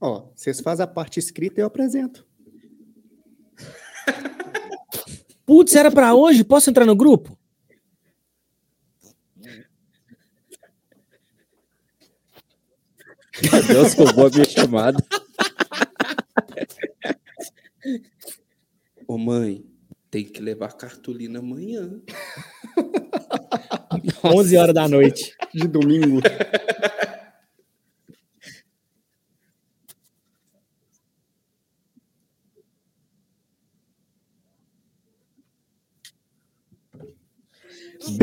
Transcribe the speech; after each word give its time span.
Vocês 0.00 0.60
fazem 0.60 0.84
a 0.84 0.86
parte 0.86 1.18
escrita 1.18 1.60
e 1.60 1.62
eu 1.62 1.66
apresento. 1.66 2.26
Putz, 5.44 5.74
era 5.74 5.90
pra 5.90 6.14
hoje? 6.14 6.44
Posso 6.44 6.70
entrar 6.70 6.84
no 6.84 6.94
grupo? 6.94 7.38
Deus 13.66 13.94
roubou 13.94 14.26
a 14.26 14.30
minha 14.30 14.44
chamada. 14.44 15.04
Ô 19.06 19.16
mãe, 19.16 19.64
tem 20.10 20.24
que 20.24 20.40
levar 20.40 20.76
cartolina 20.76 21.38
amanhã. 21.38 22.00
11 24.24 24.56
horas 24.56 24.74
da 24.74 24.88
noite. 24.88 25.34
De 25.54 25.66
domingo. 25.66 26.20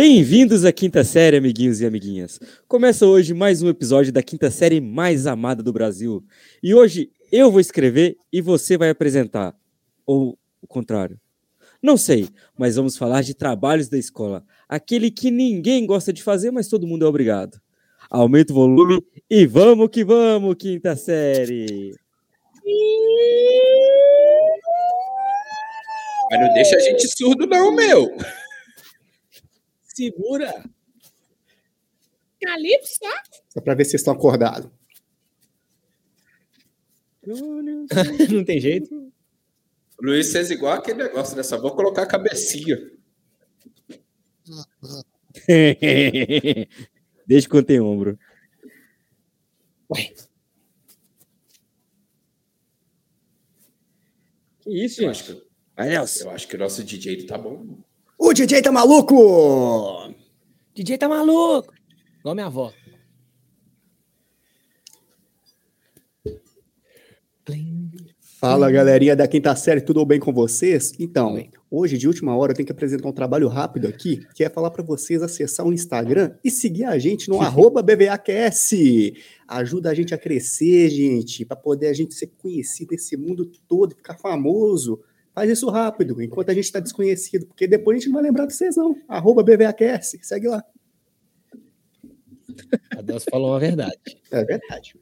Bem-vindos 0.08 0.64
à 0.66 0.72
quinta 0.72 1.04
série, 1.04 1.36
amiguinhos 1.36 1.82
e 1.82 1.86
amiguinhas. 1.86 2.40
Começa 2.68 3.08
hoje 3.08 3.34
mais 3.34 3.64
um 3.64 3.70
episódio 3.70 4.14
da 4.14 4.22
quinta 4.22 4.52
série 4.52 4.80
mais 4.80 5.26
amada 5.26 5.64
do 5.64 5.74
Brasil. 5.74 6.24
E 6.62 6.76
hoje 6.76 7.10
eu 7.32 7.50
vou 7.50 7.60
escrever 7.60 8.16
e 8.32 8.40
você 8.40 8.78
vai 8.78 8.92
apresentar. 8.92 9.56
Ou 10.06 10.38
o 10.62 10.68
contrário. 10.68 11.20
Não 11.82 11.98
sei, 11.98 12.30
mas 12.56 12.76
vamos 12.76 12.96
falar 12.96 13.24
de 13.24 13.34
trabalhos 13.34 13.90
da 13.90 13.98
escola. 13.98 14.46
Aquele 14.70 15.10
que 15.10 15.32
ninguém 15.32 15.88
gosta 15.88 16.14
de 16.14 16.22
fazer, 16.22 16.52
mas 16.52 16.68
todo 16.68 16.86
mundo 16.86 17.04
é 17.04 17.10
obrigado. 17.10 17.60
Aumenta 18.08 18.54
o 18.54 18.58
volume 18.58 19.04
e 19.28 19.48
vamos 19.48 19.90
que 19.90 20.06
vamos, 20.06 20.54
quinta 20.54 20.96
série! 20.96 21.96
Mas 26.30 26.40
não 26.42 26.54
deixa 26.54 26.76
a 26.76 26.80
gente 26.80 27.08
surdo, 27.08 27.48
não, 27.48 27.76
meu. 27.76 28.16
Segura. 29.96 30.52
Calypso? 32.42 33.00
Só 33.50 33.62
pra 33.62 33.74
ver 33.74 33.86
se 33.86 33.92
vocês 33.92 34.02
estão 34.02 34.14
acordados. 34.14 34.70
Não 38.32 38.44
tem 38.44 38.60
jeito. 38.60 39.12
Luiz 40.00 40.32
fez 40.32 40.52
igual 40.52 40.74
aquele 40.74 41.04
negócio, 41.04 41.36
né? 41.38 41.44
Só 41.44 41.60
vou 41.60 41.74
colocar 41.76 42.04
a 42.04 42.08
cabecinha. 42.08 42.78
Desde 47.26 47.50
quando 47.50 47.66
tem 47.66 47.80
ombro. 47.80 48.20
Ué. 49.90 50.14
Que 54.60 54.86
isso, 54.86 55.02
Eu 55.02 55.14
gente? 55.14 55.32
acho 55.32 55.42
que, 56.18 56.24
eu 56.24 56.30
acho 56.32 56.48
que 56.48 56.56
o 56.56 56.60
nosso 56.60 56.84
DJ 56.84 57.26
tá 57.26 57.38
bom. 57.38 57.78
O 58.18 58.34
DJ 58.34 58.62
tá 58.62 58.72
maluco! 58.72 60.14
DJ 60.74 60.98
tá 60.98 61.08
maluco. 61.08 61.74
Igual 62.20 62.36
minha 62.36 62.48
avó. 62.48 62.72
Fala, 68.40 68.70
galerinha 68.70 69.16
da 69.16 69.28
quinta 69.28 69.56
série, 69.56 69.82
tudo 69.82 70.06
bem 70.06 70.20
com 70.20 70.32
vocês? 70.32 70.94
Então, 71.00 71.42
hoje, 71.70 71.98
de 71.98 72.08
última 72.08 72.36
hora, 72.36 72.52
eu 72.52 72.56
tenho 72.56 72.66
que 72.66 72.72
apresentar 72.72 73.08
um 73.08 73.14
trabalho 73.14 73.48
rápido 73.48 73.88
aqui, 73.88 74.26
que 74.36 74.44
é 74.44 74.50
falar 74.50 74.70
para 74.70 74.84
vocês 74.84 75.24
acessar 75.24 75.66
o 75.66 75.74
Instagram 75.74 76.36
e 76.44 76.52
seguir 76.52 76.84
a 76.84 77.00
gente 77.00 77.28
no 77.28 77.40
arroba 77.42 77.82
BVAQS. 77.82 79.14
Ajuda 79.48 79.90
a 79.90 79.94
gente 79.94 80.14
a 80.14 80.18
crescer, 80.18 80.90
gente, 80.90 81.44
para 81.44 81.58
poder 81.58 81.88
a 81.88 81.94
gente 81.94 82.14
ser 82.14 82.28
conhecido 82.38 82.92
nesse 82.92 83.18
mundo 83.18 83.50
todo 83.68 83.94
e 83.94 83.96
ficar 83.96 84.18
famoso. 84.18 85.02
Faz 85.36 85.52
isso 85.52 85.70
rápido, 85.70 86.22
enquanto 86.22 86.50
a 86.50 86.54
gente 86.54 86.64
está 86.64 86.80
desconhecido, 86.80 87.46
porque 87.46 87.68
depois 87.68 87.98
a 87.98 88.00
gente 88.00 88.08
não 88.08 88.14
vai 88.14 88.24
lembrar 88.24 88.46
de 88.46 88.54
vocês, 88.54 88.78
não. 88.78 88.96
Arroba 89.06 89.44
BVAQS, 89.44 90.16
segue 90.22 90.48
lá. 90.48 90.64
A 92.98 93.02
Deus 93.02 93.26
falou 93.30 93.52
uma 93.52 93.60
verdade. 93.60 94.00
É 94.32 94.46
verdade. 94.46 94.96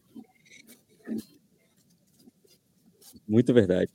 Muito 3.28 3.54
verdade. 3.54 3.92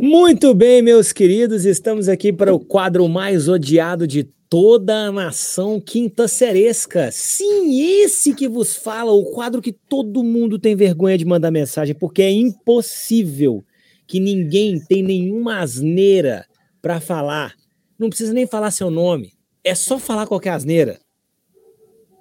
Muito 0.00 0.54
bem, 0.54 0.80
meus 0.80 1.12
queridos, 1.12 1.66
estamos 1.66 2.08
aqui 2.08 2.32
para 2.32 2.54
o 2.54 2.58
quadro 2.58 3.06
mais 3.06 3.48
odiado 3.48 4.06
de 4.06 4.24
toda 4.52 5.06
a 5.06 5.10
nação 5.10 5.80
quinta 5.80 6.28
seresca. 6.28 7.10
Sim, 7.10 7.80
esse 7.80 8.34
que 8.34 8.46
vos 8.46 8.76
fala, 8.76 9.10
o 9.10 9.24
quadro 9.30 9.62
que 9.62 9.72
todo 9.72 10.22
mundo 10.22 10.58
tem 10.58 10.76
vergonha 10.76 11.16
de 11.16 11.24
mandar 11.24 11.50
mensagem, 11.50 11.94
porque 11.94 12.20
é 12.20 12.30
impossível 12.30 13.64
que 14.06 14.20
ninguém 14.20 14.78
tem 14.78 15.02
nenhuma 15.02 15.60
asneira 15.60 16.44
para 16.82 17.00
falar. 17.00 17.54
Não 17.98 18.10
precisa 18.10 18.34
nem 18.34 18.46
falar 18.46 18.70
seu 18.72 18.90
nome, 18.90 19.32
é 19.64 19.74
só 19.74 19.98
falar 19.98 20.26
qualquer 20.26 20.50
asneira. 20.50 21.00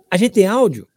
A 0.09 0.15
gente 0.15 0.31
tem 0.31 0.47
áudio? 0.47 0.87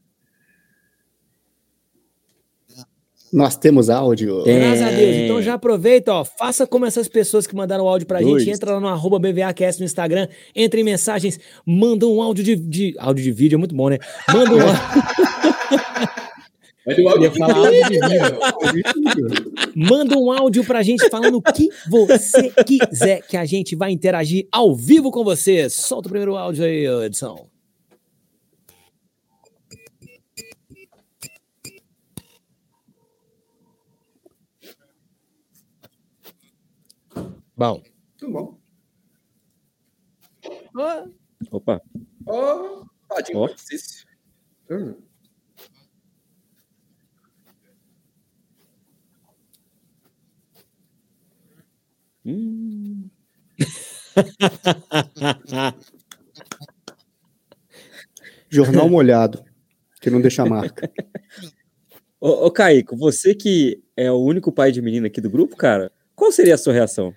Nós 3.35 3.57
temos 3.57 3.91
áudio. 3.91 4.45
Tem. 4.45 4.61
Graças 4.61 4.83
a 4.83 4.91
Deus. 4.91 5.17
Então 5.17 5.43
já 5.43 5.55
aproveita, 5.55 6.13
ó. 6.13 6.25
Faça 6.25 6.67
como 6.69 6.87
essas 6.87 7.09
pessoas 7.09 7.47
que 7.49 7.55
mandaram 7.57 7.85
o 7.85 7.89
áudio 7.89 8.07
pra 8.07 8.21
Dois. 8.21 8.45
gente. 8.45 8.55
Entra 8.55 8.75
lá 8.75 8.81
no 8.81 8.87
arroba 8.87 9.19
BVAcast 9.19 9.81
no 9.81 9.85
Instagram, 9.85 10.29
entra 10.55 10.79
em 10.79 10.85
mensagens, 10.85 11.41
manda 11.67 12.07
um 12.07 12.23
áudio 12.23 12.45
de, 12.45 12.55
de- 12.55 12.95
Áudio 12.99 13.25
de 13.25 13.33
vídeo 13.33 13.57
é 13.57 13.59
muito 13.59 13.75
bom, 13.75 13.89
né? 13.89 13.99
Manda 14.33 14.55
um 14.55 14.61
áudio 17.09 17.43
áudio 17.43 17.73
de 17.89 18.83
vídeo. 18.83 19.53
Manda 19.75 20.17
um 20.19 20.31
áudio 20.31 20.63
pra 20.65 20.83
gente 20.83 21.09
falando 21.09 21.39
o 21.39 21.43
que 21.43 21.69
você 21.89 22.51
quiser, 22.65 23.23
que 23.27 23.37
a 23.37 23.45
gente 23.45 23.75
vai 23.75 23.91
interagir 23.91 24.47
ao 24.53 24.75
vivo 24.77 25.11
com 25.11 25.25
você. 25.25 25.69
Solta 25.71 26.09
o 26.09 26.11
primeiro 26.11 26.37
áudio 26.37 26.65
aí, 26.65 26.87
Edson. 27.07 27.47
Bom. 37.57 37.83
Muito 38.21 38.33
bom. 38.33 38.59
Opa. 41.51 41.81
Ó, 42.27 42.85
do 43.09 43.47
exercício. 43.47 44.07
Hum. 44.71 44.95
Hum. 52.25 53.11
Jornal 58.51 58.89
molhado, 58.89 59.45
que 60.01 60.11
não 60.11 60.21
deixa 60.21 60.45
marca. 60.45 60.91
Ô, 62.21 62.47
ô, 62.47 62.51
Caico, 62.51 62.97
você 62.97 63.35
que 63.35 63.83
é 63.97 64.11
o 64.11 64.17
único 64.17 64.51
pai 64.51 64.73
de 64.73 64.81
menina 64.81 65.09
aqui 65.09 65.21
do 65.21 65.31
grupo, 65.31 65.57
cara, 65.57 65.93
qual 66.17 66.33
seria 66.33 66.55
a 66.55 66.59
sua 66.59 66.73
reação? 66.73 67.15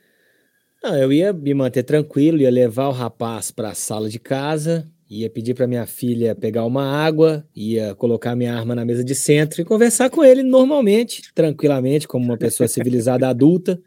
Não, 0.88 0.95
eu 0.95 1.12
ia 1.12 1.34
me 1.34 1.54
manter 1.54 1.84
tranquilo, 1.84 2.39
ia 2.39 2.50
levar 2.50 2.88
o 2.88 2.92
rapaz 2.94 3.51
para 3.51 3.72
a 3.72 3.75
sala 3.75 4.10
de 4.10 4.19
casa, 4.19 4.89
ia 5.10 5.30
pedir 5.30 5.54
para 5.54 5.68
minha 5.68 5.86
filha 5.86 6.34
pegar 6.34 6.63
uma 6.66 6.86
água, 6.86 7.45
ia 7.54 7.94
colocar 7.95 8.38
minha 8.38 8.56
arma 8.56 8.74
na 8.74 8.86
mesa 8.86 9.04
de 9.04 9.13
centro 9.13 9.62
e 9.62 9.66
conversar 9.66 10.10
com 10.10 10.24
ele 10.24 10.44
normalmente, 10.44 11.24
tranquilamente, 11.36 12.07
como 12.07 12.24
uma 12.24 12.38
pessoa 12.38 12.69
civilizada 12.69 13.28
adulta. 13.30 13.78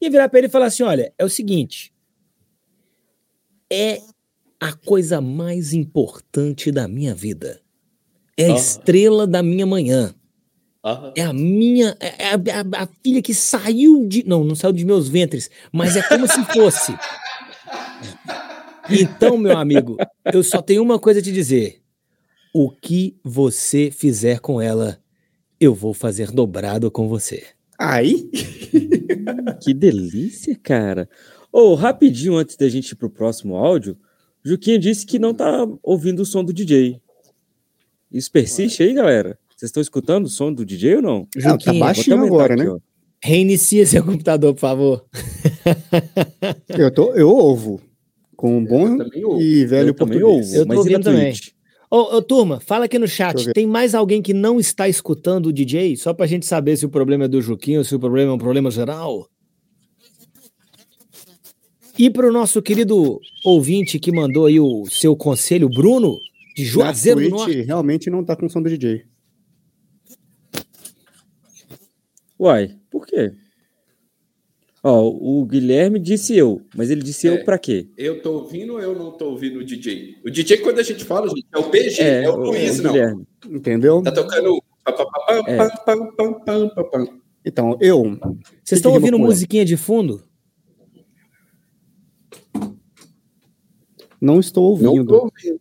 Ia 0.00 0.08
virar 0.08 0.28
para 0.28 0.38
ele 0.38 0.46
e 0.46 0.50
falar 0.50 0.66
assim: 0.66 0.84
olha, 0.84 1.12
é 1.18 1.24
o 1.24 1.28
seguinte. 1.28 1.92
É 3.72 4.00
a 4.60 4.72
coisa 4.72 5.20
mais 5.20 5.72
importante 5.72 6.70
da 6.70 6.86
minha 6.86 7.16
vida. 7.16 7.60
É 8.36 8.48
a 8.48 8.54
Ah. 8.54 8.56
estrela 8.56 9.26
da 9.26 9.42
minha 9.42 9.66
manhã. 9.66 10.14
Ah, 10.82 11.12
É 11.16 11.22
a 11.22 11.32
minha. 11.32 11.96
É 12.00 12.28
a, 12.30 12.34
a- 12.34 12.84
a 12.84 12.88
filha 13.02 13.20
que 13.20 13.34
saiu 13.34 14.06
de. 14.06 14.24
Não, 14.26 14.44
não 14.44 14.54
saiu 14.54 14.72
de 14.72 14.84
meus 14.84 15.08
ventres, 15.08 15.50
mas 15.72 15.96
é 15.96 16.02
como 16.02 16.26
se 16.28 16.42
fosse. 16.46 16.94
Então, 18.90 19.36
meu 19.36 19.56
amigo, 19.56 19.96
eu 20.32 20.42
só 20.42 20.62
tenho 20.62 20.82
uma 20.82 20.98
coisa 20.98 21.20
a 21.20 21.22
te 21.22 21.32
dizer. 21.32 21.82
O 22.54 22.70
que 22.70 23.16
você 23.22 23.90
fizer 23.90 24.40
com 24.40 24.60
ela, 24.60 24.98
eu 25.60 25.74
vou 25.74 25.92
fazer 25.92 26.30
dobrado 26.30 26.90
com 26.90 27.06
você. 27.08 27.44
Aí, 27.78 28.28
Que 29.62 29.74
delícia, 29.74 30.58
cara. 30.62 31.08
Ô, 31.52 31.74
rapidinho 31.74 32.36
antes 32.36 32.56
da 32.56 32.68
gente 32.68 32.90
ir 32.92 32.96
pro 32.96 33.10
próximo 33.10 33.56
áudio, 33.56 33.96
Juquinha 34.42 34.78
disse 34.78 35.04
que 35.04 35.18
não 35.18 35.34
tá 35.34 35.66
ouvindo 35.82 36.20
o 36.20 36.24
som 36.26 36.42
do 36.42 36.52
DJ. 36.52 37.00
Isso 38.10 38.30
persiste 38.32 38.82
aí, 38.82 38.94
galera? 38.94 39.38
Vocês 39.58 39.70
estão 39.70 39.80
escutando 39.80 40.26
o 40.26 40.28
som 40.28 40.52
do 40.52 40.64
DJ 40.64 40.96
ou 40.96 41.02
não? 41.02 41.28
Ah, 41.44 41.58
tá 41.58 41.72
aumentar 41.72 42.12
agora, 42.14 42.54
aqui, 42.54 42.62
né? 42.62 42.70
ó. 42.70 42.78
reinicia 43.20 43.84
seu 43.84 44.04
computador, 44.04 44.54
por 44.54 44.60
favor. 44.60 45.04
eu, 46.78 46.94
tô, 46.94 47.12
eu 47.14 47.28
ouvo. 47.28 47.80
Com 48.36 48.56
um 48.56 48.64
bom 48.64 48.98
e 49.40 49.66
velho 49.66 49.88
eu 49.88 49.94
também 49.94 50.20
português. 50.20 50.46
ouvo, 50.46 50.54
Eu 50.54 50.62
tô 50.62 50.68
mas 50.68 50.76
na 50.76 50.80
ouvindo 50.80 51.02
também. 51.02 51.34
Ô, 51.90 51.96
ô, 52.16 52.22
turma, 52.22 52.60
fala 52.60 52.84
aqui 52.84 53.00
no 53.00 53.08
chat. 53.08 53.52
Tem 53.52 53.66
mais 53.66 53.96
alguém 53.96 54.22
que 54.22 54.32
não 54.32 54.60
está 54.60 54.88
escutando 54.88 55.46
o 55.46 55.52
DJ? 55.52 55.96
Só 55.96 56.14
pra 56.14 56.28
gente 56.28 56.46
saber 56.46 56.76
se 56.76 56.86
o 56.86 56.88
problema 56.88 57.24
é 57.24 57.28
do 57.28 57.42
Juquinho 57.42 57.80
ou 57.80 57.84
se 57.84 57.96
o 57.96 57.98
problema 57.98 58.30
é 58.30 58.34
um 58.34 58.38
problema 58.38 58.70
geral. 58.70 59.28
E 61.98 62.08
pro 62.08 62.32
nosso 62.32 62.62
querido 62.62 63.18
ouvinte 63.44 63.98
que 63.98 64.12
mandou 64.12 64.46
aí 64.46 64.60
o 64.60 64.86
seu 64.88 65.16
conselho, 65.16 65.68
Bruno, 65.68 66.16
de 66.54 66.62
Na 66.62 66.70
Juazeiro 66.70 67.18
do 67.18 67.28
Twitch, 67.30 67.38
Norte. 67.40 67.62
realmente 67.62 68.08
não 68.08 68.22
tá 68.22 68.36
com 68.36 68.48
som 68.48 68.62
do 68.62 68.68
DJ. 68.68 69.04
Uai, 72.38 72.76
por 72.90 73.06
quê? 73.06 73.32
Ó, 74.82 75.08
o 75.08 75.44
Guilherme 75.44 75.98
disse 75.98 76.36
eu, 76.36 76.62
mas 76.74 76.88
ele 76.90 77.02
disse 77.02 77.26
É. 77.28 77.32
eu 77.32 77.44
pra 77.44 77.58
quê? 77.58 77.88
Eu 77.96 78.22
tô 78.22 78.32
ouvindo 78.34 78.74
ou 78.74 78.80
eu 78.80 78.94
não 78.96 79.10
tô 79.10 79.30
ouvindo 79.30 79.58
o 79.58 79.64
DJ? 79.64 80.16
O 80.24 80.30
DJ, 80.30 80.58
quando 80.58 80.78
a 80.78 80.82
gente 80.84 81.04
fala, 81.04 81.28
gente, 81.28 81.46
é 81.52 81.58
o 81.58 81.64
PG, 81.68 82.00
é, 82.02 82.30
o 82.30 82.36
Luiz, 82.36 82.78
não. 82.78 82.92
Guilherme. 82.92 83.26
Entendeu? 83.50 84.02
Tá 84.02 84.12
tocando. 84.12 84.62
É. 85.46 85.58
Então, 87.44 87.76
eu. 87.80 88.02
Vocês 88.64 88.78
estão 88.78 88.92
ouvindo 88.92 89.18
musiquinha 89.18 89.64
de 89.64 89.76
fundo? 89.76 90.22
Não 94.20 94.40
estou 94.40 94.78
Não 94.80 94.90
ouvindo. 94.92 95.08
tô 95.08 95.24
ouvindo. 95.24 95.60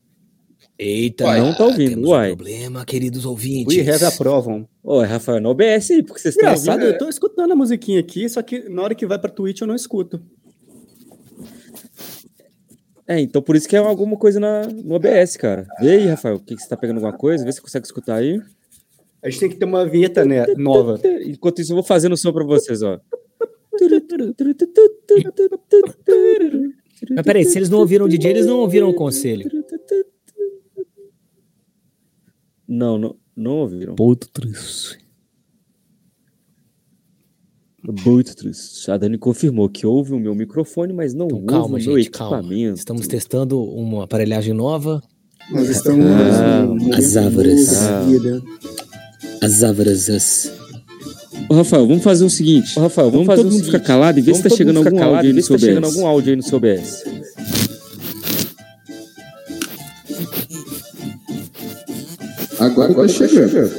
Eita, 0.79 1.25
Uai, 1.25 1.39
não 1.39 1.55
tá 1.55 1.65
ouvindo, 1.65 1.89
temos 1.89 2.09
uai. 2.09 2.31
um 2.31 2.35
problema, 2.35 2.85
queridos 2.85 3.25
ouvintes. 3.25 3.75
We 3.75 3.89
have 3.89 4.05
aprovam. 4.05 4.67
Ô, 4.83 5.01
Rafael, 5.01 5.41
no 5.41 5.49
OBS 5.49 5.89
aí, 5.89 6.03
porque 6.03 6.21
vocês 6.21 6.35
estão 6.35 6.49
Engraçado, 6.49 6.81
ouvindo. 6.81 6.93
eu 6.93 6.97
tô 6.99 7.09
escutando 7.09 7.51
a 7.51 7.55
musiquinha 7.55 7.99
aqui, 7.99 8.29
só 8.29 8.43
que 8.43 8.69
na 8.69 8.83
hora 8.83 8.93
que 8.93 9.05
vai 9.07 9.17
pra 9.17 9.29
Twitch 9.31 9.61
eu 9.61 9.67
não 9.67 9.73
escuto. 9.73 10.21
É, 13.07 13.19
então 13.19 13.41
por 13.41 13.55
isso 13.55 13.67
que 13.67 13.75
é 13.75 13.79
alguma 13.79 14.17
coisa 14.17 14.39
na, 14.39 14.67
no 14.67 14.93
OBS, 14.95 15.37
cara. 15.37 15.65
Vê 15.79 15.91
aí, 15.91 16.05
Rafael, 16.07 16.35
o 16.35 16.39
que, 16.39 16.55
que 16.55 16.61
você 16.61 16.67
tá 16.69 16.77
pegando 16.77 16.97
alguma 16.97 17.13
coisa, 17.17 17.43
vê 17.43 17.51
se 17.51 17.57
você 17.57 17.61
consegue 17.63 17.85
escutar 17.85 18.15
aí. 18.15 18.39
A 19.23 19.29
gente 19.29 19.39
tem 19.39 19.49
que 19.49 19.55
ter 19.55 19.65
uma 19.65 19.83
vinheta 19.87 20.23
né, 20.25 20.45
nova. 20.57 20.99
Enquanto 21.25 21.59
isso, 21.59 21.71
eu 21.71 21.75
vou 21.75 21.83
fazendo 21.83 22.13
o 22.13 22.17
som 22.17 22.31
pra 22.31 22.43
vocês, 22.43 22.83
ó. 22.83 22.99
Mas 27.11 27.25
peraí, 27.25 27.45
se 27.45 27.57
eles 27.57 27.69
não 27.69 27.79
ouviram 27.79 28.05
o 28.05 28.09
DJ, 28.09 28.31
eles 28.31 28.45
não 28.45 28.59
ouviram 28.59 28.89
o 28.89 28.93
conselho. 28.93 29.49
Não, 32.67 32.97
não, 32.97 33.15
não 33.35 33.51
ouviram. 33.59 33.95
Ponto 33.95 34.27
triste. 34.29 34.97
Muito 38.05 38.35
triste. 38.35 38.91
A 38.91 38.97
Dani 38.97 39.17
confirmou 39.17 39.69
que 39.69 39.85
ouve 39.85 40.11
o 40.13 40.19
meu 40.19 40.35
microfone, 40.35 40.91
mas 40.91 41.13
não 41.13 41.27
Então 41.27 41.45
calma, 41.45 41.65
o 41.67 41.69
meu 41.79 41.79
gente, 41.79 42.09
calma. 42.11 42.37
equipamento. 42.39 42.77
Estamos 42.79 43.07
testando 43.07 43.61
uma 43.63 44.03
aparelhagem 44.03 44.53
nova. 44.53 45.01
Nós 45.49 45.69
estamos 45.69 46.05
Ah, 46.05 46.63
num 46.65 46.75
momento 46.75 46.97
as 46.97 47.15
árvores. 47.15 47.69
vida. 48.07 48.41
As 49.41 49.63
árvores. 49.63 50.51
Ô, 51.49 51.53
Rafael, 51.53 51.87
vamos 51.87 52.03
fazer 52.03 52.25
o 52.25 52.29
seguinte. 52.29 52.77
Ô, 52.77 52.81
Rafael, 52.81 53.09
vamos, 53.09 53.25
fazer 53.27 53.43
todo 53.43 53.51
o 53.51 53.53
mundo 53.53 53.63
ficar 53.63 53.77
seguinte. 53.77 53.87
calado 53.87 54.19
e 54.19 54.21
ver 54.21 54.33
se 54.35 54.41
Vamos 54.41 54.43
tá 54.43 54.49
todo 54.49 54.57
chegando 54.57 54.77
ficar 54.79 54.89
algum 54.89 54.99
calado 54.99 55.15
áudio 55.17 55.29
e 55.29 55.33
no 55.33 55.41
se 55.41 55.47
tá 55.47 55.57
seu 55.57 55.67
chegando 55.69 55.85
algum 55.85 56.07
áudio 56.07 56.29
aí 56.31 56.35
no 56.35 56.43
seu 56.43 56.57
OBS. 56.57 57.03
Agora 62.67 62.93
tá 62.93 63.07
chegando. 63.07 63.71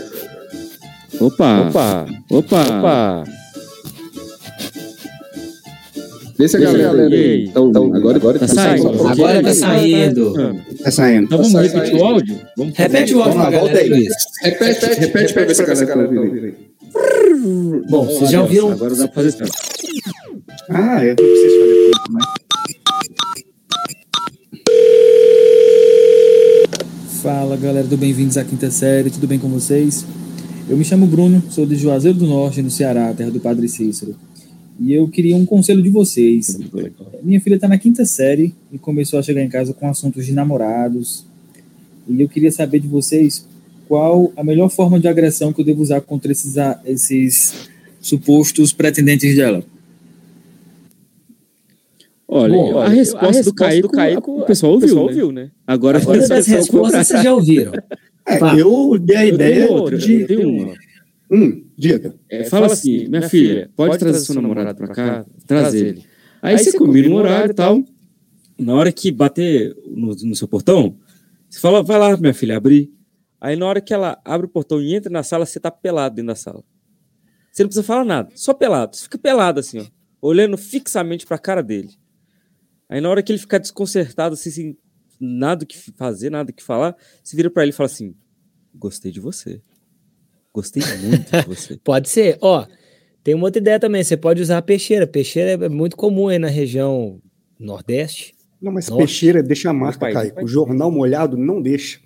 Opa! 1.20 1.60
Opa! 1.68 2.06
Opa! 2.30 2.62
Opa! 2.62 3.24
Vê 6.38 6.46
se 6.48 6.56
a 6.56 6.60
galera 6.60 7.02
aí 7.06 7.50
tá 7.52 7.60
ouvindo. 7.60 7.96
Agora, 7.96 8.16
agora 8.16 8.38
Tá 8.38 8.46
saindo? 8.46 9.08
Agora 9.08 9.42
tá 9.42 9.54
saindo. 9.54 10.34
Tá 10.84 10.90
saindo. 10.90 11.24
Então 11.24 11.38
vamos 11.38 11.52
Tá 11.52 11.62
repetir 11.62 11.88
saindo. 11.88 12.02
o 12.02 12.06
áudio? 12.06 12.40
Vamos 12.56 12.76
Repete 12.76 13.14
o 13.14 13.18
áudio 13.22 13.38
Vamos 13.38 13.52
lá, 13.52 13.58
volta 13.60 13.78
aí. 13.78 13.88
Luiz. 13.88 14.12
Repete, 14.42 14.86
repete 15.00 15.34
pra 15.34 15.44
ver 15.44 15.54
se 15.56 15.62
a 15.62 15.66
galera 15.66 15.86
tá 15.86 15.98
ouvindo. 16.20 16.54
Bom, 17.90 18.04
vocês 18.06 18.30
já 18.30 18.42
ouviram. 18.42 18.70
Agora 18.72 18.94
dá 18.94 19.08
pra 19.08 19.22
fazer. 19.22 19.36
Ah, 20.70 21.04
eu 21.04 21.08
não 21.08 21.16
preciso 21.16 21.60
fazer 21.60 21.90
tudo, 21.90 22.14
né? 22.14 22.20
Fala 27.22 27.56
galera 27.56 27.84
do 27.84 27.96
Bem-vindos 27.96 28.36
à 28.36 28.44
Quinta 28.44 28.70
Série, 28.70 29.10
tudo 29.10 29.26
bem 29.26 29.40
com 29.40 29.48
vocês? 29.48 30.06
Eu 30.68 30.76
me 30.76 30.84
chamo 30.84 31.04
Bruno, 31.04 31.42
sou 31.50 31.66
de 31.66 31.74
Juazeiro 31.74 32.16
do 32.16 32.28
Norte, 32.28 32.62
no 32.62 32.70
Ceará, 32.70 33.12
terra 33.12 33.32
do 33.32 33.40
Padre 33.40 33.68
Cícero. 33.68 34.14
E 34.78 34.92
eu 34.92 35.08
queria 35.08 35.34
um 35.34 35.44
conselho 35.44 35.82
de 35.82 35.88
vocês. 35.88 36.56
Minha 37.20 37.40
filha 37.40 37.56
está 37.56 37.66
na 37.66 37.76
quinta 37.76 38.04
série 38.04 38.54
e 38.72 38.78
começou 38.78 39.18
a 39.18 39.22
chegar 39.22 39.42
em 39.42 39.48
casa 39.48 39.74
com 39.74 39.88
assuntos 39.88 40.26
de 40.26 40.32
namorados. 40.32 41.26
E 42.08 42.22
eu 42.22 42.28
queria 42.28 42.52
saber 42.52 42.78
de 42.78 42.86
vocês 42.86 43.44
qual 43.88 44.32
a 44.36 44.44
melhor 44.44 44.68
forma 44.68 45.00
de 45.00 45.08
agressão 45.08 45.52
que 45.52 45.60
eu 45.60 45.64
devo 45.64 45.82
usar 45.82 46.00
contra 46.00 46.30
esses, 46.30 46.54
esses 46.86 47.68
supostos 48.00 48.72
pretendentes 48.72 49.34
dela. 49.34 49.64
Olha, 52.30 52.52
Bom, 52.52 52.78
a, 52.78 52.88
resposta 52.88 53.42
do 53.42 53.54
Caíco, 53.88 54.42
o 54.42 54.44
pessoal 54.44 54.72
ouviu, 54.74 55.32
né? 55.32 55.50
Agora, 55.66 55.98
Agora 55.98 56.18
das 56.18 56.28
pessoa 56.28 56.58
respostas 56.58 57.06
vocês 57.06 57.22
já 57.22 57.34
ouviram. 57.34 57.72
É, 58.30 58.36
Tá. 58.38 58.54
eu 58.58 58.98
dei 58.98 59.16
a 59.16 59.26
Eu 59.26 59.34
ideia 59.34 59.72
outra, 59.72 59.96
de. 59.96 60.36
uma. 60.36 60.74
Hum, 61.30 61.64
diga. 61.74 62.14
É, 62.28 62.44
fala 62.44 62.66
assim, 62.66 63.08
minha 63.08 63.22
filha, 63.26 63.70
pode 63.74 63.96
trazer 63.98 64.20
seu 64.20 64.34
namorado 64.34 64.76
pra 64.76 64.88
cá? 64.88 65.24
Traz 65.46 65.72
ele. 65.72 66.04
Aí 66.42 66.58
você 66.58 66.76
combina 66.76 67.08
um 67.08 67.14
horário 67.14 67.52
e 67.52 67.54
tal. 67.54 67.82
Na 68.58 68.74
hora 68.74 68.92
que 68.92 69.10
bater 69.10 69.74
no, 69.86 70.08
no 70.14 70.34
seu 70.36 70.46
portão, 70.46 70.94
você 71.48 71.58
fala, 71.58 71.82
vai 71.82 71.98
lá, 71.98 72.14
minha 72.18 72.34
filha, 72.34 72.58
abrir. 72.58 72.92
Aí 73.40 73.56
na 73.56 73.64
hora 73.64 73.80
que 73.80 73.94
ela 73.94 74.20
abre 74.22 74.46
o 74.46 74.50
portão 74.50 74.78
e 74.78 74.94
entra 74.94 75.10
na 75.10 75.22
sala, 75.22 75.46
você 75.46 75.58
tá 75.58 75.70
pelado 75.70 76.16
dentro 76.16 76.28
da 76.28 76.34
sala. 76.34 76.62
Você 77.50 77.62
não 77.62 77.68
precisa 77.68 77.82
falar 77.86 78.04
nada, 78.04 78.28
só 78.34 78.52
pelado. 78.52 78.94
Você 78.94 79.04
fica 79.04 79.16
pelado 79.16 79.60
assim, 79.60 79.78
ó, 79.78 79.84
olhando 80.20 80.58
fixamente 80.58 81.26
pra 81.26 81.38
cara 81.38 81.62
dele. 81.62 81.88
Aí 82.88 83.00
na 83.00 83.10
hora 83.10 83.22
que 83.22 83.32
ele 83.32 83.38
ficar 83.38 83.58
desconcertado, 83.58 84.34
assim, 84.34 84.50
sem 84.50 84.78
nada 85.20 85.64
o 85.64 85.66
que 85.66 85.76
fazer, 85.96 86.30
nada 86.30 86.50
o 86.50 86.54
que 86.54 86.62
falar, 86.62 86.96
você 87.22 87.36
vira 87.36 87.50
pra 87.50 87.62
ele 87.62 87.70
e 87.70 87.74
fala 87.74 87.86
assim: 87.86 88.14
Gostei 88.74 89.10
de 89.10 89.20
você. 89.20 89.60
Gostei 90.52 90.82
muito 91.02 91.30
de 91.30 91.46
você. 91.46 91.76
Pode 91.84 92.08
ser. 92.08 92.38
Ó, 92.40 92.66
tem 93.22 93.34
uma 93.34 93.44
outra 93.44 93.60
ideia 93.60 93.78
também. 93.78 94.02
Você 94.02 94.16
pode 94.16 94.40
usar 94.40 94.58
a 94.58 94.62
peixeira. 94.62 95.06
Peixeira 95.06 95.66
é 95.66 95.68
muito 95.68 95.96
comum 95.96 96.28
aí 96.28 96.38
na 96.38 96.48
região 96.48 97.20
nordeste. 97.58 98.34
Não, 98.60 98.72
mas 98.72 98.88
Nossa. 98.88 98.98
peixeira 98.98 99.42
deixa 99.42 99.70
a 99.70 99.72
marca, 99.72 100.10
Caio. 100.10 100.34
pai. 100.34 100.44
O 100.44 100.48
jornal 100.48 100.90
molhado 100.90 101.36
não 101.36 101.60
deixa. 101.60 102.00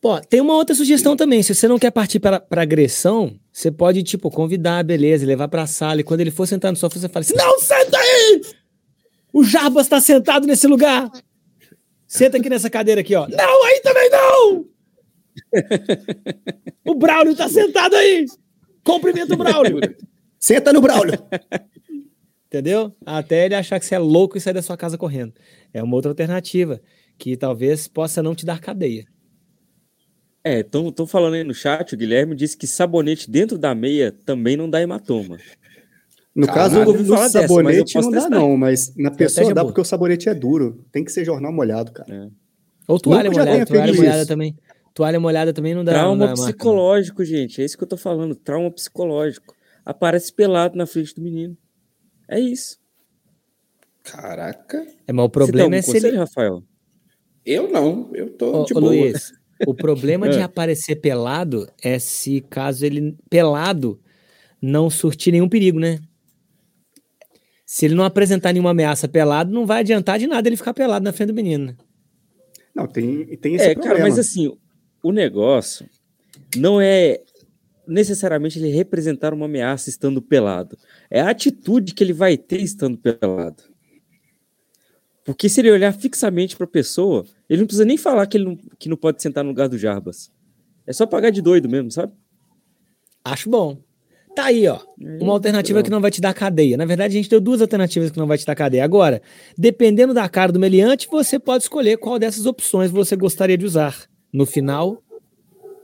Pô, 0.00 0.20
tem 0.20 0.40
uma 0.40 0.54
outra 0.54 0.76
sugestão 0.76 1.16
também. 1.16 1.42
Se 1.42 1.54
você 1.54 1.66
não 1.66 1.78
quer 1.78 1.90
partir 1.90 2.20
para 2.20 2.38
pra 2.38 2.62
agressão, 2.62 3.36
você 3.52 3.68
pode, 3.70 4.04
tipo, 4.04 4.30
convidar, 4.30 4.84
beleza, 4.84 5.26
levar 5.26 5.48
pra 5.48 5.66
sala. 5.66 6.00
E 6.00 6.04
quando 6.04 6.20
ele 6.20 6.30
for 6.30 6.46
sentar 6.46 6.70
no 6.70 6.76
sofá, 6.76 7.00
você 7.00 7.08
fala 7.08 7.24
assim: 7.24 7.34
Não, 7.34 7.58
senta 7.58 7.98
aí! 7.98 8.42
O 9.38 9.44
Jarbas 9.44 9.86
tá 9.86 10.00
sentado 10.00 10.48
nesse 10.48 10.66
lugar. 10.66 11.08
Senta 12.08 12.38
aqui 12.38 12.50
nessa 12.50 12.68
cadeira 12.68 13.02
aqui, 13.02 13.14
ó. 13.14 13.28
Não, 13.28 13.64
aí 13.66 13.80
também 13.80 14.10
não! 14.10 14.66
O 16.84 16.94
Braulio 16.96 17.36
tá 17.36 17.48
sentado 17.48 17.94
aí! 17.94 18.26
Cumprimenta 18.82 19.34
o 19.34 19.36
Braulio! 19.36 19.78
Senta 20.40 20.72
no 20.72 20.80
Braulio. 20.80 21.16
Entendeu? 22.46 22.92
Até 23.06 23.46
ele 23.46 23.54
achar 23.54 23.78
que 23.78 23.86
você 23.86 23.94
é 23.94 23.98
louco 24.00 24.36
e 24.36 24.40
sair 24.40 24.54
da 24.54 24.62
sua 24.62 24.76
casa 24.76 24.98
correndo. 24.98 25.34
É 25.72 25.80
uma 25.84 25.94
outra 25.94 26.10
alternativa 26.10 26.80
que 27.16 27.36
talvez 27.36 27.86
possa 27.86 28.20
não 28.20 28.34
te 28.34 28.44
dar 28.44 28.58
cadeia. 28.58 29.06
É, 30.42 30.62
estão 30.62 31.06
falando 31.06 31.34
aí 31.34 31.44
no 31.44 31.54
chat, 31.54 31.94
o 31.94 31.96
Guilherme 31.96 32.34
disse 32.34 32.56
que 32.56 32.66
sabonete 32.66 33.30
dentro 33.30 33.56
da 33.56 33.72
meia 33.72 34.10
também 34.10 34.56
não 34.56 34.68
dá 34.68 34.82
hematoma. 34.82 35.38
No 36.38 36.46
Caralho, 36.46 36.84
caso, 36.86 36.92
dessa, 37.02 37.38
eu 37.38 37.42
sabonete 37.48 37.92
posso 37.94 38.06
não 38.06 38.12
dá, 38.12 38.20
testar. 38.20 38.36
não, 38.38 38.56
mas 38.56 38.94
na 38.96 39.10
pessoa 39.10 39.26
Estratégia 39.26 39.54
dá 39.56 39.62
boa. 39.62 39.72
porque 39.72 39.80
o 39.80 39.84
sabonete 39.84 40.28
é 40.28 40.34
duro. 40.34 40.84
Tem 40.92 41.04
que 41.04 41.10
ser 41.10 41.24
jornal 41.24 41.52
molhado, 41.52 41.90
cara. 41.90 42.30
Ou 42.86 43.00
toalha 43.00 43.28
molhada, 43.28 43.66
toalha 43.66 43.92
molhada 43.92 44.18
isso. 44.18 44.28
também. 44.28 44.56
Toalha 44.94 45.18
molhada 45.18 45.52
também 45.52 45.74
não 45.74 45.84
dá. 45.84 45.92
não 45.92 45.98
Trauma 46.00 46.16
dá 46.18 46.26
marca, 46.26 46.40
não. 46.40 46.46
psicológico, 46.48 47.24
gente. 47.24 47.60
É 47.60 47.64
isso 47.64 47.76
que 47.76 47.82
eu 47.82 47.88
tô 47.88 47.96
falando. 47.96 48.36
Trauma 48.36 48.70
psicológico. 48.70 49.52
Aparece 49.84 50.32
pelado 50.32 50.78
na 50.78 50.86
frente 50.86 51.12
do 51.14 51.20
menino. 51.22 51.56
É 52.28 52.38
isso. 52.38 52.78
Caraca. 54.04 54.86
É, 55.06 55.12
mas 55.12 55.24
o 55.26 55.28
Você 55.28 55.32
tem 55.32 55.46
problema 55.46 55.64
algum 55.64 55.76
é 55.76 55.82
se 55.82 55.96
ele. 55.96 56.16
Rafael? 56.16 56.62
Eu 57.44 57.70
não, 57.70 58.10
eu 58.14 58.30
tô 58.30 58.62
Ô, 58.62 58.64
de 58.64 58.74
ô, 58.74 58.80
boa. 58.80 58.92
Luiz, 58.92 59.32
o 59.66 59.74
problema 59.74 60.28
de 60.28 60.38
É. 60.40 60.42
aparecer 60.42 60.96
pelado 60.96 61.68
é 61.82 61.98
se 61.98 62.40
caso 62.42 62.84
ele 62.86 63.16
pelado 63.28 64.00
não 64.62 64.88
surtir 64.90 65.32
nenhum 65.32 65.48
perigo, 65.48 65.78
né? 65.80 65.98
Se 67.70 67.84
ele 67.84 67.94
não 67.94 68.02
apresentar 68.04 68.50
nenhuma 68.54 68.70
ameaça 68.70 69.06
pelado, 69.06 69.52
não 69.52 69.66
vai 69.66 69.80
adiantar 69.80 70.18
de 70.18 70.26
nada 70.26 70.48
ele 70.48 70.56
ficar 70.56 70.72
pelado 70.72 71.04
na 71.04 71.12
frente 71.12 71.28
do 71.28 71.34
menino. 71.34 71.66
né? 71.66 71.76
Não, 72.74 72.86
tem, 72.86 73.26
tem 73.36 73.56
esse 73.56 73.64
É, 73.66 73.74
problema. 73.74 73.96
cara, 73.96 74.08
mas 74.08 74.18
assim, 74.18 74.56
o 75.02 75.12
negócio 75.12 75.86
não 76.56 76.80
é 76.80 77.20
necessariamente 77.86 78.58
ele 78.58 78.68
representar 78.70 79.34
uma 79.34 79.44
ameaça 79.44 79.90
estando 79.90 80.22
pelado. 80.22 80.78
É 81.10 81.20
a 81.20 81.28
atitude 81.28 81.92
que 81.92 82.02
ele 82.02 82.14
vai 82.14 82.38
ter 82.38 82.62
estando 82.62 82.96
pelado. 82.96 83.62
Porque 85.22 85.46
se 85.46 85.60
ele 85.60 85.70
olhar 85.70 85.92
fixamente 85.92 86.56
para 86.56 86.64
a 86.64 86.70
pessoa, 86.70 87.26
ele 87.50 87.60
não 87.60 87.66
precisa 87.66 87.84
nem 87.84 87.98
falar 87.98 88.26
que 88.26 88.38
ele 88.38 88.44
não, 88.46 88.56
que 88.78 88.88
não 88.88 88.96
pode 88.96 89.22
sentar 89.22 89.44
no 89.44 89.50
lugar 89.50 89.68
do 89.68 89.76
Jarbas. 89.76 90.32
É 90.86 90.92
só 90.94 91.04
pagar 91.06 91.28
de 91.28 91.42
doido 91.42 91.68
mesmo, 91.68 91.90
sabe? 91.90 92.14
Acho 93.22 93.50
bom. 93.50 93.78
Tá 94.38 94.44
aí, 94.44 94.68
ó. 94.68 94.78
Uma 95.20 95.32
alternativa 95.32 95.82
que 95.82 95.90
não 95.90 96.00
vai 96.00 96.12
te 96.12 96.20
dar 96.20 96.32
cadeia. 96.32 96.76
Na 96.76 96.84
verdade, 96.84 97.12
a 97.12 97.16
gente 97.16 97.28
deu 97.28 97.40
duas 97.40 97.60
alternativas 97.60 98.08
que 98.12 98.18
não 98.20 98.26
vai 98.28 98.38
te 98.38 98.46
dar 98.46 98.54
cadeia. 98.54 98.84
Agora, 98.84 99.20
dependendo 99.58 100.14
da 100.14 100.28
cara 100.28 100.52
do 100.52 100.60
meliante, 100.60 101.08
você 101.10 101.40
pode 101.40 101.64
escolher 101.64 101.96
qual 101.96 102.20
dessas 102.20 102.46
opções 102.46 102.88
você 102.88 103.16
gostaria 103.16 103.58
de 103.58 103.64
usar. 103.66 103.96
No 104.32 104.46
final, 104.46 105.02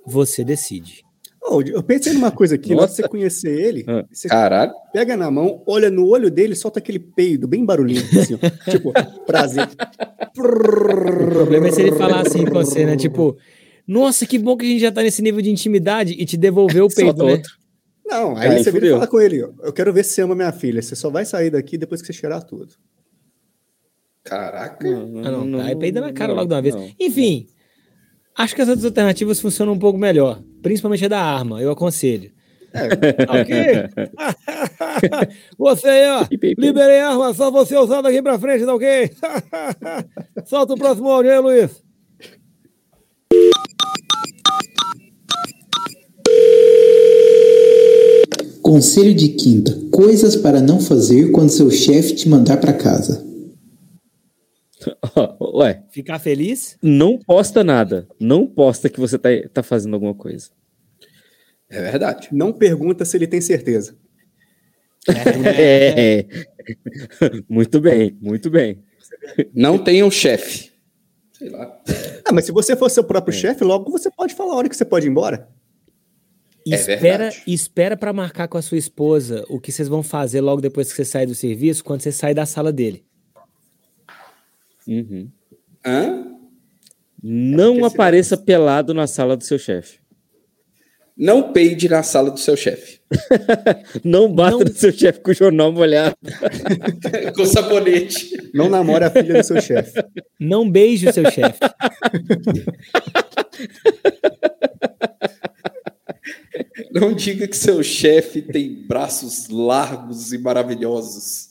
você 0.07 0.45
decide. 0.45 1.03
Oh, 1.43 1.61
eu 1.63 1.83
pensei 1.83 2.13
numa 2.13 2.31
coisa 2.31 2.55
aqui, 2.55 2.77
Nossa. 2.77 2.95
você 2.95 3.09
conhecer 3.09 3.51
ele, 3.51 3.85
Ah. 3.89 4.05
você 4.09 4.29
Caralho. 4.29 4.73
pega 4.93 5.17
na 5.17 5.29
mão, 5.33 5.61
olha 5.67 5.91
no 5.91 6.07
olho 6.07 6.31
dele, 6.31 6.55
solta 6.55 6.79
aquele 6.79 7.01
peido 7.01 7.49
bem 7.49 7.65
barulhinho, 7.65 8.03
assim, 8.21 8.35
ó. 8.37 8.39
tipo, 8.71 8.93
prazer. 9.27 9.69
O 10.39 11.29
problema 11.29 11.67
é 11.67 11.73
se 11.73 11.83
ele 11.83 11.97
falar 11.97 12.21
assim 12.21 12.45
com 12.45 12.53
você, 12.53 12.87
né? 12.87 12.97
Tipo, 12.97 13.37
nossa, 13.85 14.25
que 14.25 14.39
bom 14.39 14.57
que 14.57 14.65
a 14.65 14.69
gente 14.69 14.81
já 14.81 14.93
tá 14.93 15.03
nesse 15.03 15.21
nível 15.23 15.43
de 15.43 15.51
intimidade 15.51 16.15
e 16.17 16.25
te 16.25 16.37
devolver 16.37 16.85
o 16.85 16.89
peito, 16.89 17.25
né? 17.25 17.33
outro. 17.33 17.64
Não, 18.07 18.37
aí 18.37 18.49
Aí 18.49 18.63
você 18.63 18.71
vira 18.71 18.87
e 18.87 18.91
fala 18.91 19.07
com 19.07 19.21
ele, 19.21 19.43
ó, 19.43 19.51
eu 19.63 19.73
quero 19.73 19.93
ver 19.93 20.05
se 20.05 20.11
você 20.11 20.23
ama 20.23 20.35
minha 20.35 20.53
filha, 20.53 20.83
você 20.83 20.95
só 20.95 21.09
vai 21.09 21.25
sair 21.25 21.51
daqui 21.51 21.79
depois 21.79 22.01
que 22.01 22.07
você 22.07 22.13
cheirar 22.13 22.43
tudo. 22.45 22.75
Caraca. 24.23 24.89
Ah, 24.89 25.31
não, 25.31 25.59
tá. 25.59 25.65
Aí 25.67 25.77
peida 25.77 26.01
na 26.01 26.13
cara 26.13 26.29
não, 26.29 26.37
logo 26.37 26.49
de 26.49 26.55
uma 26.55 26.63
vez. 26.63 26.75
não. 26.75 26.91
Enfim, 26.99 27.47
acho 28.35 28.55
que 28.55 28.63
as 28.63 28.69
outras 28.69 28.85
alternativas 28.85 29.41
funcionam 29.41 29.75
um 29.75 29.79
pouco 29.79 29.99
melhor. 29.99 30.43
Principalmente 30.63 31.05
a 31.05 31.09
da 31.09 31.21
arma, 31.21 31.61
eu 31.61 31.71
aconselho. 31.71 32.33
ok? 33.29 33.89
você 35.59 35.89
aí, 35.89 36.11
ó. 36.11 36.27
Liberei 36.59 37.01
a 37.01 37.11
arma, 37.11 37.35
só 37.35 37.51
você 37.51 37.77
usar 37.77 38.01
daqui 38.01 38.23
pra 38.23 38.39
frente, 38.39 38.65
tá 38.65 38.75
ok? 38.75 39.11
Solta 40.47 40.73
o 40.73 40.79
próximo 40.79 41.11
áudio 41.11 41.31
aí, 41.31 41.39
Luiz. 41.39 41.84
Conselho 48.65 49.15
de 49.15 49.29
quinta: 49.29 49.79
coisas 49.93 50.35
para 50.35 50.59
não 50.59 50.81
fazer 50.81 51.31
quando 51.33 51.51
seu 51.51 51.71
chefe 51.71 52.15
te 52.15 52.27
mandar 52.29 52.57
para 52.57 52.73
casa. 52.73 53.23
Ué, 55.55 55.83
Ficar 55.91 56.19
feliz? 56.19 56.79
não 56.83 57.19
posta 57.19 57.63
nada. 57.63 58.09
Não 58.19 58.47
posta 58.47 58.89
que 58.89 58.99
você 58.99 59.19
tá, 59.19 59.29
tá 59.53 59.63
fazendo 59.63 59.93
alguma 59.93 60.15
coisa. 60.15 60.49
É 61.69 61.81
verdade. 61.91 62.29
Não 62.33 62.53
pergunta 62.55 63.05
se 63.05 63.15
ele 63.17 63.27
tem 63.27 63.41
certeza. 63.41 63.97
É. 65.47 66.25
muito 67.47 67.79
bem, 67.79 68.17
muito 68.23 68.49
bem. 68.51 68.83
Não 69.55 69.77
tenha 69.77 70.07
um 70.07 70.11
chefe. 70.11 70.71
Sei 71.35 71.51
lá. 71.51 71.79
Ah, 72.25 72.33
mas 72.33 72.47
se 72.47 72.53
você 72.53 72.75
for 72.75 72.91
seu 72.91 73.03
É. 73.03 73.07
próprio 73.07 73.35
chefe, 73.35 73.63
logo 73.65 73.91
você 73.91 74.11
pode 74.11 74.35
falar 74.35 74.55
a 74.55 74.57
hora 74.57 74.69
que 74.71 74.75
você 74.77 74.85
pode 74.85 75.07
ir 75.07 75.11
embora. 75.11 75.47
É 76.67 76.75
espera, 76.77 77.01
verdade. 77.01 77.43
espera 77.47 77.97
para 77.97 78.13
marcar 78.13 78.49
com 78.49 78.57
a 78.57 78.63
sua 78.63 78.79
esposa 78.79 79.45
o 79.49 79.61
que 79.61 79.71
vocês 79.71 79.89
vão 79.89 80.03
fazer 80.03 80.41
logo 80.41 80.63
depois 80.63 80.89
que 80.91 80.97
você 80.97 81.05
sair 81.05 81.27
do 81.27 81.35
serviço, 81.35 81.85
quando 81.85 82.01
você 82.01 82.11
sair 82.13 82.35
da 82.35 82.47
sala 82.47 82.73
dele. 82.73 83.05
Uhum. 84.87 85.31
Hã? 85.85 86.25
Não 87.23 87.85
apareça 87.85 88.37
pelado 88.37 88.95
na 88.95 89.07
sala 89.07 89.37
do 89.37 89.45
seu 89.45 89.59
chefe. 89.59 89.99
Não 91.17 91.53
peide 91.53 91.89
na 91.89 92.03
sala 92.03 92.31
do 92.31 92.41
seu 92.41 92.57
chefe. 92.57 93.01
Não 94.03 94.33
bata 94.33 94.53
Não- 94.53 94.61
no 94.65 94.75
seu 94.75 94.91
chefe 94.93 95.21
com 95.21 95.31
o 95.31 95.35
jornal 95.35 95.71
molhado. 95.71 96.17
Com 97.37 97.47
sabonete. 97.47 98.31
Não 98.53 98.69
namore 98.69 99.05
a 99.05 99.11
filha 99.11 99.41
do 99.41 99.47
seu 99.47 99.61
chefe. 99.61 99.93
Não 100.41 100.69
beije 100.69 101.09
o 101.09 101.13
seu 101.13 101.31
chefe. 101.31 101.61
Não 106.93 107.13
diga 107.13 107.47
que 107.47 107.57
seu 107.57 107.83
chefe 107.83 108.41
tem 108.43 108.87
braços 108.87 109.49
largos 109.49 110.33
e 110.33 110.39
maravilhosos. 110.39 111.51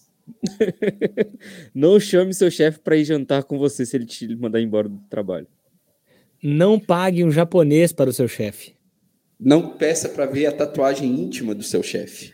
Não 1.74 2.00
chame 2.00 2.34
seu 2.34 2.50
chefe 2.50 2.80
para 2.80 2.96
ir 2.98 3.06
jantar 3.06 3.44
com 3.44 3.58
você 3.58 3.86
se 3.86 3.96
ele 3.96 4.06
te 4.06 4.36
mandar 4.36 4.62
embora 4.62 4.88
do 4.90 4.98
trabalho. 5.10 5.48
Não 6.42 6.80
pague 6.80 7.24
um 7.24 7.32
japonês 7.32 7.92
para 7.92 8.10
o 8.10 8.14
seu 8.14 8.28
chefe. 8.28 8.74
Não 9.40 9.70
peça 9.78 10.08
para 10.10 10.26
ver 10.26 10.46
a 10.46 10.52
tatuagem 10.52 11.10
íntima 11.10 11.54
do 11.54 11.64
seu 11.64 11.84
chefe. 11.84 12.34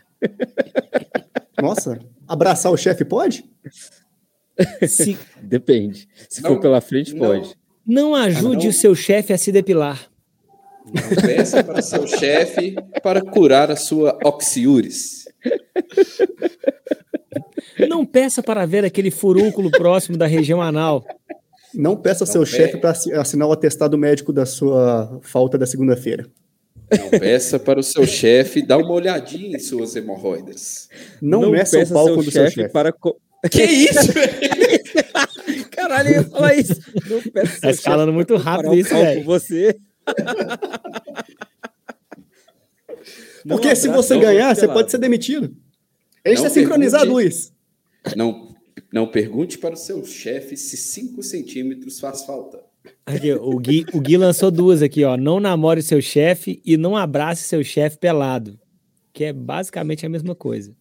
Nossa, 1.60 1.98
abraçar 2.26 2.72
o 2.72 2.76
chefe 2.76 3.04
pode? 3.04 3.44
Se, 4.86 5.16
Depende. 5.42 6.08
Se 6.28 6.42
Não, 6.42 6.50
for 6.50 6.60
pela 6.60 6.80
frente, 6.80 7.14
não. 7.14 7.26
pode. 7.26 7.54
não 7.86 8.14
ajude 8.14 8.64
não. 8.64 8.70
o 8.70 8.72
seu 8.72 8.94
chefe 8.94 9.32
a 9.32 9.38
se 9.38 9.50
depilar. 9.50 10.09
Não 10.86 11.22
peça 11.22 11.62
para 11.62 11.82
seu 11.82 12.06
chefe 12.06 12.74
para 13.02 13.20
curar 13.20 13.70
a 13.70 13.76
sua 13.76 14.18
oxiúris. 14.24 15.24
Não 17.88 18.04
peça 18.04 18.42
para 18.42 18.66
ver 18.66 18.84
aquele 18.84 19.10
furúnculo 19.10 19.70
próximo 19.70 20.16
da 20.16 20.26
região 20.26 20.60
anal. 20.60 21.04
Não 21.74 21.96
peça 21.96 22.24
ao 22.24 22.26
seu 22.26 22.40
Não, 22.40 22.46
chefe 22.46 22.76
para 22.78 22.90
assinar 23.20 23.46
o 23.48 23.52
atestado 23.52 23.96
médico 23.96 24.32
da 24.32 24.44
sua 24.44 25.20
falta 25.22 25.56
da 25.56 25.66
segunda-feira. 25.66 26.26
Não 26.98 27.08
peça 27.10 27.58
para 27.58 27.78
o 27.78 27.82
seu 27.82 28.04
chefe 28.06 28.60
dar 28.62 28.78
uma 28.78 28.90
olhadinha 28.92 29.56
em 29.56 29.60
suas 29.60 29.94
hemorroidas. 29.94 30.88
Não, 31.22 31.50
meça 31.50 31.76
o 31.76 31.80
peça 31.80 31.94
palco 31.94 32.16
do 32.22 32.30
seu 32.30 32.50
chefe. 32.50 32.68
para. 32.72 32.92
co- 32.92 33.16
Que 33.50 33.62
isso, 33.62 34.12
velho? 34.12 34.30
Caralho, 35.70 36.08
eu 36.08 36.14
ia 36.16 36.24
falar 36.24 36.54
isso. 36.56 36.74
Não 37.08 37.22
peça 37.22 37.52
seu 37.52 37.60
Tá 37.60 37.70
escalando 37.70 38.06
chefe 38.10 38.14
muito 38.16 38.36
rápido 38.36 38.74
isso, 38.74 38.90
velho. 38.90 39.20
com 39.24 39.26
Não 43.44 43.56
Porque 43.56 43.74
se 43.74 43.88
você 43.88 44.18
ganhar, 44.18 44.54
você 44.54 44.68
pode 44.68 44.90
ser 44.90 44.98
demitido. 44.98 45.54
A 46.24 46.28
gente 46.28 46.38
Não 46.38 46.44
tá 46.44 46.50
sincronizado. 46.50 47.10
Luiz. 47.10 47.52
Não, 48.14 48.54
não 48.92 49.06
pergunte 49.06 49.58
para 49.58 49.74
o 49.74 49.78
seu 49.78 50.04
chefe 50.04 50.56
se 50.56 50.76
5 50.76 51.22
centímetros 51.22 51.98
faz 51.98 52.24
falta. 52.24 52.60
Aqui, 53.04 53.32
o, 53.32 53.58
Gui, 53.58 53.84
o 53.92 54.00
Gui 54.00 54.16
lançou 54.16 54.50
duas 54.50 54.82
aqui, 54.82 55.04
ó. 55.04 55.16
Não 55.16 55.40
namore 55.40 55.82
seu 55.82 56.00
chefe 56.00 56.60
e 56.64 56.76
não 56.76 56.96
abrace 56.96 57.44
seu 57.44 57.62
chefe 57.64 57.98
pelado. 57.98 58.58
Que 59.12 59.24
é 59.24 59.32
basicamente 59.32 60.06
a 60.06 60.08
mesma 60.08 60.34
coisa. 60.34 60.74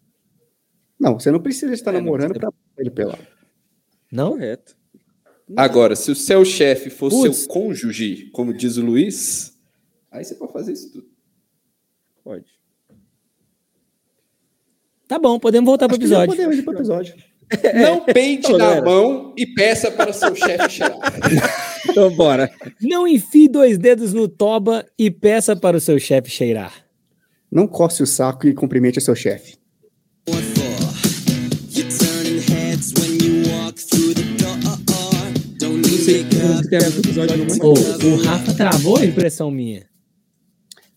Não, 0.99 1.17
você 1.17 1.31
não 1.31 1.39
precisa 1.39 1.73
estar 1.73 1.91
É, 1.91 1.93
namorando 1.93 2.37
para 2.37 2.51
ele 2.77 2.91
pelado. 2.91 3.25
Não? 4.11 4.31
Correto. 4.31 4.77
Agora, 5.55 5.95
se 5.95 6.11
o 6.11 6.15
seu 6.15 6.45
chefe 6.45 6.89
for 6.89 7.09
Putz. 7.09 7.37
seu 7.37 7.47
cônjuge, 7.47 8.29
como 8.31 8.53
diz 8.53 8.77
o 8.77 8.81
Luiz, 8.85 9.53
aí 10.11 10.23
você 10.23 10.35
pode 10.35 10.53
fazer 10.53 10.73
isso 10.73 10.91
tudo. 10.91 11.07
Pode. 12.23 12.45
Tá 15.07 15.17
bom, 15.17 15.39
podemos 15.39 15.67
voltar 15.67 15.87
que 15.87 15.93
já 15.95 15.97
episódio. 15.97 16.27
podemos 16.27 16.57
ir 16.57 16.63
pro 16.63 16.73
episódio. 16.75 17.15
Não 17.73 18.05
peide 18.05 18.45
Ô, 18.53 18.57
na 18.59 18.65
galera. 18.67 18.85
mão 18.85 19.33
e 19.35 19.43
peça 19.47 19.89
para 19.89 20.11
o 20.11 20.13
seu 20.13 20.35
chefe 20.35 20.69
cheirar. 20.69 20.99
Então, 21.89 22.13
bora. 22.15 22.51
Não 22.81 23.07
enfie 23.07 23.47
dois 23.47 23.77
dedos 23.77 24.13
no 24.13 24.27
toba 24.27 24.85
e 24.99 25.09
peça 25.09 25.55
para 25.55 25.77
o 25.77 25.79
seu 25.79 25.97
chefe 25.97 26.29
cheirar. 26.29 26.85
Não 27.49 27.65
coce 27.67 28.03
o 28.03 28.05
saco 28.05 28.47
e 28.47 28.53
cumprimente 28.53 28.99
o 28.99 29.01
seu 29.01 29.15
chefe. 29.15 29.57
Sei 36.09 36.23
que 36.23 36.99
episódio 36.99 37.37
não, 37.37 37.45
mas- 37.45 37.59
Ô, 37.59 37.73
o 37.73 38.15
Rafa 38.23 38.53
travou 38.53 38.97
a 38.97 39.05
impressão 39.05 39.51
minha. 39.51 39.87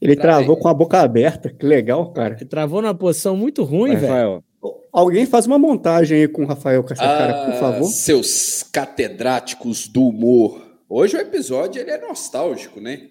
Ele 0.00 0.16
Travei. 0.16 0.38
travou 0.44 0.56
com 0.56 0.68
a 0.68 0.74
boca 0.74 1.00
aberta. 1.00 1.48
Que 1.50 1.64
legal, 1.64 2.12
cara. 2.12 2.34
Ele 2.34 2.44
travou 2.44 2.82
numa 2.82 2.94
posição 2.94 3.36
muito 3.36 3.62
ruim, 3.62 3.94
velho. 3.94 4.06
Rafael, 4.12 4.44
Alguém 4.92 5.24
faz 5.24 5.46
uma 5.46 5.58
montagem 5.58 6.18
aí 6.20 6.28
com 6.28 6.42
o 6.42 6.46
Rafael 6.46 6.82
com 6.84 6.92
essa 6.92 7.02
cara, 7.02 7.46
por 7.46 7.54
Ah, 7.54 7.58
favor. 7.58 7.84
Seus 7.88 8.62
catedráticos 8.62 9.88
do 9.88 10.06
humor. 10.08 10.60
Hoje 10.88 11.16
o 11.16 11.20
episódio 11.20 11.80
ele 11.80 11.90
é 11.90 11.98
nostálgico, 11.98 12.78
né? 12.78 13.08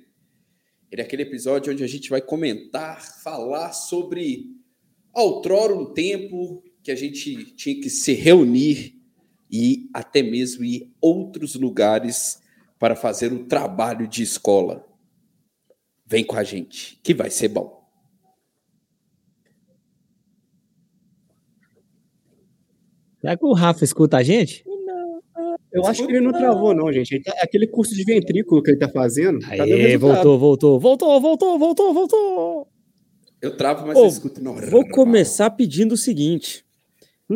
Ele 0.92 1.02
é 1.02 1.06
aquele 1.06 1.24
episódio 1.24 1.74
onde 1.74 1.84
a 1.84 1.88
gente 1.88 2.08
vai 2.10 2.22
comentar, 2.22 3.02
falar 3.24 3.72
sobre 3.72 4.44
outrora 5.12 5.74
um 5.74 5.86
tempo 5.92 6.62
que 6.84 6.92
a 6.92 6.96
gente 6.96 7.56
tinha 7.56 7.76
que 7.82 7.90
se 7.90 8.14
reunir 8.14 9.01
e 9.52 9.90
até 9.94 10.24
mesmo 10.24 10.64
ir 10.64 10.94
outros 11.02 11.56
lugares 11.56 12.42
para 12.80 12.96
fazer 12.96 13.34
o 13.34 13.46
trabalho 13.46 14.08
de 14.08 14.24
escola. 14.24 14.86
Vem 16.06 16.24
com 16.24 16.36
a 16.38 16.44
gente, 16.44 17.00
que 17.04 17.14
vai 17.14 17.30
ser 17.30 17.50
bom. 17.50 17.82
Será 23.20 23.38
que 23.38 23.46
o 23.46 23.54
Rafa 23.54 23.84
escuta 23.84 24.18
a 24.18 24.24
gente? 24.24 24.64
Eu 25.72 25.86
acho 25.86 26.06
que 26.06 26.12
ele 26.12 26.22
não 26.22 26.34
travou, 26.34 26.74
não, 26.74 26.92
gente. 26.92 27.22
Tá- 27.22 27.34
aquele 27.42 27.66
curso 27.68 27.96
de 27.96 28.04
ventrículo 28.04 28.62
que 28.62 28.72
ele 28.72 28.80
tá 28.80 28.90
fazendo. 28.90 29.40
tá 29.40 29.64
Aê, 29.64 29.88
resultado. 29.88 30.38
voltou, 30.38 30.80
voltou, 30.80 31.20
voltou, 31.20 31.20
voltou, 31.22 31.60
voltou, 31.60 31.94
voltou. 31.94 32.68
Eu 33.42 33.56
travo, 33.56 33.88
mas 33.88 33.98
Ô, 33.98 34.02
eu 34.02 34.08
escuto 34.08 34.44
não. 34.44 34.56
vou 34.56 34.88
começar 34.90 35.50
pedindo 35.52 35.94
o 35.94 35.98
seguinte. 35.98 36.66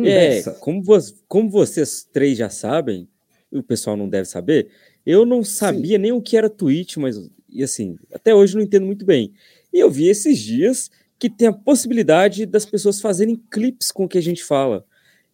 É, 0.04 0.42
como, 0.60 0.82
vo- 0.82 0.98
como 1.28 1.48
vocês 1.50 2.06
três 2.12 2.36
já 2.36 2.48
sabem, 2.48 3.08
o 3.50 3.62
pessoal 3.62 3.96
não 3.96 4.08
deve 4.08 4.28
saber, 4.28 4.68
eu 5.04 5.24
não 5.24 5.42
sabia 5.44 5.96
nem 5.98 6.12
o 6.12 6.20
que 6.20 6.36
era 6.36 6.50
Twitch, 6.50 6.96
mas 6.96 7.16
e 7.48 7.62
assim, 7.62 7.96
até 8.12 8.34
hoje 8.34 8.54
não 8.56 8.62
entendo 8.62 8.84
muito 8.84 9.04
bem. 9.06 9.32
E 9.72 9.78
eu 9.78 9.90
vi 9.90 10.08
esses 10.08 10.38
dias 10.38 10.90
que 11.18 11.30
tem 11.30 11.48
a 11.48 11.52
possibilidade 11.52 12.44
das 12.44 12.66
pessoas 12.66 13.00
fazerem 13.00 13.40
clipes 13.50 13.90
com 13.90 14.04
o 14.04 14.08
que 14.08 14.18
a 14.18 14.22
gente 14.22 14.42
fala. 14.44 14.84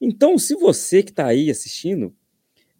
Então, 0.00 0.38
se 0.38 0.54
você 0.54 1.02
que 1.02 1.10
está 1.10 1.26
aí 1.26 1.50
assistindo 1.50 2.14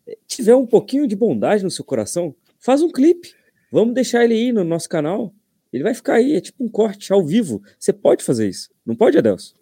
eh, 0.06 0.16
tiver 0.28 0.54
um 0.54 0.66
pouquinho 0.66 1.06
de 1.08 1.16
bondade 1.16 1.64
no 1.64 1.70
seu 1.70 1.84
coração, 1.84 2.34
faz 2.60 2.82
um 2.82 2.90
clipe. 2.90 3.34
Vamos 3.72 3.94
deixar 3.94 4.24
ele 4.24 4.34
aí 4.34 4.52
no 4.52 4.62
nosso 4.62 4.88
canal. 4.88 5.34
Ele 5.72 5.82
vai 5.82 5.94
ficar 5.94 6.14
aí, 6.16 6.34
é 6.34 6.40
tipo 6.40 6.62
um 6.62 6.68
corte 6.68 7.12
ao 7.12 7.24
vivo. 7.24 7.62
Você 7.78 7.92
pode 7.92 8.22
fazer 8.22 8.48
isso. 8.48 8.68
Não 8.84 8.94
pode, 8.94 9.16
Adelson? 9.18 9.54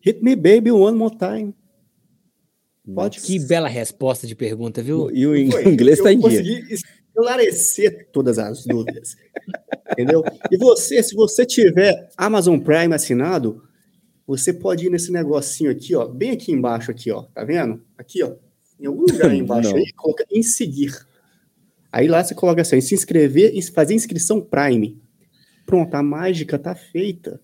Hit 0.00 0.22
me 0.22 0.36
baby 0.36 0.70
one 0.70 0.96
more 0.96 1.16
time. 1.16 1.54
Pode. 2.92 3.20
Que 3.20 3.38
bela 3.38 3.68
resposta 3.68 4.26
de 4.26 4.34
pergunta, 4.34 4.82
viu? 4.82 5.10
E 5.10 5.26
o 5.26 5.36
inglês 5.36 5.98
está 5.98 6.12
em 6.12 6.18
dia. 6.18 6.28
consegui 6.28 6.74
esclarecer 7.14 8.08
todas 8.12 8.38
as 8.38 8.64
dúvidas. 8.66 9.16
entendeu? 9.92 10.22
E 10.50 10.56
você, 10.56 11.02
se 11.02 11.14
você 11.14 11.46
tiver 11.46 12.10
Amazon 12.16 12.58
Prime 12.58 12.94
assinado, 12.94 13.62
você 14.26 14.52
pode 14.52 14.86
ir 14.86 14.90
nesse 14.90 15.10
negocinho 15.12 15.70
aqui, 15.70 15.94
ó, 15.94 16.06
bem 16.06 16.32
aqui 16.32 16.52
embaixo, 16.52 16.90
aqui, 16.90 17.10
ó. 17.10 17.22
Tá 17.22 17.44
vendo? 17.44 17.82
Aqui, 17.96 18.22
ó. 18.22 18.34
Em 18.78 18.86
algum 18.86 19.02
lugar 19.02 19.30
aí 19.30 19.38
embaixo 19.40 19.70
Não. 19.70 19.76
aí, 19.76 19.92
coloca 19.92 20.26
em 20.30 20.42
seguir. 20.42 20.92
Aí 21.90 22.08
lá 22.08 22.22
você 22.22 22.34
coloca 22.34 22.60
assim, 22.60 22.80
se 22.80 22.94
inscrever 22.94 23.52
e 23.54 23.62
fazer 23.62 23.94
inscrição 23.94 24.40
Prime. 24.40 25.00
Pronto, 25.64 25.94
a 25.94 26.02
mágica 26.02 26.58
tá 26.58 26.74
feita. 26.74 27.40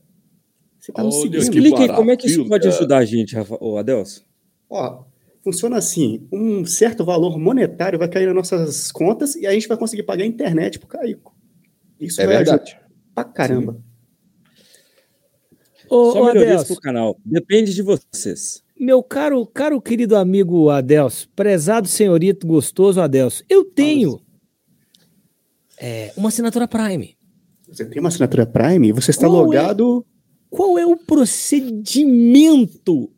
Você 0.78 0.92
tá 0.92 1.02
no 1.02 1.08
Olha 1.08 1.16
seguindo. 1.16 1.32
que 1.32 1.38
Explique 1.38 1.82
aí 1.82 1.88
como 1.88 2.10
é 2.10 2.16
que 2.16 2.26
isso 2.26 2.46
pode 2.46 2.66
ajudar 2.66 2.98
a 2.98 3.04
gente, 3.04 3.34
Rafa, 3.34 3.56
ô, 3.60 3.78
Adelson. 3.78 4.22
Ó, 4.68 5.04
funciona 5.42 5.76
assim: 5.76 6.26
um 6.32 6.64
certo 6.64 7.04
valor 7.04 7.38
monetário 7.38 7.98
vai 7.98 8.08
cair 8.08 8.26
nas 8.26 8.34
nossas 8.34 8.90
contas 8.92 9.34
e 9.36 9.46
a 9.46 9.52
gente 9.52 9.68
vai 9.68 9.76
conseguir 9.76 10.02
pagar 10.04 10.24
a 10.24 10.26
internet 10.26 10.78
pro 10.78 10.88
Caico. 10.88 11.34
Isso 11.98 12.20
É 12.20 12.26
vai 12.26 12.36
verdade. 12.36 12.78
pra 13.14 13.24
caramba. 13.24 13.80
Ô, 15.88 16.12
Só 16.12 16.26
melhorias 16.26 16.64
pro 16.64 16.76
canal. 16.80 17.18
Depende 17.24 17.74
de 17.74 17.82
vocês. 17.82 18.62
meu 18.78 19.02
caro, 19.02 19.44
caro 19.46 19.80
querido 19.80 20.16
amigo 20.16 20.68
Adelson, 20.70 21.26
prezado 21.34 21.88
senhorito 21.88 22.46
gostoso 22.46 23.00
Adelson, 23.00 23.42
eu 23.48 23.64
tenho 23.64 24.20
é, 25.78 26.12
uma 26.16 26.28
assinatura 26.28 26.68
Prime. 26.68 27.16
Você 27.68 27.84
tem 27.84 27.98
uma 28.00 28.08
assinatura 28.08 28.46
Prime, 28.46 28.92
você 28.92 29.10
está 29.10 29.26
Qual 29.26 29.36
é? 29.36 29.40
logado. 29.44 30.06
Qual 30.48 30.78
é 30.78 30.86
o 30.86 30.96
procedimento 30.96 33.10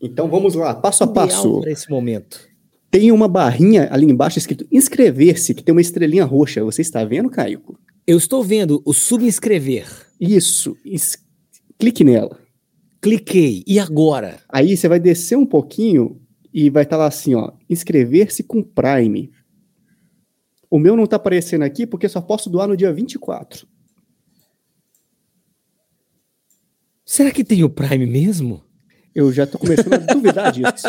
Então 0.00 0.28
vamos 0.28 0.54
lá, 0.54 0.74
passo 0.74 1.04
a 1.04 1.06
passo. 1.08 1.60
esse 1.66 1.90
momento? 1.90 2.46
Tem 2.90 3.12
uma 3.12 3.28
barrinha 3.28 3.88
ali 3.90 4.06
embaixo 4.06 4.38
escrito 4.38 4.66
inscrever-se, 4.72 5.54
que 5.54 5.62
tem 5.62 5.72
uma 5.74 5.80
estrelinha 5.80 6.24
roxa. 6.24 6.64
Você 6.64 6.80
está 6.82 7.04
vendo, 7.04 7.28
Caico? 7.28 7.78
Eu 8.06 8.16
estou 8.16 8.42
vendo 8.42 8.80
o 8.86 8.94
subscrever. 8.94 9.86
Isso. 10.20 10.76
is- 10.84 11.18
Clique 11.78 12.02
nela. 12.02 12.38
Cliquei. 13.00 13.62
E 13.66 13.78
agora? 13.78 14.40
Aí 14.48 14.76
você 14.76 14.88
vai 14.88 14.98
descer 14.98 15.36
um 15.36 15.44
pouquinho 15.46 16.20
e 16.52 16.70
vai 16.70 16.84
estar 16.84 16.96
lá 16.96 17.06
assim, 17.06 17.34
ó, 17.34 17.52
inscrever-se 17.68 18.42
com 18.42 18.62
Prime. 18.62 19.30
O 20.70 20.78
meu 20.78 20.96
não 20.96 21.04
está 21.04 21.16
aparecendo 21.16 21.62
aqui 21.62 21.86
porque 21.86 22.08
só 22.08 22.20
posso 22.20 22.48
doar 22.48 22.66
no 22.68 22.76
dia 22.76 22.92
24. 22.92 23.66
Será 27.04 27.30
que 27.30 27.44
tem 27.44 27.64
o 27.64 27.70
Prime 27.70 28.06
mesmo? 28.06 28.62
Eu 29.18 29.32
já 29.32 29.44
tô 29.48 29.58
começando 29.58 29.94
a 29.94 29.96
duvidar 30.14 30.52
disso. 30.52 30.86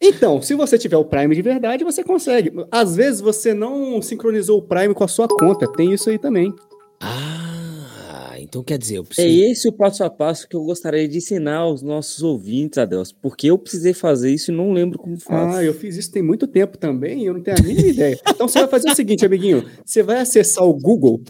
Então, 0.00 0.42
se 0.42 0.52
você 0.56 0.76
tiver 0.76 0.96
o 0.96 1.04
Prime 1.04 1.32
de 1.36 1.40
verdade, 1.40 1.84
você 1.84 2.02
consegue. 2.02 2.52
Às 2.68 2.96
vezes 2.96 3.20
você 3.20 3.54
não 3.54 4.02
sincronizou 4.02 4.58
o 4.58 4.62
Prime 4.62 4.92
com 4.92 5.04
a 5.04 5.08
sua 5.08 5.28
conta, 5.28 5.70
tem 5.70 5.92
isso 5.92 6.10
aí 6.10 6.18
também. 6.18 6.52
Ah, 7.00 8.34
então 8.40 8.60
quer 8.64 8.76
dizer, 8.76 8.96
eu 8.96 9.02
É 9.02 9.06
preciso. 9.06 9.44
esse 9.44 9.68
o 9.68 9.72
passo 9.72 10.02
a 10.02 10.10
passo 10.10 10.48
que 10.48 10.56
eu 10.56 10.64
gostaria 10.64 11.06
de 11.06 11.18
ensinar 11.18 11.58
aos 11.58 11.80
nossos 11.80 12.24
ouvintes, 12.24 12.76
Adelson, 12.76 13.14
porque 13.22 13.46
eu 13.46 13.56
precisei 13.56 13.94
fazer 13.94 14.32
isso 14.32 14.50
e 14.50 14.54
não 14.54 14.72
lembro 14.72 14.98
como 14.98 15.16
faz. 15.16 15.54
Ah, 15.54 15.62
eu 15.64 15.72
fiz 15.72 15.96
isso 15.96 16.10
tem 16.10 16.22
muito 16.24 16.48
tempo 16.48 16.76
também 16.76 17.24
eu 17.24 17.34
não 17.34 17.40
tenho 17.40 17.56
a 17.56 17.62
mínima 17.62 17.88
ideia. 17.88 18.18
Então 18.28 18.48
você 18.48 18.58
vai 18.58 18.68
fazer 18.68 18.90
o 18.90 18.96
seguinte, 18.96 19.24
amiguinho: 19.24 19.64
você 19.84 20.02
vai 20.02 20.18
acessar 20.18 20.64
o 20.64 20.74
Google 20.74 21.20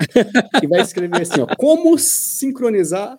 e 0.63 0.67
vai 0.67 0.81
escrever 0.81 1.21
assim, 1.21 1.43
ó, 1.43 1.47
como 1.55 1.99
sincronizar 1.99 3.19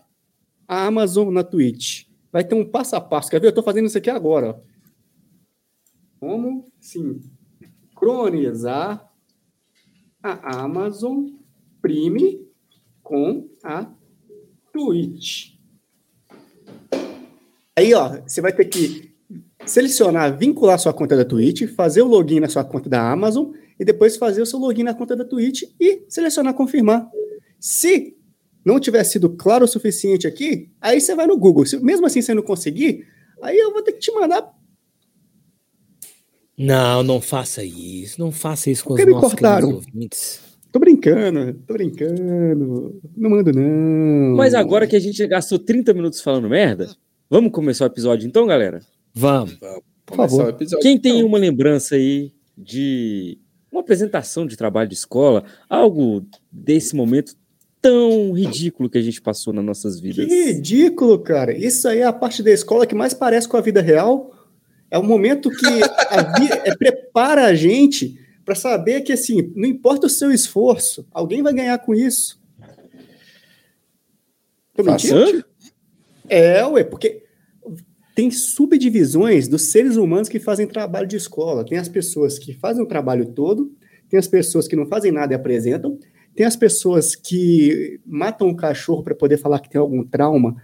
a 0.68 0.86
Amazon 0.86 1.32
na 1.32 1.44
Twitch. 1.44 2.06
Vai 2.32 2.44
ter 2.44 2.56
um 2.56 2.66
passo 2.66 2.96
a 2.96 3.02
passo. 3.02 3.30
Quer 3.30 3.40
ver? 3.40 3.48
Eu 3.48 3.56
tô 3.56 3.64
fazendo 3.64 3.86
isso 3.86 3.98
aqui 3.98 4.10
agora. 4.10 4.62
Como 6.20 6.66
sincronizar 6.80 9.12
a 10.22 10.64
Amazon 10.64 11.28
Prime 11.82 12.46
com 13.04 13.48
a 13.64 13.90
Twitch. 14.74 15.54
Aí, 17.78 17.94
ó, 17.94 18.22
você 18.22 18.42
vai 18.42 18.54
ter 18.54 18.66
que 18.66 19.14
selecionar, 19.66 20.38
vincular 20.38 20.80
sua 20.80 20.94
conta 20.94 21.16
da 21.16 21.26
Twitch, 21.26 21.68
fazer 21.76 22.02
o 22.02 22.08
login 22.08 22.40
na 22.40 22.50
sua 22.50 22.64
conta 22.64 22.90
da 22.90 23.12
Amazon 23.12 23.52
e 23.80 23.86
depois 23.86 24.18
fazer 24.18 24.42
o 24.42 24.46
seu 24.46 24.60
login 24.60 24.84
na 24.84 24.94
conta 24.94 25.16
da 25.16 25.26
Twitch 25.26 25.64
e 25.80 26.04
selecionar 26.08 26.54
confirmar. 26.54 27.10
Se 27.60 28.16
não 28.66 28.80
tiver 28.80 29.04
sido 29.04 29.30
claro 29.30 29.66
o 29.66 29.68
suficiente 29.68 30.26
aqui, 30.26 30.72
aí 30.82 31.00
você 31.00 31.14
vai 31.14 31.28
no 31.28 31.38
Google. 31.38 31.66
Se 31.66 31.78
mesmo 31.80 32.08
assim 32.08 32.22
você 32.22 32.34
não 32.34 32.42
conseguir, 32.42 33.06
aí 33.42 33.56
eu 33.56 33.72
vou 33.72 33.84
ter 33.84 33.92
que 33.92 34.00
te 34.00 34.12
mandar. 34.12 34.52
Não, 36.58 37.04
não 37.04 37.22
faça 37.22 37.64
isso. 37.64 38.20
Não 38.20 38.32
faça 38.32 38.72
isso 38.72 38.84
com 38.84 38.96
Por 38.96 39.08
os 39.08 39.14
nossos 39.14 39.30
cortaram? 39.30 39.70
ouvintes. 39.74 40.42
Tô 40.72 40.80
brincando, 40.80 41.54
tô 41.68 41.74
brincando. 41.74 43.00
Não 43.16 43.30
mando, 43.30 43.52
não. 43.54 44.36
Mas 44.36 44.54
agora 44.54 44.88
que 44.88 44.96
a 44.96 45.00
gente 45.00 45.26
gastou 45.28 45.60
30 45.60 45.94
minutos 45.94 46.22
falando 46.22 46.50
merda, 46.50 46.94
vamos 47.30 47.52
começar 47.52 47.86
o 47.86 47.88
episódio 47.88 48.28
então, 48.28 48.48
galera? 48.48 48.82
Vamos. 49.14 49.58
Começar 50.06 50.38
favor. 50.38 50.46
o 50.46 50.50
episódio. 50.50 50.82
Quem 50.82 51.00
tem 51.00 51.18
então. 51.18 51.28
uma 51.28 51.38
lembrança 51.38 51.96
aí 51.96 52.34
de 52.58 53.38
uma 53.72 53.82
apresentação 53.82 54.46
de 54.46 54.58
trabalho 54.58 54.90
de 54.90 54.96
escola, 54.96 55.44
algo 55.70 56.26
desse 56.52 56.96
momento 56.96 57.36
tão 57.86 58.32
ridículo 58.32 58.90
que 58.90 58.98
a 58.98 59.02
gente 59.02 59.22
passou 59.22 59.54
nas 59.54 59.64
nossas 59.64 59.98
Que 59.98 60.02
vidas? 60.02 60.26
ridículo, 60.28 61.20
cara. 61.20 61.56
Isso 61.56 61.88
aí 61.88 62.00
é 62.00 62.04
a 62.04 62.12
parte 62.12 62.42
da 62.42 62.50
escola 62.50 62.88
que 62.88 62.96
mais 62.96 63.14
parece 63.14 63.48
com 63.48 63.58
a 63.58 63.62
vida 63.62 63.80
real. 63.80 64.34
É 64.90 64.98
o 64.98 65.04
momento 65.04 65.52
que 65.52 65.68
a 66.10 66.66
é, 66.66 66.76
prepara 66.76 67.46
a 67.46 67.54
gente 67.54 68.20
para 68.44 68.56
saber 68.56 69.02
que, 69.02 69.14
assim, 69.14 69.52
não 69.56 69.68
importa 69.68 70.08
o 70.08 70.10
seu 70.10 70.32
esforço, 70.32 71.06
alguém 71.12 71.44
vai 71.44 71.54
ganhar 71.54 71.78
com 71.78 71.94
isso. 71.94 72.42
Tô 74.74 74.84
mentindo? 74.84 75.46
É, 76.28 76.66
ué, 76.66 76.84
porque 76.84 77.24
tem 78.16 78.32
subdivisões 78.32 79.48
dos 79.48 79.64
seres 79.64 79.96
humanos 79.96 80.28
que 80.28 80.40
fazem 80.40 80.66
trabalho 80.66 81.08
de 81.08 81.18
escola. 81.18 81.64
Tem 81.64 81.78
as 81.78 81.90
pessoas 81.90 82.40
que 82.40 82.52
fazem 82.52 82.84
o 82.84 82.88
trabalho 82.88 83.28
todo, 83.28 83.72
tem 84.10 84.18
as 84.18 84.28
pessoas 84.28 84.68
que 84.68 84.76
não 84.76 84.88
fazem 84.88 85.12
nada 85.12 85.34
e 85.34 85.36
apresentam, 85.36 86.00
tem 86.36 86.46
as 86.46 86.56
pessoas 86.56 87.16
que 87.16 88.00
matam 88.06 88.50
o 88.50 88.56
cachorro 88.56 89.02
para 89.04 89.16
poder 89.16 89.38
falar 89.38 89.60
que 89.60 89.70
tem 89.70 89.80
algum 89.80 90.04
trauma 90.04 90.56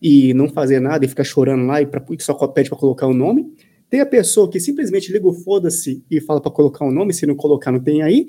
e 0.00 0.34
não 0.34 0.48
fazer 0.48 0.80
nada 0.80 1.04
e 1.04 1.08
ficar 1.08 1.24
chorando 1.24 1.64
lá 1.66 1.80
e, 1.80 1.86
pra, 1.86 2.04
e 2.10 2.22
só 2.22 2.34
pede 2.46 2.68
para 2.68 2.78
colocar 2.78 3.06
o 3.06 3.14
nome. 3.14 3.50
Tem 3.88 4.00
a 4.00 4.06
pessoa 4.06 4.50
que 4.50 4.60
simplesmente 4.60 5.10
liga 5.10 5.26
o 5.26 5.32
foda-se 5.32 6.04
e 6.10 6.20
fala 6.20 6.40
para 6.40 6.50
colocar 6.50 6.84
o 6.84 6.90
nome, 6.90 7.14
se 7.14 7.26
não 7.26 7.34
colocar 7.34 7.72
não 7.72 7.80
tem 7.80 8.02
aí, 8.02 8.26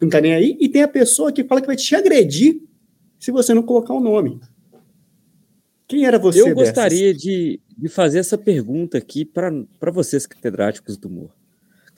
não 0.00 0.08
tá 0.08 0.20
nem 0.20 0.34
aí. 0.34 0.56
E 0.60 0.68
tem 0.68 0.82
a 0.82 0.88
pessoa 0.88 1.32
que 1.32 1.42
fala 1.42 1.60
que 1.60 1.66
vai 1.66 1.76
te 1.76 1.94
agredir 1.96 2.62
se 3.18 3.32
você 3.32 3.52
não 3.52 3.62
colocar 3.62 3.92
o 3.92 4.00
nome. 4.00 4.40
Quem 5.88 6.06
era 6.06 6.18
você 6.18 6.40
Eu 6.40 6.54
dessas? 6.54 6.68
gostaria 6.68 7.12
de, 7.12 7.60
de 7.76 7.88
fazer 7.88 8.20
essa 8.20 8.38
pergunta 8.38 8.98
aqui 8.98 9.24
para 9.24 9.90
vocês, 9.90 10.26
catedráticos 10.26 10.96
do 10.96 11.08
humor. 11.08 11.30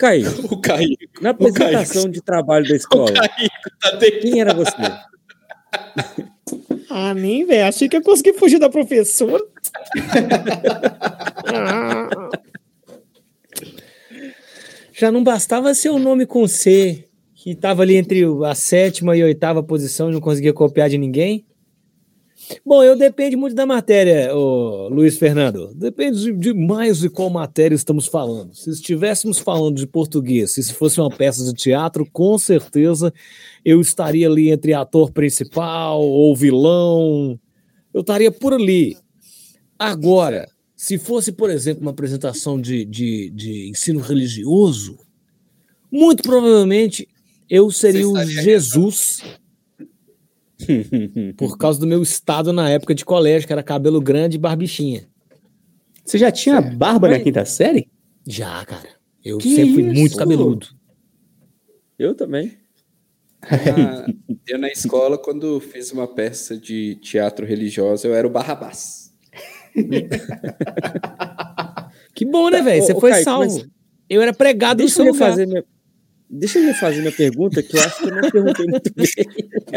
Caio, 0.02 0.28
O 0.50 0.60
Caio. 0.60 0.96
na 1.20 1.30
apresentação 1.30 2.10
de 2.10 2.20
trabalho 2.20 2.66
da 2.68 2.74
escola, 2.74 3.12
Tá 3.12 3.90
de- 3.96 4.10
quem 4.20 4.40
era 4.40 4.52
você? 4.52 4.72
Ah, 6.90 7.14
nem, 7.14 7.46
velho. 7.46 7.64
Achei 7.66 7.88
que 7.88 7.96
eu 7.96 8.02
consegui 8.02 8.32
fugir 8.34 8.58
da 8.58 8.68
professora. 8.68 9.42
Já 14.92 15.10
não 15.10 15.24
bastava 15.24 15.72
ser 15.74 15.88
o 15.90 15.98
nome 15.98 16.26
com 16.26 16.46
C, 16.46 17.04
que 17.34 17.50
estava 17.52 17.82
ali 17.82 17.96
entre 17.96 18.22
a 18.46 18.54
sétima 18.54 19.16
e 19.16 19.22
a 19.22 19.26
oitava 19.26 19.62
posição 19.62 20.10
e 20.10 20.12
não 20.12 20.20
conseguia 20.20 20.52
copiar 20.52 20.88
de 20.90 20.98
ninguém. 20.98 21.46
Bom, 22.64 22.82
eu 22.82 22.96
depende 22.96 23.36
muito 23.36 23.54
da 23.54 23.66
matéria, 23.66 24.34
ô, 24.34 24.88
Luiz 24.88 25.18
Fernando. 25.18 25.74
Depende 25.74 26.20
de, 26.20 26.32
de 26.32 26.54
mais 26.54 27.00
de 27.00 27.08
qual 27.08 27.30
matéria 27.30 27.74
estamos 27.74 28.06
falando. 28.06 28.54
Se 28.54 28.70
estivéssemos 28.70 29.38
falando 29.38 29.76
de 29.76 29.86
português, 29.86 30.52
se 30.52 30.72
fosse 30.72 31.00
uma 31.00 31.10
peça 31.10 31.44
de 31.44 31.52
teatro, 31.54 32.06
com 32.10 32.38
certeza 32.38 33.12
eu 33.64 33.80
estaria 33.80 34.28
ali 34.28 34.50
entre 34.50 34.74
ator 34.74 35.10
principal 35.10 36.02
ou 36.02 36.34
vilão. 36.34 37.38
Eu 37.92 38.00
estaria 38.00 38.30
por 38.30 38.52
ali. 38.52 38.96
Agora, 39.78 40.48
se 40.76 40.98
fosse, 40.98 41.32
por 41.32 41.50
exemplo, 41.50 41.82
uma 41.82 41.90
apresentação 41.90 42.60
de, 42.60 42.84
de, 42.84 43.30
de 43.30 43.68
ensino 43.68 44.00
religioso, 44.00 44.98
muito 45.90 46.22
provavelmente 46.22 47.08
eu 47.48 47.70
seria 47.70 48.08
o 48.08 48.18
estaria 48.18 48.42
Jesus 48.42 49.22
por 51.36 51.56
causa 51.58 51.78
do 51.80 51.86
meu 51.86 52.02
estado 52.02 52.52
na 52.52 52.68
época 52.70 52.94
de 52.94 53.04
colégio, 53.04 53.46
que 53.46 53.52
era 53.52 53.62
cabelo 53.62 54.00
grande 54.00 54.36
e 54.36 54.40
barbichinha. 54.40 55.08
Você 56.04 56.18
já 56.18 56.30
tinha 56.30 56.60
barba 56.60 57.08
na 57.08 57.18
quinta 57.20 57.44
série? 57.44 57.88
Já, 58.26 58.64
cara. 58.64 58.88
Eu 59.24 59.38
Que 59.38 59.54
sempre 59.54 59.74
fui 59.74 59.82
isso? 59.84 60.00
muito 60.00 60.16
cabeludo. 60.16 60.66
Eu 61.98 62.14
também. 62.14 62.56
Ah, 63.42 64.06
eu 64.48 64.58
na 64.58 64.68
escola, 64.68 65.16
quando 65.18 65.58
fiz 65.60 65.90
uma 65.92 66.06
peça 66.06 66.56
de 66.56 66.96
teatro 66.96 67.44
religioso, 67.46 68.06
eu 68.06 68.14
era 68.14 68.26
o 68.26 68.30
Barrabás. 68.30 69.12
Que 72.14 72.26
bom, 72.26 72.50
né, 72.50 72.60
velho? 72.60 72.82
Ô, 72.82 72.86
Você 72.86 72.94
foi 72.94 73.10
Kaique, 73.10 73.24
salvo. 73.24 73.54
mas- 73.54 73.66
Eu 74.08 74.20
era 74.20 74.32
pregado 74.34 74.74
no 74.78 74.84
Deixa 74.84 74.96
seu 74.96 75.06
eu 75.06 75.12
lugar. 75.12 75.24
refazer 75.30 75.48
minha... 75.48 75.64
Deixa 76.34 76.58
eu 76.58 76.64
refazer 76.64 77.00
minha 77.00 77.12
pergunta, 77.12 77.62
que 77.62 77.76
eu 77.76 77.80
acho 77.82 77.98
que 77.98 78.08
eu 78.08 78.14
não 78.14 78.30
perguntei 78.30 78.66
muito 78.66 78.90
bem. 78.96 79.06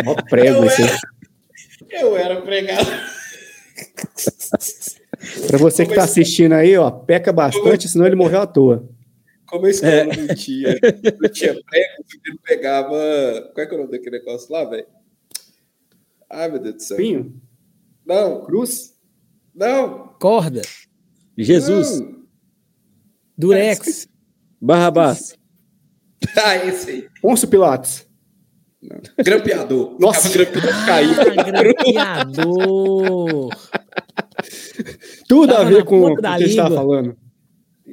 Ó, 0.08 0.16
prego 0.30 0.58
Eu 0.60 0.66
esse. 0.66 0.82
era- 0.84 1.00
Eu 1.92 2.18
era 2.18 2.42
pregado. 2.42 2.90
Pra 5.48 5.58
você 5.58 5.86
que 5.86 5.94
tá 5.96 6.04
assistindo 6.04 6.54
aí, 6.54 6.78
ó, 6.78 6.90
peca 6.92 7.34
bastante, 7.34 7.90
senão 7.90 8.06
ele 8.06 8.16
morreu 8.16 8.42
à 8.42 8.48
toa. 8.48 8.88
Como 9.46 9.66
a 9.66 9.70
escola 9.70 10.06
não 10.06 10.36
tinha, 10.36 10.70
não 11.22 11.30
tinha 11.30 11.54
prego, 11.54 11.94
o 12.02 12.06
menino 12.24 12.40
pegava. 12.44 12.90
Qual 13.54 13.64
é 13.64 13.66
que 13.66 13.74
é 13.74 13.78
o 13.78 13.82
nome 13.82 13.92
daquele 13.92 14.18
negócio 14.20 14.52
lá, 14.52 14.64
velho? 14.66 14.88
Ai, 16.30 16.50
meu 16.50 16.60
Deus 16.60 16.76
do 16.76 16.82
céu. 16.84 16.98
Pinho, 16.98 17.42
Não, 18.06 18.44
cruz, 18.46 18.94
não. 19.54 20.16
Corda, 20.20 20.62
Jesus, 21.38 22.00
não. 22.00 22.24
durex. 23.38 24.08
Barrabás. 24.60 25.36
Ah, 26.44 26.56
esse 26.66 26.90
aí. 26.90 27.08
Pôncio 27.22 27.48
Pilatos. 27.48 28.06
Grampeador. 29.24 29.96
Nossa. 30.00 30.30
Ficava 30.30 30.52
grampeando, 30.52 30.86
caía. 30.86 31.16
Ah, 32.02 32.24
grampeador. 32.24 33.50
Tudo 35.28 35.48
Tava 35.54 35.62
a 35.66 35.70
ver 35.70 35.84
com 35.86 36.02
o 36.04 36.16
que 36.16 36.26
a 36.26 36.38
gente 36.40 36.56
tava 36.56 36.70
língua. 36.70 36.84
falando. 36.84 37.18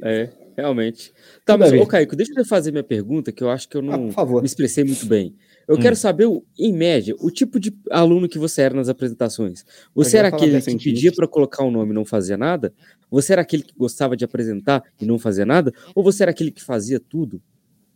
É, 0.03 0.29
realmente. 0.57 1.13
Tá, 1.45 1.55
Tudo 1.55 1.61
mas, 1.71 1.73
ô 1.81 1.87
Caico, 1.87 2.17
deixa 2.17 2.33
eu 2.37 2.45
fazer 2.45 2.71
minha 2.73 2.83
pergunta, 2.85 3.33
que 3.33 3.43
eu 3.43 3.51
acho 3.51 3.69
que 3.69 3.77
eu 3.77 3.81
Ah, 3.81 3.85
não 3.85 4.07
por 4.09 4.13
favor. 4.15 4.43
me 4.43 4.47
expressei 4.47 4.85
muito 4.85 5.07
bem. 5.07 5.35
Eu 5.69 5.77
Hum. 5.77 5.81
quero 5.81 5.95
saber, 5.97 6.27
o- 6.27 6.45
em 6.59 6.73
média, 6.73 7.15
o 7.21 7.31
tipo 7.31 7.59
de 7.61 7.73
aluno 7.91 8.29
que 8.29 8.39
você 8.39 8.63
era 8.63 8.75
nas 8.75 8.89
apresentações. 8.89 9.65
Você 9.95 10.19
era 10.19 10.29
aquele 10.29 10.61
que 10.61 10.77
pedia 10.79 11.13
para 11.13 11.29
colocar 11.29 11.65
um 11.65 11.71
nome 11.71 11.93
e 11.93 11.95
não 11.95 12.05
fazia 12.05 12.37
nada? 12.37 12.75
Você 13.11 13.33
era 13.33 13.43
aquele 13.43 13.63
que 13.63 13.73
gostava 13.77 14.17
de 14.17 14.25
apresentar 14.25 14.83
e 15.01 15.07
não 15.07 15.19
fazia 15.19 15.47
nada? 15.47 15.73
Ou 15.95 16.03
você 16.03 16.25
era 16.25 16.33
aquele 16.33 16.51
que 16.51 16.63
fazia 16.63 16.99
tudo 17.01 17.41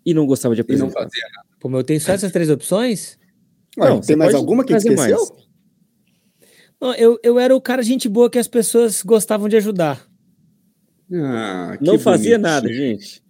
e 0.06 0.14
não 0.14 0.24
gostava 0.24 0.54
de 0.54 0.60
E 0.60 0.62
não 0.62 0.86
apresentar? 0.86 1.02
fazia 1.02 1.24
nada. 1.36 1.48
Pô, 1.60 1.68
eu 1.70 1.84
tenho 1.84 2.00
só 2.00 2.12
essas 2.12 2.30
três 2.32 2.48
opções? 2.48 3.18
Ué, 3.76 3.88
Não, 3.90 4.00
tem 4.00 4.16
mais 4.16 4.34
alguma 4.34 4.64
que 4.64 4.72
esqueceu? 4.72 4.96
mais. 5.18 5.32
Não, 6.80 6.94
eu, 6.94 7.18
eu 7.22 7.38
era 7.38 7.54
o 7.56 7.60
cara 7.60 7.82
gente 7.82 8.08
boa 8.08 8.30
que 8.30 8.38
as 8.38 8.46
pessoas 8.48 9.02
gostavam 9.02 9.48
de 9.48 9.56
ajudar. 9.56 10.06
Ah, 11.12 11.76
que 11.78 11.84
Não 11.84 11.98
fazia 11.98 12.38
bonitinho. 12.38 12.40
nada, 12.40 12.72
gente. 12.72 13.22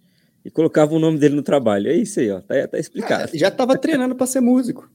E 0.43 0.49
colocava 0.51 0.93
o 0.93 0.99
nome 0.99 1.17
dele 1.17 1.35
no 1.35 1.41
trabalho. 1.43 1.89
É 1.89 1.95
isso 1.95 2.19
aí, 2.19 2.29
ó. 2.31 2.39
Tá, 2.41 2.67
tá 2.67 2.77
explicado. 2.79 3.31
Já 3.37 3.51
tava 3.51 3.77
treinando 3.77 4.15
pra 4.15 4.25
ser 4.27 4.39
músico. 4.41 4.89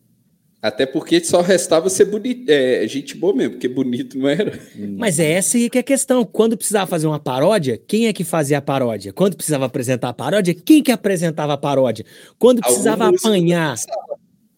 Até 0.62 0.86
porque 0.86 1.22
só 1.24 1.40
restava 1.40 1.90
ser 1.90 2.04
bonito. 2.04 2.48
É, 2.48 2.86
gente 2.86 3.16
boa 3.16 3.34
mesmo, 3.34 3.54
porque 3.54 3.66
bonito 3.66 4.16
não 4.16 4.28
era. 4.28 4.56
Mas 4.96 5.18
é 5.18 5.32
essa 5.32 5.56
aí 5.56 5.68
que 5.68 5.76
é 5.76 5.80
a 5.80 5.84
questão. 5.84 6.24
Quando 6.24 6.56
precisava 6.56 6.86
fazer 6.86 7.08
uma 7.08 7.18
paródia, 7.18 7.76
quem 7.84 8.06
é 8.06 8.12
que 8.12 8.22
fazia 8.22 8.58
a 8.58 8.62
paródia? 8.62 9.12
Quando 9.12 9.36
precisava 9.36 9.64
apresentar 9.64 10.10
a 10.10 10.12
paródia, 10.12 10.54
quem 10.54 10.80
que 10.80 10.92
apresentava 10.92 11.54
a 11.54 11.56
paródia? 11.58 12.06
Quando 12.38 12.60
precisava 12.60 13.10
músico 13.10 13.26
apanhar 13.26 13.74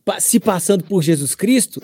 pa- 0.04 0.20
se 0.20 0.38
passando 0.38 0.84
por 0.84 1.02
Jesus 1.02 1.34
Cristo, 1.34 1.80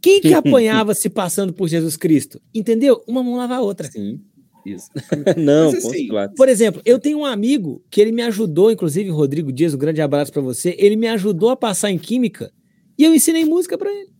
quem 0.00 0.20
que 0.20 0.32
apanhava 0.34 0.94
se 0.94 1.10
passando 1.10 1.52
por 1.52 1.66
Jesus 1.66 1.96
Cristo? 1.96 2.40
Entendeu? 2.54 3.02
Uma 3.08 3.24
mão 3.24 3.34
lava 3.34 3.56
a 3.56 3.60
outra. 3.60 3.90
Sim. 3.90 4.20
Isso. 4.64 4.88
não, 5.36 5.72
Mas, 5.72 5.84
assim. 5.84 6.08
Por 6.36 6.48
exemplo, 6.48 6.80
eu 6.84 7.00
tenho 7.00 7.18
um 7.18 7.24
amigo 7.24 7.82
que 7.90 8.00
ele 8.00 8.12
me 8.12 8.22
ajudou, 8.22 8.70
inclusive 8.70 9.10
Rodrigo 9.10 9.50
Dias, 9.50 9.74
um 9.74 9.78
grande 9.78 10.00
abraço 10.00 10.32
pra 10.32 10.40
você. 10.40 10.76
Ele 10.78 10.94
me 10.94 11.08
ajudou 11.08 11.50
a 11.50 11.56
passar 11.56 11.90
em 11.90 11.98
química 11.98 12.52
e 12.98 13.04
eu 13.04 13.14
ensinei 13.14 13.44
música 13.44 13.76
pra 13.78 13.90
ele. 13.90 14.12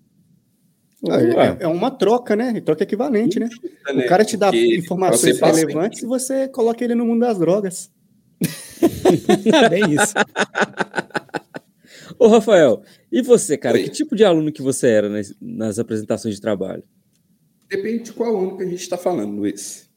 É, 1.61 1.65
é 1.65 1.69
uma 1.69 1.91
troca, 1.91 2.35
né? 2.35 2.59
Troca 2.63 2.83
equivalente, 2.83 3.39
né? 3.39 3.49
né? 3.95 4.05
O 4.07 4.09
cara 4.09 4.25
te 4.25 4.37
dá 4.39 4.47
Porque 4.51 4.77
informações 4.77 5.39
relevantes 5.39 6.03
e 6.03 6.07
você 6.07 6.49
coloca 6.49 6.83
ele 6.83 6.95
no 6.95 7.05
mundo 7.05 7.21
das 7.21 7.39
drogas. 7.39 7.91
Bem 9.71 9.93
isso. 9.93 10.15
Ô, 12.19 12.29
Rafael, 12.29 12.83
e 13.11 13.21
você, 13.23 13.57
cara? 13.59 13.77
Oi. 13.77 13.85
Que 13.85 13.91
tipo 13.91 14.15
de 14.17 14.25
aluno 14.25 14.53
que 14.53 14.63
você 14.63 14.89
era 14.89 15.09
nas, 15.09 15.35
nas 15.41 15.79
apresentações 15.79 16.35
de 16.37 16.41
trabalho? 16.41 16.83
Depende 17.69 18.05
de 18.05 18.13
qual 18.13 18.39
ano 18.39 18.57
que 18.57 18.63
a 18.63 18.67
gente 18.67 18.81
está 18.81 18.97
falando, 18.97 19.37
Luiz. 19.37 19.89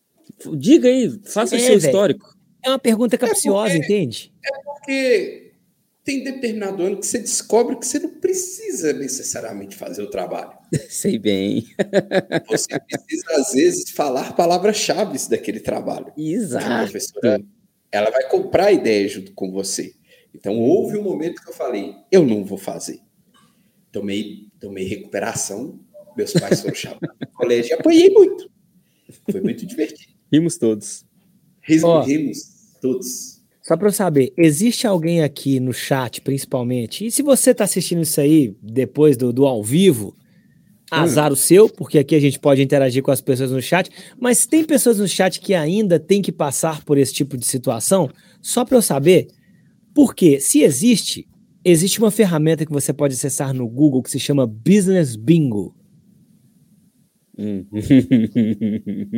Diga 0.57 0.87
aí, 0.89 1.09
faça 1.25 1.55
o 1.55 1.57
É, 1.57 1.61
seu 1.61 1.77
velho. 1.77 1.85
histórico. 1.85 2.35
É 2.65 2.69
uma 2.69 2.79
pergunta 2.79 3.17
capciosa, 3.17 3.73
porque- 3.75 3.85
entende? 3.85 4.33
Porque 4.65 5.46
tem 6.07 6.23
determinado 6.23 6.81
ano 6.83 7.01
que 7.01 7.05
você 7.05 7.19
descobre 7.19 7.75
que 7.75 7.85
você 7.85 7.99
não 7.99 8.09
precisa 8.09 8.93
necessariamente 8.93 9.75
fazer 9.75 10.01
o 10.01 10.09
trabalho. 10.09 10.57
Sei 10.87 11.19
bem. 11.19 11.67
Você 12.47 12.79
precisa, 12.79 13.25
às 13.35 13.51
vezes, 13.51 13.91
falar 13.91 14.33
palavras-chave 14.33 15.17
daquele 15.29 15.59
trabalho. 15.59 16.07
A 16.07 16.21
Exato. 16.21 16.83
professora, 16.83 17.43
ela 17.91 18.09
vai 18.09 18.25
comprar 18.29 18.67
a 18.67 18.71
ideia 18.71 19.05
junto 19.09 19.33
com 19.33 19.51
você. 19.51 19.95
Então, 20.33 20.57
houve 20.57 20.97
um 20.97 21.03
momento 21.03 21.41
que 21.41 21.49
eu 21.49 21.53
falei, 21.53 21.93
eu 22.09 22.25
não 22.25 22.45
vou 22.45 22.57
fazer. 22.57 23.01
Tomei, 23.91 24.47
tomei 24.61 24.85
recuperação, 24.87 25.77
meus 26.15 26.31
pais 26.31 26.61
foram 26.61 26.75
chamados 26.75 27.09
no 27.19 27.27
colégio 27.33 27.71
e 27.71 27.73
apanhei 27.73 28.09
muito. 28.11 28.49
Foi 29.29 29.41
muito 29.41 29.65
divertido. 29.65 30.13
Rimos 30.31 30.57
todos. 30.57 31.05
Ó. 31.83 32.01
Rimos 32.01 32.77
todos. 32.81 33.36
Só 33.67 33.75
pra 33.75 33.89
eu 33.89 33.91
saber, 33.91 34.31
existe 34.37 34.87
alguém 34.87 35.21
aqui 35.21 35.59
no 35.59 35.73
chat, 35.73 36.21
principalmente, 36.21 37.05
e 37.05 37.11
se 37.11 37.21
você 37.21 37.53
tá 37.53 37.65
assistindo 37.65 38.01
isso 38.01 38.21
aí 38.21 38.55
depois 38.63 39.17
do, 39.17 39.33
do 39.33 39.45
ao 39.45 39.61
vivo, 39.61 40.15
azar 40.89 41.33
o 41.33 41.35
seu, 41.35 41.67
porque 41.67 41.99
aqui 41.99 42.15
a 42.15 42.19
gente 42.21 42.39
pode 42.39 42.61
interagir 42.63 43.03
com 43.03 43.11
as 43.11 43.19
pessoas 43.19 43.51
no 43.51 43.61
chat, 43.61 43.91
mas 44.17 44.45
tem 44.45 44.63
pessoas 44.63 44.99
no 44.99 45.07
chat 45.07 45.41
que 45.41 45.53
ainda 45.53 45.99
tem 45.99 46.21
que 46.21 46.31
passar 46.31 46.81
por 46.85 46.97
esse 46.97 47.13
tipo 47.13 47.35
de 47.35 47.45
situação, 47.45 48.09
só 48.41 48.63
pra 48.63 48.77
eu 48.77 48.81
saber, 48.81 49.27
porque 49.93 50.39
se 50.39 50.61
existe, 50.61 51.27
existe 51.61 51.99
uma 51.99 52.09
ferramenta 52.09 52.65
que 52.65 52.71
você 52.71 52.93
pode 52.93 53.15
acessar 53.15 53.53
no 53.53 53.67
Google 53.67 54.01
que 54.01 54.11
se 54.11 54.19
chama 54.19 54.47
Business 54.47 55.17
Bingo. 55.17 55.75
Hum. 57.37 57.65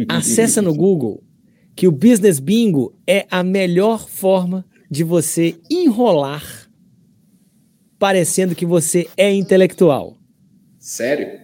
Acessa 0.10 0.60
no 0.60 0.74
Google 0.74 1.24
que 1.80 1.88
o 1.88 1.94
Business 1.94 2.42
Bingo 2.42 2.94
é 3.08 3.26
a 3.32 3.42
melhor 3.42 4.10
forma 4.10 4.66
de 4.92 5.02
você 5.02 5.56
enrolar 5.72 6.70
parecendo 7.98 8.54
que 8.54 8.66
você 8.66 9.08
é 9.16 9.34
intelectual. 9.34 10.18
Sério? 10.78 11.40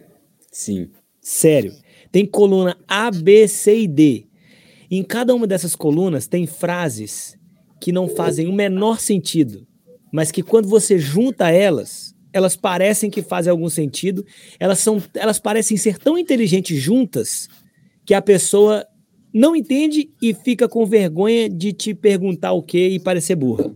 Sim. 0.52 0.90
Sério. 1.22 1.74
Tem 2.12 2.26
coluna 2.26 2.78
A, 2.86 3.10
B, 3.12 3.48
C 3.48 3.80
e 3.84 3.88
D. 3.88 4.28
Em 4.92 5.04
cada 5.04 5.34
uma 5.34 5.48
dessas 5.48 5.74
colunas 5.74 6.28
tem 6.28 6.46
frases 6.46 7.38
que 7.80 7.94
não 7.94 8.10
fazem 8.10 8.46
o 8.46 8.54
menor 8.54 9.00
sentido, 9.00 9.66
mas 10.12 10.32
que 10.32 10.44
quando 10.44 10.68
você 10.68 11.00
junta 11.00 11.50
elas, 11.50 12.14
elas 12.34 12.58
parecem 12.58 13.10
que 13.10 13.22
fazem 13.22 13.52
algum 13.52 13.70
sentido. 13.70 14.26
Elas 14.60 14.80
são, 14.80 15.02
elas 15.14 15.40
parecem 15.40 15.78
ser 15.78 15.98
tão 15.98 16.18
inteligentes 16.18 16.78
juntas 16.78 17.48
que 18.06 18.14
a 18.14 18.22
pessoa 18.22 18.86
não 19.38 19.56
entende 19.56 20.10
e 20.22 20.34
fica 20.34 20.68
com 20.68 20.86
vergonha 20.86 21.50
de 21.50 21.74
te 21.74 21.94
perguntar 21.94 22.54
o 22.54 22.64
que 22.64 22.88
e 22.88 23.00
parecer 23.00 23.36
burra. 23.36 23.76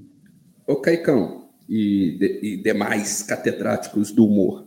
Ô, 0.65 0.77
Caicão 0.77 1.49
e, 1.67 2.17
de- 2.17 2.39
e 2.41 2.63
demais 2.63 3.21
catedráticos 3.23 4.11
do 4.11 4.25
humor, 4.25 4.65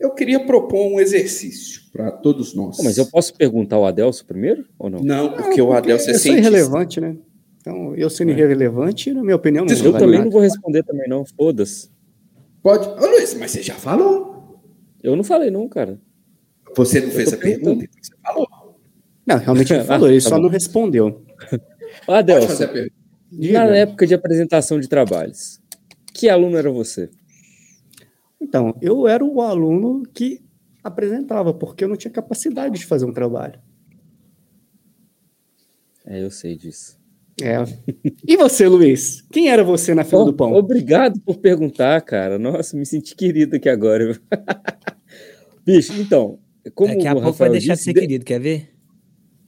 eu 0.00 0.10
queria 0.14 0.40
propor 0.44 0.92
um 0.92 0.98
exercício 1.00 1.82
para 1.92 2.10
todos 2.10 2.54
nós. 2.54 2.78
Mas 2.82 2.98
eu 2.98 3.06
posso 3.06 3.32
perguntar 3.34 3.76
ao 3.76 3.86
Adelso 3.86 4.26
primeiro 4.26 4.64
ou 4.78 4.90
não? 4.90 5.00
Não, 5.00 5.32
porque 5.32 5.62
o 5.62 5.72
Adelson 5.72 6.08
é 6.08 6.10
eu 6.10 6.14
sou 6.14 6.22
cientista. 6.22 6.48
irrelevante, 6.48 7.00
né? 7.00 7.16
Então, 7.60 7.94
eu 7.96 8.08
sendo 8.08 8.30
irrelevante, 8.30 9.12
na 9.12 9.22
minha 9.22 9.36
opinião, 9.36 9.64
não 9.64 9.72
Eu 9.72 9.78
vale 9.78 9.92
também 9.98 10.12
nada. 10.18 10.24
não 10.24 10.30
vou 10.30 10.40
responder 10.40 10.82
também, 10.84 11.08
não. 11.08 11.24
Foda-se. 11.24 11.90
Pode. 12.62 12.88
Ô, 12.88 13.06
Luiz, 13.06 13.34
mas 13.34 13.50
você 13.50 13.62
já 13.62 13.74
falou. 13.74 14.58
Eu 15.02 15.14
não 15.14 15.22
falei, 15.24 15.50
não, 15.50 15.68
cara. 15.68 16.00
Você 16.76 17.00
não 17.00 17.10
fez 17.10 17.28
tô 17.30 17.34
a 17.36 17.38
pergunta, 17.38 17.84
então 17.84 17.98
você 18.02 18.12
falou. 18.22 18.46
Não, 19.28 19.38
realmente 19.38 19.72
ele 19.72 19.84
falou, 19.84 20.08
ele 20.08 20.20
Tá 20.22 20.28
só 20.30 20.36
bom. 20.36 20.42
não 20.42 20.48
respondeu. 20.50 21.06
Ô, 21.06 22.06
Pode 22.06 22.18
Adelso, 22.18 22.48
fazer 22.48 22.64
a 22.64 22.68
pergunta. 22.68 22.94
Diga. 23.30 23.64
na 23.66 23.76
época 23.76 24.06
de 24.06 24.14
apresentação 24.14 24.80
de 24.80 24.88
trabalhos, 24.88 25.60
que 26.14 26.28
aluno 26.30 26.56
era 26.56 26.70
você? 26.70 27.10
Então, 28.40 28.74
eu 28.80 29.06
era 29.06 29.22
o 29.24 29.40
aluno 29.42 30.02
que 30.14 30.40
apresentava, 30.82 31.52
porque 31.52 31.84
eu 31.84 31.88
não 31.88 31.96
tinha 31.96 32.10
capacidade 32.10 32.78
de 32.78 32.86
fazer 32.86 33.04
um 33.04 33.12
trabalho. 33.12 33.60
É, 36.06 36.22
eu 36.22 36.30
sei 36.30 36.56
disso. 36.56 36.96
É. 37.42 37.56
E 38.26 38.36
você, 38.36 38.66
Luiz? 38.66 39.22
Quem 39.30 39.48
era 39.48 39.62
você 39.62 39.94
na 39.94 40.02
fila 40.04 40.24
do 40.24 40.32
pão? 40.32 40.52
Obrigado 40.54 41.20
por 41.20 41.36
perguntar, 41.36 42.00
cara. 42.00 42.38
Nossa, 42.38 42.76
me 42.76 42.84
senti 42.86 43.14
querido 43.14 43.56
aqui 43.56 43.68
agora. 43.68 44.18
Bicho, 45.64 45.92
então, 46.00 46.38
como 46.74 46.94
Daqui 46.94 47.06
a 47.06 47.10
o 47.12 47.14
pouco 47.16 47.30
Rafael 47.30 47.50
vai 47.50 47.58
deixar 47.58 47.74
de 47.74 47.78
disse, 47.78 47.84
ser 47.84 47.92
de- 47.92 48.00
querido, 48.00 48.24
quer 48.24 48.40
ver? 48.40 48.70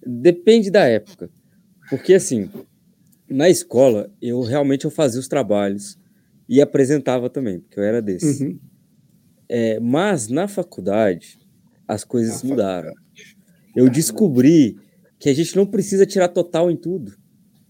Depende 0.05 0.71
da 0.71 0.85
época. 0.85 1.31
Porque 1.89 2.15
assim, 2.15 2.49
na 3.29 3.49
escola, 3.49 4.11
eu 4.21 4.41
realmente 4.43 4.85
eu 4.85 4.91
fazia 4.91 5.21
os 5.21 5.29
trabalhos 5.29 5.99
e 6.49 6.61
apresentava 6.61 7.31
também, 7.31 7.61
porque 7.61 7.79
eu 7.79 7.85
era 7.85 8.03
desse. 8.03 8.45
Uhum. 8.45 8.59
É, 9.49 9.81
mas 9.81 10.29
na 10.29 10.47
faculdade, 10.47 11.39
as 11.87 12.05
coisas 12.05 12.43
mudaram. 12.43 12.93
Eu 13.75 13.89
descobri 13.89 14.77
que 15.19 15.29
a 15.29 15.35
gente 15.35 15.55
não 15.57 15.67
precisa 15.67 16.07
tirar 16.07 16.29
total 16.29 16.71
em 16.71 16.77
tudo, 16.77 17.13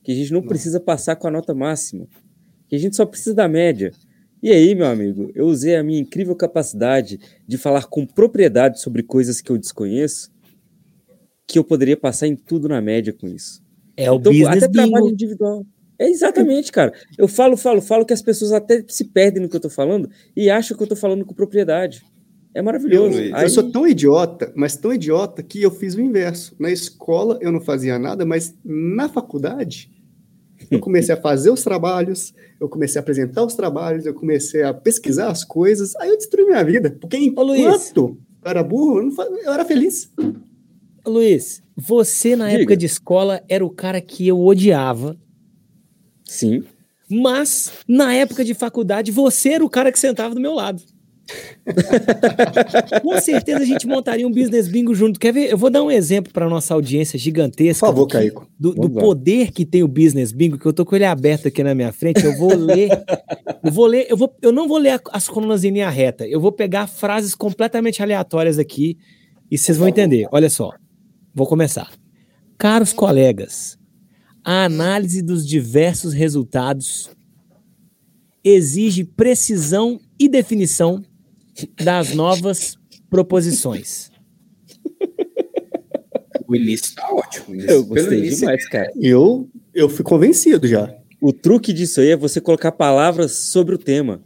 que 0.03 0.12
a 0.12 0.14
gente 0.14 0.33
não 0.33 0.43
precisa 0.43 0.79
passar 0.79 1.16
com 1.16 1.27
a 1.27 1.31
nota 1.31 1.55
máxima, 1.55 2.07
que 2.69 2.77
a 2.77 2.79
gente 2.79 2.97
só 2.97 3.05
precisa 3.05 3.35
da 3.35 3.49
média. 3.49 3.93
E 4.43 4.51
aí, 4.51 4.75
meu 4.75 4.87
amigo, 4.87 5.31
eu 5.35 5.47
usei 5.47 5.77
a 5.77 5.83
minha 5.83 6.01
incrível 6.01 6.35
capacidade 6.35 7.19
de 7.47 7.59
falar 7.59 7.87
com 7.87 8.07
propriedade 8.07 8.81
sobre 8.81 9.03
coisas 9.03 9.40
que 9.40 9.51
eu 9.51 9.59
desconheço, 9.59 10.31
que 11.53 11.59
eu 11.59 11.65
poderia 11.65 11.97
passar 11.97 12.27
em 12.27 12.37
tudo 12.37 12.69
na 12.69 12.81
média 12.81 13.13
com 13.13 13.27
isso. 13.29 13.63
É 13.97 14.11
o 14.11 14.17
Então, 14.17 14.33
business 14.33 14.63
até 14.65 14.69
trabalho 14.73 15.05
bingo. 15.05 15.11
individual. 15.11 15.67
É 15.99 16.09
exatamente, 16.09 16.73
cara. 16.73 16.93
Eu 17.19 17.29
falo, 17.29 17.57
falo, 17.57 17.83
falo 17.83 18.07
que 18.07 18.13
as 18.15 18.23
pessoas 18.23 18.53
até 18.53 18.83
se 18.89 19.05
perdem 19.05 19.43
no 19.43 19.49
que 19.49 19.57
eu 19.57 19.61
tô 19.61 19.69
falando 19.69 20.09
e 20.35 20.49
acham 20.49 20.75
que 20.77 20.83
eu 20.83 20.87
tô 20.87 20.97
falando 20.97 21.25
com 21.27 21.35
propriedade. 21.35 22.03
É 22.55 22.63
maravilhoso. 22.63 23.19
Luiz, 23.19 23.33
Aí- 23.35 23.45
Eu 23.45 23.51
sou 23.51 23.71
tão 23.71 23.87
idiota, 23.87 24.51
mas 24.57 24.77
tão 24.77 24.93
idiota 24.95 25.43
que 25.43 25.61
eu 25.63 25.71
fiz 25.71 25.95
o 25.95 26.01
inverso. 26.01 26.57
Na 26.59 26.71
escola 26.71 27.39
eu 27.43 27.53
não 27.53 27.61
fazia 27.61 27.99
nada, 27.99 28.25
mas 28.25 28.55
na 28.65 29.09
faculdade 29.11 29.91
eu 30.71 30.79
comecei 30.81 31.15
a 31.15 31.21
fazer 31.21 31.51
os 31.51 31.63
trabalhos, 31.63 32.33
eu 32.59 32.69
comecei 32.69 32.99
a 32.99 33.03
apresentar 33.03 33.45
os 33.45 33.55
trabalhos, 33.55 34.07
eu 34.07 34.15
comecei 34.15 34.63
a 34.63 34.73
pesquisar 34.73 35.29
as 35.31 35.45
coisas, 35.45 35.95
aí 35.97 36.09
eu 36.09 36.17
destruí 36.17 36.47
minha 36.47 36.65
vida. 36.65 36.97
Porque 36.99 37.19
Luiz. 37.19 37.61
enquanto 37.61 38.17
eu 38.43 38.51
era 38.51 38.63
burro, 38.63 39.01
eu, 39.01 39.07
não 39.07 39.39
eu 39.45 39.53
era 39.53 39.65
feliz. 39.67 40.11
Luiz, 41.07 41.63
você 41.77 42.37
na 42.37 42.47
Diga. 42.49 42.61
época 42.61 42.77
de 42.77 42.87
escola 42.87 43.43
era 43.49 43.65
o 43.65 43.71
cara 43.71 44.01
que 44.01 44.27
eu 44.29 44.39
odiava, 44.41 45.17
Sim. 46.25 46.63
mas 47.11 47.73
na 47.89 48.15
época 48.15 48.45
de 48.45 48.55
faculdade 48.55 49.11
você 49.11 49.51
era 49.51 49.65
o 49.65 49.71
cara 49.71 49.91
que 49.91 49.99
sentava 49.99 50.35
do 50.35 50.41
meu 50.41 50.55
lado. 50.55 50.83
Com 53.03 53.21
certeza 53.21 53.61
a 53.61 53.65
gente 53.65 53.87
montaria 53.87 54.27
um 54.27 54.33
business 54.33 54.67
bingo 54.67 54.93
junto. 54.95 55.19
Quer 55.21 55.33
ver? 55.33 55.51
Eu 55.51 55.57
vou 55.57 55.71
dar 55.71 55.81
um 55.83 55.91
exemplo 55.91 56.33
para 56.33 56.49
nossa 56.49 56.75
audiência 56.75 57.17
Por 57.17 57.23
gigantesca. 57.23 57.87
favor, 57.87 58.01
do 58.01 58.07
que- 58.09 58.13
Caico. 58.15 58.51
Do, 58.59 58.75
do 58.75 58.91
poder 58.91 59.53
que 59.53 59.65
tem 59.65 59.83
o 59.85 59.89
business 59.89 60.33
bingo, 60.33 60.59
que 60.59 60.67
eu 60.67 60.73
tô 60.73 60.85
com 60.85 60.97
ele 60.97 61.05
aberto 61.05 61.47
aqui 61.47 61.63
na 61.63 61.73
minha 61.75 61.93
frente. 61.93 62.25
Eu 62.25 62.37
vou 62.37 62.55
ler. 62.55 62.91
Eu 63.63 63.71
vou 63.71 63.85
ler. 63.87 64.07
Eu, 64.09 64.17
vou, 64.17 64.35
eu 64.41 64.51
não 64.53 64.67
vou 64.67 64.79
ler 64.79 64.99
as 65.13 65.29
colunas 65.29 65.63
em 65.65 65.71
linha 65.71 65.91
reta. 65.91 66.27
Eu 66.27 66.41
vou 66.41 66.51
pegar 66.51 66.87
frases 66.87 67.35
completamente 67.35 68.03
aleatórias 68.03 68.59
aqui 68.59 68.97
e 69.51 69.59
vocês 69.59 69.77
vão 69.77 69.87
entender. 69.87 70.27
Olha 70.33 70.49
só. 70.49 70.71
Vou 71.35 71.47
começar. 71.47 71.90
Caros 72.59 72.93
colegas, 72.93 73.79
a 74.45 74.64
análise 74.64 75.23
dos 75.23 75.47
diversos 75.47 76.12
resultados 76.12 77.11
exige 78.45 79.05
precisão 79.05 80.01
e 80.19 80.29
definição 80.29 81.03
das 81.83 82.14
novas 82.14 82.77
proposições. 83.09 84.11
O 86.47 86.57
início 86.57 86.95
tá 86.95 87.09
ótimo. 87.12 87.55
início- 87.55 87.71
Eu 87.71 87.83
pelo 87.85 87.95
gostei 87.95 88.19
início, 88.19 88.38
demais, 88.40 88.69
cara. 88.69 88.90
Eu, 88.97 89.49
eu 89.73 89.88
fui 89.88 90.05
convencido 90.05 90.66
já. 90.66 90.93
O 91.21 91.33
truque 91.33 91.73
disso 91.73 92.01
aí 92.01 92.09
é 92.11 92.16
você 92.16 92.40
colocar 92.40 92.73
palavras 92.73 93.33
sobre 93.33 93.75
o 93.75 93.79
tema. 93.79 94.23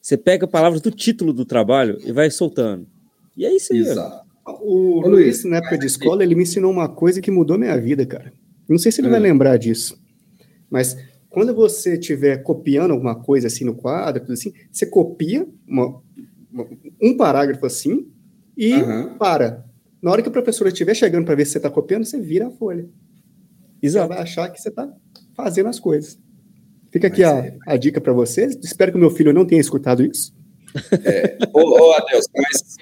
Você 0.00 0.16
pega 0.16 0.46
palavras 0.46 0.80
do 0.80 0.90
título 0.90 1.32
do 1.32 1.44
trabalho 1.44 1.98
e 2.04 2.12
vai 2.12 2.30
soltando. 2.30 2.86
E 3.36 3.44
é 3.44 3.54
isso 3.54 3.72
aí. 3.72 3.80
Exato. 3.80 4.29
O 4.60 5.00
Ô, 5.04 5.08
Luiz, 5.08 5.44
na 5.44 5.56
época 5.58 5.78
de 5.78 5.86
escola, 5.86 6.22
ele 6.22 6.34
me 6.34 6.42
ensinou 6.42 6.70
uma 6.70 6.88
coisa 6.88 7.20
que 7.20 7.30
mudou 7.30 7.58
minha 7.58 7.76
vida, 7.80 8.04
cara. 8.06 8.32
Não 8.68 8.78
sei 8.78 8.90
se 8.92 9.00
ele 9.00 9.08
vai 9.08 9.18
Hum. 9.18 9.22
lembrar 9.24 9.56
disso, 9.56 10.00
mas 10.70 10.96
quando 11.28 11.54
você 11.54 11.94
estiver 11.94 12.38
copiando 12.42 12.90
alguma 12.92 13.14
coisa 13.14 13.46
assim 13.48 13.64
no 13.64 13.74
quadro, 13.74 14.20
tudo 14.22 14.32
assim, 14.32 14.52
você 14.70 14.86
copia 14.86 15.46
uma- 15.66 16.00
uma- 16.52 16.66
um 17.02 17.16
parágrafo 17.16 17.64
assim 17.66 18.06
e 18.56 18.74
Aham. 18.74 19.16
para. 19.18 19.64
Na 20.02 20.10
hora 20.10 20.22
que 20.22 20.28
a 20.28 20.32
professora 20.32 20.68
estiver 20.70 20.94
chegando 20.94 21.24
para 21.24 21.34
ver 21.34 21.44
se 21.44 21.52
você 21.52 21.58
está 21.58 21.70
copiando, 21.70 22.04
você 22.04 22.18
vira 22.20 22.46
a 22.46 22.50
folha. 22.50 22.82
Ela 22.82 22.88
Exato. 23.82 24.08
vai 24.08 24.18
achar 24.18 24.48
que 24.50 24.60
você 24.60 24.68
está 24.68 24.92
fazendo 25.34 25.68
as 25.68 25.78
coisas. 25.80 26.18
Fica 26.92 27.06
aqui 27.06 27.22
a, 27.22 27.30
é- 27.38 27.56
a 27.66 27.76
dica 27.76 28.00
para 28.00 28.12
vocês. 28.12 28.56
Espero 28.62 28.90
que 28.92 28.98
o 28.98 29.00
meu 29.00 29.10
filho 29.10 29.32
não 29.32 29.44
tenha 29.44 29.60
escutado 29.60 30.04
isso. 30.04 30.32
Ô, 31.52 31.60
ô 31.88 31.92
Adeus, 31.94 32.26
mas 32.36 32.76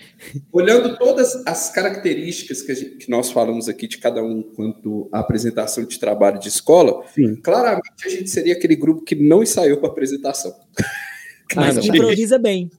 olhando 0.52 0.96
todas 0.98 1.42
as 1.46 1.70
características 1.70 2.62
que, 2.62 2.72
a 2.72 2.74
gente- 2.74 2.96
que 2.96 3.10
nós 3.10 3.30
falamos 3.30 3.68
aqui 3.68 3.86
de 3.88 3.98
cada 3.98 4.22
um 4.22 4.42
quanto 4.42 5.08
à 5.12 5.20
apresentação 5.20 5.84
de 5.84 5.98
trabalho 5.98 6.38
de 6.38 6.48
escola, 6.48 7.02
Sim. 7.14 7.36
claramente 7.36 8.06
a 8.06 8.08
gente 8.08 8.28
seria 8.30 8.54
aquele 8.54 8.76
grupo 8.76 9.02
que 9.04 9.14
não 9.14 9.42
ensaiou 9.42 9.78
para 9.78 9.88
apresentação. 9.90 10.54
Mas 11.56 11.78
que 11.78 11.88
improvisa 11.88 12.38
bem. 12.38 12.70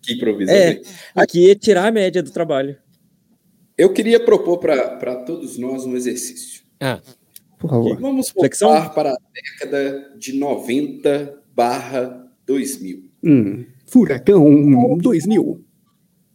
Que 0.00 0.14
improvisa. 0.14 0.50
É, 0.52 0.74
bem. 0.74 0.82
aqui 1.14 1.50
é 1.50 1.54
tirar 1.54 1.86
a 1.88 1.92
média 1.92 2.22
do 2.22 2.30
trabalho. 2.30 2.76
Eu 3.76 3.92
queria 3.92 4.20
propor 4.24 4.58
para 4.58 5.16
todos 5.24 5.58
nós 5.58 5.84
um 5.84 5.96
exercício. 5.96 6.62
Ah, 6.80 7.00
Por 7.58 7.70
favor. 7.70 7.98
Vamos 8.00 8.28
Flexão? 8.30 8.68
voltar 8.70 8.90
para 8.90 9.10
a 9.12 9.16
década 9.32 10.14
de 10.18 10.34
90 10.34 11.40
barra 11.54 12.28
2000. 12.46 13.10
Hum, 13.24 13.64
Furacão 13.92 14.96
2000. 14.96 15.62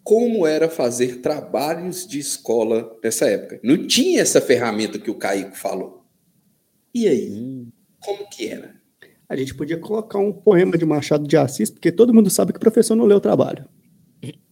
Como 0.04 0.46
era 0.46 0.70
fazer 0.70 1.22
trabalhos 1.22 2.06
de 2.08 2.20
escola 2.20 2.96
nessa 3.04 3.26
época? 3.26 3.60
Não 3.64 3.88
tinha 3.88 4.22
essa 4.22 4.40
ferramenta 4.40 5.00
que 5.00 5.10
o 5.10 5.16
Caico 5.16 5.58
falou. 5.58 6.04
E 6.94 7.08
aí? 7.08 7.32
Hum. 7.32 7.68
Como 8.00 8.30
que 8.30 8.48
era? 8.48 8.76
A 9.28 9.36
gente 9.36 9.56
podia 9.56 9.78
colocar 9.80 10.20
um 10.20 10.32
poema 10.32 10.78
de 10.78 10.86
Machado 10.86 11.28
de 11.28 11.36
Assis, 11.36 11.72
porque 11.72 11.92
todo 11.92 12.14
mundo 12.14 12.30
sabe 12.30 12.54
que 12.54 12.58
o 12.58 12.62
professor 12.62 12.96
não 12.96 13.06
lê 13.06 13.16
o 13.16 13.20
trabalho. 13.20 13.66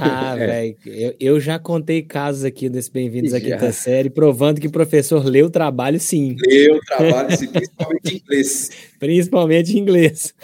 Ah, 0.00 0.34
velho, 0.34 0.76
eu, 0.84 1.14
eu 1.20 1.40
já 1.40 1.56
contei 1.56 2.02
casos 2.02 2.44
aqui 2.44 2.68
desse 2.68 2.90
Bem-vindos 2.90 3.32
à. 3.32 3.40
Quinta 3.40 3.70
Série, 3.70 4.10
provando 4.10 4.60
que 4.60 4.66
o 4.66 4.72
professor 4.72 5.24
lê 5.24 5.40
o 5.40 5.48
trabalho 5.48 6.00
sim, 6.00 6.34
Eu 6.48 6.80
trabalho 6.84 7.32
esse, 7.32 7.46
principalmente 7.46 8.12
em 8.12 8.16
inglês. 8.18 8.70
principalmente 8.98 9.76
em 9.76 9.80
inglês. 9.80 10.34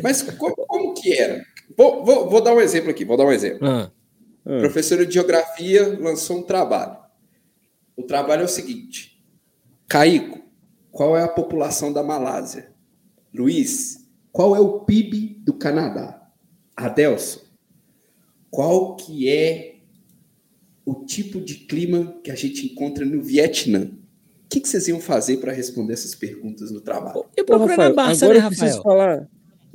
Mas 0.00 0.22
co- 0.22 0.32
como, 0.54 0.65
que 1.00 1.12
era? 1.12 1.44
Vou, 1.76 2.04
vou- 2.04 2.28
vou 2.30 2.40
dar 2.42 2.54
um 2.54 2.60
exemplo 2.60 2.90
aqui, 2.90 3.04
vou 3.04 3.16
dar 3.16 3.24
um 3.24 3.32
exemplo. 3.32 3.66
Ah, 3.66 3.90
Ah, 4.48 4.58
Professora 4.60 5.04
de 5.04 5.12
Geografia 5.14 5.98
lançou 5.98 6.38
um 6.38 6.42
trabalho. 6.42 6.96
O 7.96 8.02
trabalho 8.04 8.42
é 8.42 8.44
o 8.44 8.48
seguinte. 8.48 9.20
Caico, 9.88 10.40
qual 10.92 11.16
é 11.16 11.22
a 11.22 11.28
população 11.28 11.92
da 11.92 12.02
Malásia? 12.02 12.72
Luiz, 13.34 14.06
qual 14.30 14.54
é 14.54 14.60
o 14.60 14.80
PIB 14.84 15.42
do 15.44 15.52
Canadá? 15.54 16.22
Adelson, 16.76 17.40
qual 18.50 18.94
que 18.96 19.28
é 19.28 19.76
o 20.84 21.04
tipo 21.04 21.40
de 21.40 21.54
clima 21.56 22.20
que 22.22 22.30
a 22.30 22.34
gente 22.36 22.66
encontra 22.66 23.04
no 23.04 23.20
Vietnã? 23.22 23.90
O 24.44 24.48
que, 24.48 24.60
que 24.60 24.68
vocês 24.68 24.86
iam 24.88 25.00
fazer 25.00 25.38
para 25.38 25.52
responder 25.52 25.92
essas 25.94 26.14
perguntas 26.14 26.70
no 26.70 26.80
trabalho? 26.80 27.24
eu 27.36 27.44
Pô, 27.44 27.54
procurei 27.56 27.76
na 27.76 27.82
Rafael, 27.88 27.94
Barça, 27.96 28.24
agora 28.26 28.38
né, 28.38 28.44
eu 28.44 28.48
preciso 28.48 28.76
Rafael? 28.78 28.82
falar. 28.82 29.28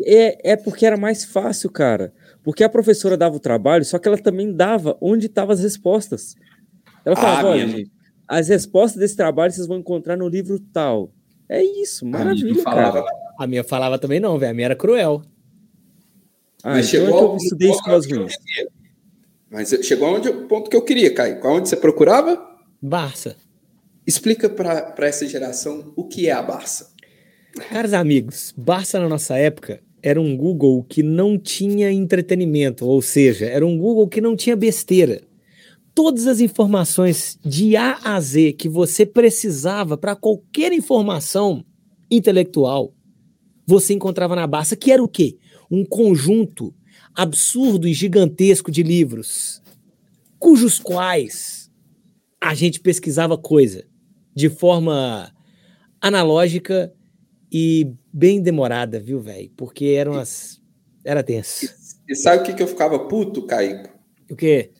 É, 0.05 0.51
é 0.53 0.55
porque 0.55 0.85
era 0.85 0.97
mais 0.97 1.23
fácil, 1.25 1.69
cara. 1.69 2.13
Porque 2.43 2.63
a 2.63 2.69
professora 2.69 3.15
dava 3.17 3.35
o 3.35 3.39
trabalho, 3.39 3.85
só 3.85 3.99
que 3.99 4.07
ela 4.07 4.17
também 4.17 4.51
dava 4.55 4.97
onde 5.01 5.27
estavam 5.27 5.53
as 5.53 5.59
respostas. 5.61 6.35
Ela 7.05 7.15
falava, 7.15 7.47
Ah, 7.47 7.51
olha, 7.51 7.65
minha- 7.65 7.77
gente, 7.79 7.91
as 8.27 8.47
respostas 8.47 8.99
desse 8.99 9.15
trabalho 9.15 9.51
vocês 9.51 9.67
vão 9.67 9.77
encontrar 9.77 10.17
no 10.17 10.27
livro 10.27 10.59
tal. 10.73 11.11
É 11.47 11.63
isso, 11.63 12.05
A 12.05 12.07
minha 12.09 12.19
maravilha, 12.19 12.53
não 12.53 12.61
falava 12.63 13.03
cara. 13.03 13.15
A 13.39 13.47
minha 13.47 13.63
falava 13.63 13.99
também 13.99 14.19
não, 14.19 14.37
velho, 14.39 14.51
a 14.51 14.53
minha 14.53 14.65
era 14.67 14.75
cruel. 14.75 15.21
Ah, 16.63 16.71
Mas 16.75 16.93
então 16.93 17.01
é 17.01 17.05
chegou 17.05 17.19
que 17.19 17.33
eu 17.33 17.37
estudei 17.37 17.69
escolas 17.71 18.05
ruins. 18.09 18.33
Mas 19.49 19.69
chegou 19.83 20.07
aonde 20.07 20.29
o 20.29 20.47
ponto 20.47 20.69
que 20.69 20.75
eu 20.75 20.81
queria, 20.83 21.13
Caio. 21.13 21.43
Aonde 21.45 21.67
você 21.67 21.75
procurava? 21.75 22.39
Barça. 22.81 23.35
Explica 24.07 24.49
para 24.49 24.95
essa 25.07 25.27
geração 25.27 25.91
o 25.95 26.07
que 26.07 26.27
é 26.29 26.31
a 26.31 26.41
Barça. 26.41 26.89
Caros 27.69 27.93
amigos, 27.93 28.53
Barça 28.57 28.97
na 28.99 29.09
nossa 29.09 29.37
época 29.37 29.81
era 30.03 30.19
um 30.19 30.35
Google 30.35 30.83
que 30.83 31.03
não 31.03 31.37
tinha 31.37 31.91
entretenimento, 31.91 32.85
ou 32.85 33.01
seja, 33.01 33.45
era 33.45 33.65
um 33.65 33.77
Google 33.77 34.07
que 34.07 34.21
não 34.21 34.35
tinha 34.35 34.55
besteira. 34.55 35.21
Todas 35.93 36.25
as 36.27 36.39
informações 36.39 37.37
de 37.43 37.75
A 37.75 37.99
a 38.03 38.19
Z 38.19 38.53
que 38.53 38.69
você 38.69 39.05
precisava 39.05 39.97
para 39.97 40.15
qualquer 40.15 40.71
informação 40.71 41.65
intelectual, 42.09 42.93
você 43.67 43.93
encontrava 43.93 44.35
na 44.35 44.47
Barça, 44.47 44.75
que 44.75 44.91
era 44.91 45.03
o 45.03 45.07
quê? 45.07 45.37
Um 45.69 45.85
conjunto 45.85 46.73
absurdo 47.13 47.87
e 47.87 47.93
gigantesco 47.93 48.71
de 48.71 48.83
livros, 48.83 49.61
cujos 50.39 50.79
quais 50.79 51.69
a 52.39 52.53
gente 52.53 52.79
pesquisava 52.79 53.37
coisa. 53.37 53.85
de 54.33 54.49
forma 54.49 55.31
analógica 55.99 56.93
e 57.51 57.93
bem 58.13 58.41
demorada, 58.41 58.99
viu, 58.99 59.19
velho? 59.19 59.51
Porque 59.57 59.85
eram 59.85 60.13
as. 60.13 60.61
Era 61.03 61.21
tenso. 61.23 61.69
E 62.07 62.15
sabe 62.15 62.41
o 62.41 62.45
que, 62.45 62.53
que 62.53 62.63
eu 62.63 62.67
ficava 62.67 62.99
puto, 62.99 63.45
Caíco? 63.45 63.89
O 64.29 64.35
quê? 64.35 64.71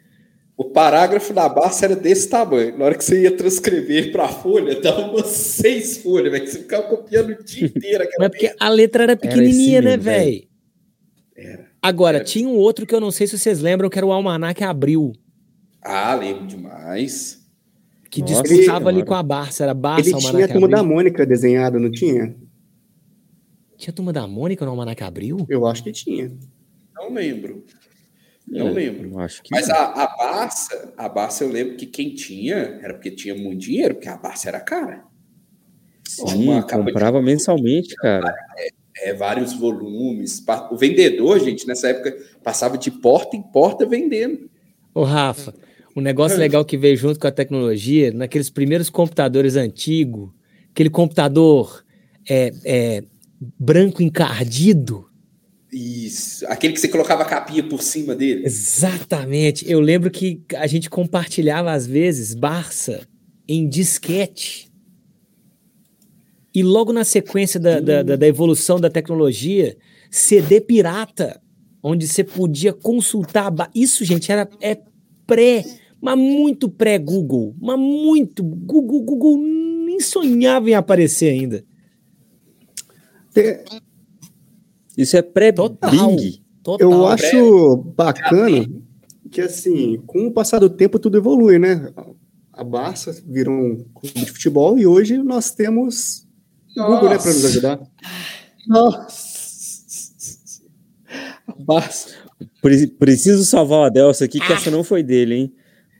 O 0.55 0.65
parágrafo 0.65 1.33
da 1.33 1.49
Barça 1.49 1.85
era 1.85 1.95
desse 1.95 2.29
tamanho. 2.29 2.77
Na 2.77 2.85
hora 2.85 2.95
que 2.95 3.03
você 3.03 3.23
ia 3.23 3.35
transcrever 3.35 4.11
para 4.11 4.25
a 4.25 4.27
folha, 4.27 4.79
dava 4.79 5.01
umas 5.09 5.27
seis 5.27 5.97
folhas, 5.97 6.31
velho. 6.31 6.47
Você 6.47 6.59
ficava 6.59 6.83
copiando 6.83 7.31
o 7.31 7.43
dia 7.43 7.65
inteiro. 7.65 8.05
Mas 8.19 8.25
é 8.27 8.29
porque 8.29 8.55
a 8.59 8.69
letra 8.69 9.03
era 9.03 9.17
pequenininha, 9.17 9.81
né, 9.81 9.91
mesmo, 9.97 10.03
velho. 10.03 10.47
velho? 11.35 11.65
Agora, 11.81 12.17
Era. 12.17 12.25
tinha 12.25 12.47
um 12.47 12.55
outro 12.57 12.85
que 12.85 12.93
eu 12.93 12.99
não 12.99 13.09
sei 13.09 13.25
se 13.25 13.39
vocês 13.39 13.59
lembram, 13.59 13.89
que 13.89 13.97
era 13.97 14.05
o 14.05 14.11
Almanac 14.11 14.63
Abril, 14.63 15.13
Ah, 15.83 16.13
lembro 16.13 16.45
demais. 16.45 17.39
que 18.11 18.21
Nossa 18.21 18.43
disputava 18.43 18.89
ali 18.89 19.03
com 19.03 19.15
a 19.15 19.23
Barça. 19.23 19.63
Era 19.63 19.73
Barça, 19.73 20.01
Ele 20.09 20.13
Almanac 20.13 20.35
tinha 20.35 20.45
a 20.45 20.49
turma 20.49 20.67
da 20.67 20.83
Mônica 20.83 21.25
desenhada, 21.25 21.79
não 21.79 21.89
tinha? 21.89 22.35
Tinha 23.81 23.91
a 23.91 23.95
turma 23.95 24.13
da 24.13 24.27
Mônica 24.27 24.63
no 24.63 24.69
Almanac 24.71 25.03
Abril? 25.03 25.43
Eu 25.49 25.65
acho 25.65 25.83
que 25.83 25.91
tinha. 25.91 26.31
Não 26.95 27.11
lembro. 27.11 27.65
Não 28.47 28.67
É, 28.67 28.71
lembro. 28.71 29.09
eu 29.09 29.19
acho 29.19 29.41
que 29.41 29.49
Mas 29.51 29.67
não. 29.67 29.75
a, 29.75 30.03
a 30.03 30.07
Barça, 30.17 30.93
a 30.95 31.09
Barça 31.09 31.43
eu 31.43 31.49
lembro 31.49 31.75
que 31.77 31.87
quem 31.87 32.13
tinha 32.13 32.55
era 32.81 32.93
porque 32.93 33.09
tinha 33.09 33.33
muito 33.33 33.61
dinheiro, 33.61 33.95
porque 33.95 34.07
a 34.07 34.17
Barça 34.17 34.49
era 34.49 34.59
cara. 34.59 35.03
Sim, 36.07 36.43
uma 36.49 36.61
capa 36.61 36.83
de- 36.83 36.91
comprava 36.91 37.21
mensalmente, 37.23 37.95
cara. 37.95 38.31
É, 38.97 39.13
vários 39.15 39.53
volumes. 39.53 40.43
O 40.69 40.75
vendedor, 40.77 41.39
gente, 41.39 41.65
nessa 41.65 41.87
época, 41.87 42.15
passava 42.43 42.77
de 42.77 42.91
porta 42.91 43.35
em 43.35 43.41
porta 43.41 43.83
vendendo. 43.85 44.47
Ô, 44.93 45.03
Rafa, 45.03 45.55
um 45.95 46.01
negócio 46.01 46.37
legal 46.37 46.63
que 46.63 46.77
veio 46.77 46.95
junto 46.97 47.19
com 47.19 47.25
a 47.25 47.31
tecnologia, 47.31 48.11
naqueles 48.13 48.49
primeiros 48.51 48.91
computadores 48.91 49.55
antigos, 49.55 50.29
aquele 50.69 50.89
computador 50.91 51.83
é, 52.29 52.51
é, 52.63 53.03
branco 53.59 54.03
encardido. 54.03 55.05
Isso. 55.71 56.45
Aquele 56.47 56.73
que 56.73 56.79
você 56.79 56.87
colocava 56.89 57.23
a 57.23 57.25
capinha 57.25 57.63
por 57.63 57.81
cima 57.81 58.13
dele. 58.13 58.45
Exatamente. 58.45 59.69
Eu 59.69 59.79
lembro 59.79 60.11
que 60.11 60.41
a 60.55 60.67
gente 60.67 60.89
compartilhava, 60.89 61.71
às 61.71 61.87
vezes, 61.87 62.35
Barça 62.35 63.07
em 63.47 63.67
disquete. 63.67 64.69
E 66.53 66.61
logo 66.61 66.91
na 66.91 67.03
sequência 67.05 67.59
da, 67.59 67.79
da, 67.79 68.03
da- 68.03 68.15
da 68.17 68.27
evolução 68.27 68.79
da 68.79 68.89
tecnologia, 68.89 69.77
CD 70.09 70.59
pirata, 70.59 71.41
onde 71.81 72.05
você 72.07 72.23
podia 72.23 72.73
consultar. 72.73 73.53
Isso, 73.73 74.03
gente, 74.03 74.29
era 74.31 74.49
é 74.59 74.77
pré, 75.25 75.63
mas 76.01 76.17
muito 76.17 76.67
pré-Google. 76.69 77.55
Mas 77.61 77.79
muito. 77.79 78.43
Google, 78.43 79.01
Google 79.03 79.37
nem 79.37 80.01
sonhava 80.01 80.69
em 80.69 80.73
aparecer 80.73 81.29
ainda. 81.29 81.63
Te- 83.33 83.63
Isso 84.97 85.15
é 85.17 85.21
pré-Bing. 85.21 86.41
Eu 86.79 87.07
acho 87.07 87.77
bacana 87.95 88.67
que, 89.31 89.41
assim, 89.41 89.97
com 90.05 90.27
o 90.27 90.31
passar 90.31 90.59
do 90.59 90.69
tempo, 90.69 90.99
tudo 90.99 91.17
evolui, 91.17 91.57
né? 91.57 91.91
A 92.53 92.63
Barça 92.63 93.15
virou 93.25 93.53
um 93.55 93.85
clube 93.93 94.19
de 94.25 94.31
futebol 94.31 94.77
e 94.77 94.85
hoje 94.85 95.17
nós 95.17 95.51
temos 95.51 96.27
o 96.77 96.83
Google, 96.83 97.09
né, 97.09 97.17
para 97.17 97.33
nos 97.33 97.45
ajudar. 97.45 97.79
Nossa. 98.67 99.31
A 101.47 101.53
Barça. 101.63 102.09
Pre- 102.61 102.87
Preciso 102.87 103.43
salvar 103.45 103.79
o 103.79 103.83
Adelson 103.85 104.25
aqui, 104.25 104.39
que 104.39 104.51
essa 104.53 104.69
não 104.69 104.83
foi 104.83 105.01
dele, 105.01 105.35
hein? 105.35 105.53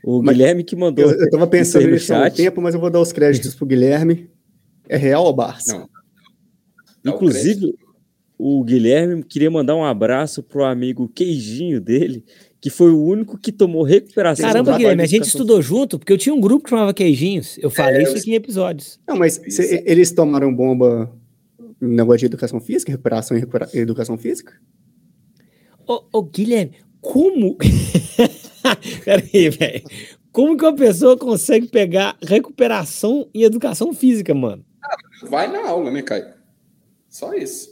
O 0.03 0.21
Mas 0.21 0.35
Guilherme 0.35 0.63
que 0.63 0.75
mandou. 0.75 1.05
Eu, 1.05 1.11
eu 1.19 1.29
tava 1.29 1.45
pensando 1.47 1.87
nisso 1.87 2.13
há 2.13 2.25
um 2.25 2.29
tempo, 2.31 2.61
mas 2.61 2.73
eu 2.73 2.81
vou 2.81 2.89
dar 2.89 2.99
os 2.99 3.11
créditos 3.11 3.53
pro 3.55 3.65
Guilherme. 3.65 4.29
É 4.89 4.97
real 4.97 5.23
ou 5.23 5.33
Barça? 5.33 5.77
Não. 5.77 5.89
O 7.05 7.09
Inclusive, 7.09 7.73
o 8.37 8.63
Guilherme 8.63 9.23
queria 9.23 9.49
mandar 9.51 9.75
um 9.75 9.83
abraço 9.83 10.41
pro 10.43 10.63
amigo 10.63 11.07
Queijinho 11.07 11.79
dele, 11.81 12.23
que 12.59 12.69
foi 12.69 12.91
o 12.91 13.01
único 13.03 13.37
que 13.37 13.51
tomou 13.51 13.83
recuperação. 13.83 14.45
Caramba, 14.45 14.77
Guilherme, 14.77 15.03
a 15.03 15.05
gente 15.07 15.25
estudou 15.27 15.61
junto, 15.61 15.97
porque 15.97 16.13
eu 16.13 16.17
tinha 16.17 16.33
um 16.33 16.39
grupo 16.41 16.63
que 16.65 16.69
chamava 16.69 16.93
Queijinhos. 16.93 17.57
Eu 17.59 17.69
falei 17.69 18.03
isso 18.03 18.17
aqui 18.17 18.31
em 18.31 18.35
episódios. 18.35 18.99
Não, 19.07 19.15
mas 19.17 19.41
cê- 19.49 19.83
eles 19.85 20.11
tomaram 20.11 20.53
bomba 20.53 21.11
no 21.79 21.87
negócio 21.89 22.19
de 22.19 22.25
educação 22.27 22.59
física, 22.59 22.91
recuperação 22.91 23.35
em 23.35 23.39
recupera- 23.39 23.69
educação 23.73 24.17
física? 24.17 24.53
Ô, 25.87 26.03
ô, 26.13 26.21
Guilherme, 26.23 26.73
como. 26.99 27.57
Peraí, 29.03 29.49
velho. 29.49 29.81
Como 30.31 30.55
que 30.55 30.63
uma 30.63 30.75
pessoa 30.75 31.17
consegue 31.17 31.67
pegar 31.67 32.15
recuperação 32.23 33.27
em 33.33 33.43
educação 33.43 33.91
física, 33.93 34.33
mano? 34.33 34.63
Vai 35.29 35.51
na 35.51 35.67
aula, 35.67 35.91
né, 35.91 36.01
Caio? 36.01 36.25
Só 37.11 37.33
isso. 37.33 37.69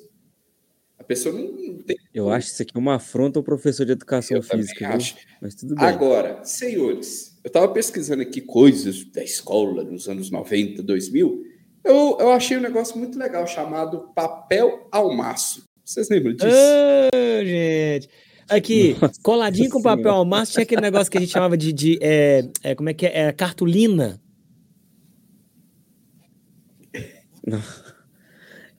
A 1.00 1.04
pessoa 1.04 1.34
não 1.34 1.50
não 1.50 1.78
tem. 1.78 1.98
Eu 2.14 2.30
acho 2.30 2.50
isso 2.50 2.62
aqui 2.62 2.78
uma 2.78 2.96
afronta 2.96 3.40
ao 3.40 3.44
professor 3.44 3.86
de 3.86 3.94
educação 3.94 4.36
Eu 4.38 4.44
física. 4.44 4.90
acho. 4.90 5.16
Mas 5.42 5.56
tudo 5.56 5.76
bem. 5.76 5.86
Agora, 5.86 6.44
senhores, 6.44 7.40
eu 7.42 7.48
estava 7.48 7.70
pesquisando 7.70 8.22
aqui 8.22 8.42
coisas 8.42 9.06
da 9.06 9.24
escola 9.24 9.84
nos 9.86 10.10
anos 10.10 10.30
90, 10.30 10.84
2000. 10.84 11.42
Eu, 11.86 12.18
eu 12.20 12.32
achei 12.32 12.58
um 12.58 12.62
negócio 12.62 12.98
muito 12.98 13.18
legal 13.18 13.48
chamado 13.48 14.12
papel 14.14 14.90
ao 14.92 15.16
maço. 15.16 15.64
Vocês 15.86 16.10
lembram 16.10 16.34
disso? 16.34 16.50
Ô, 16.50 17.46
gente. 17.46 18.10
Aqui, 18.50 18.98
Nossa 19.00 19.22
coladinho 19.22 19.70
com 19.70 19.82
papel 19.82 20.12
ao 20.12 20.26
maço, 20.26 20.54
tinha 20.54 20.64
aquele 20.64 20.82
negócio 20.82 21.10
que 21.10 21.18
a 21.18 21.22
gente 21.22 21.32
chamava 21.32 21.56
de. 21.56 21.72
de 21.72 21.98
é, 22.02 22.50
é, 22.62 22.76
como 22.76 22.90
é 22.90 22.94
que 22.94 23.06
é? 23.06 23.28
É, 23.28 23.32
cartolina. 23.32 24.20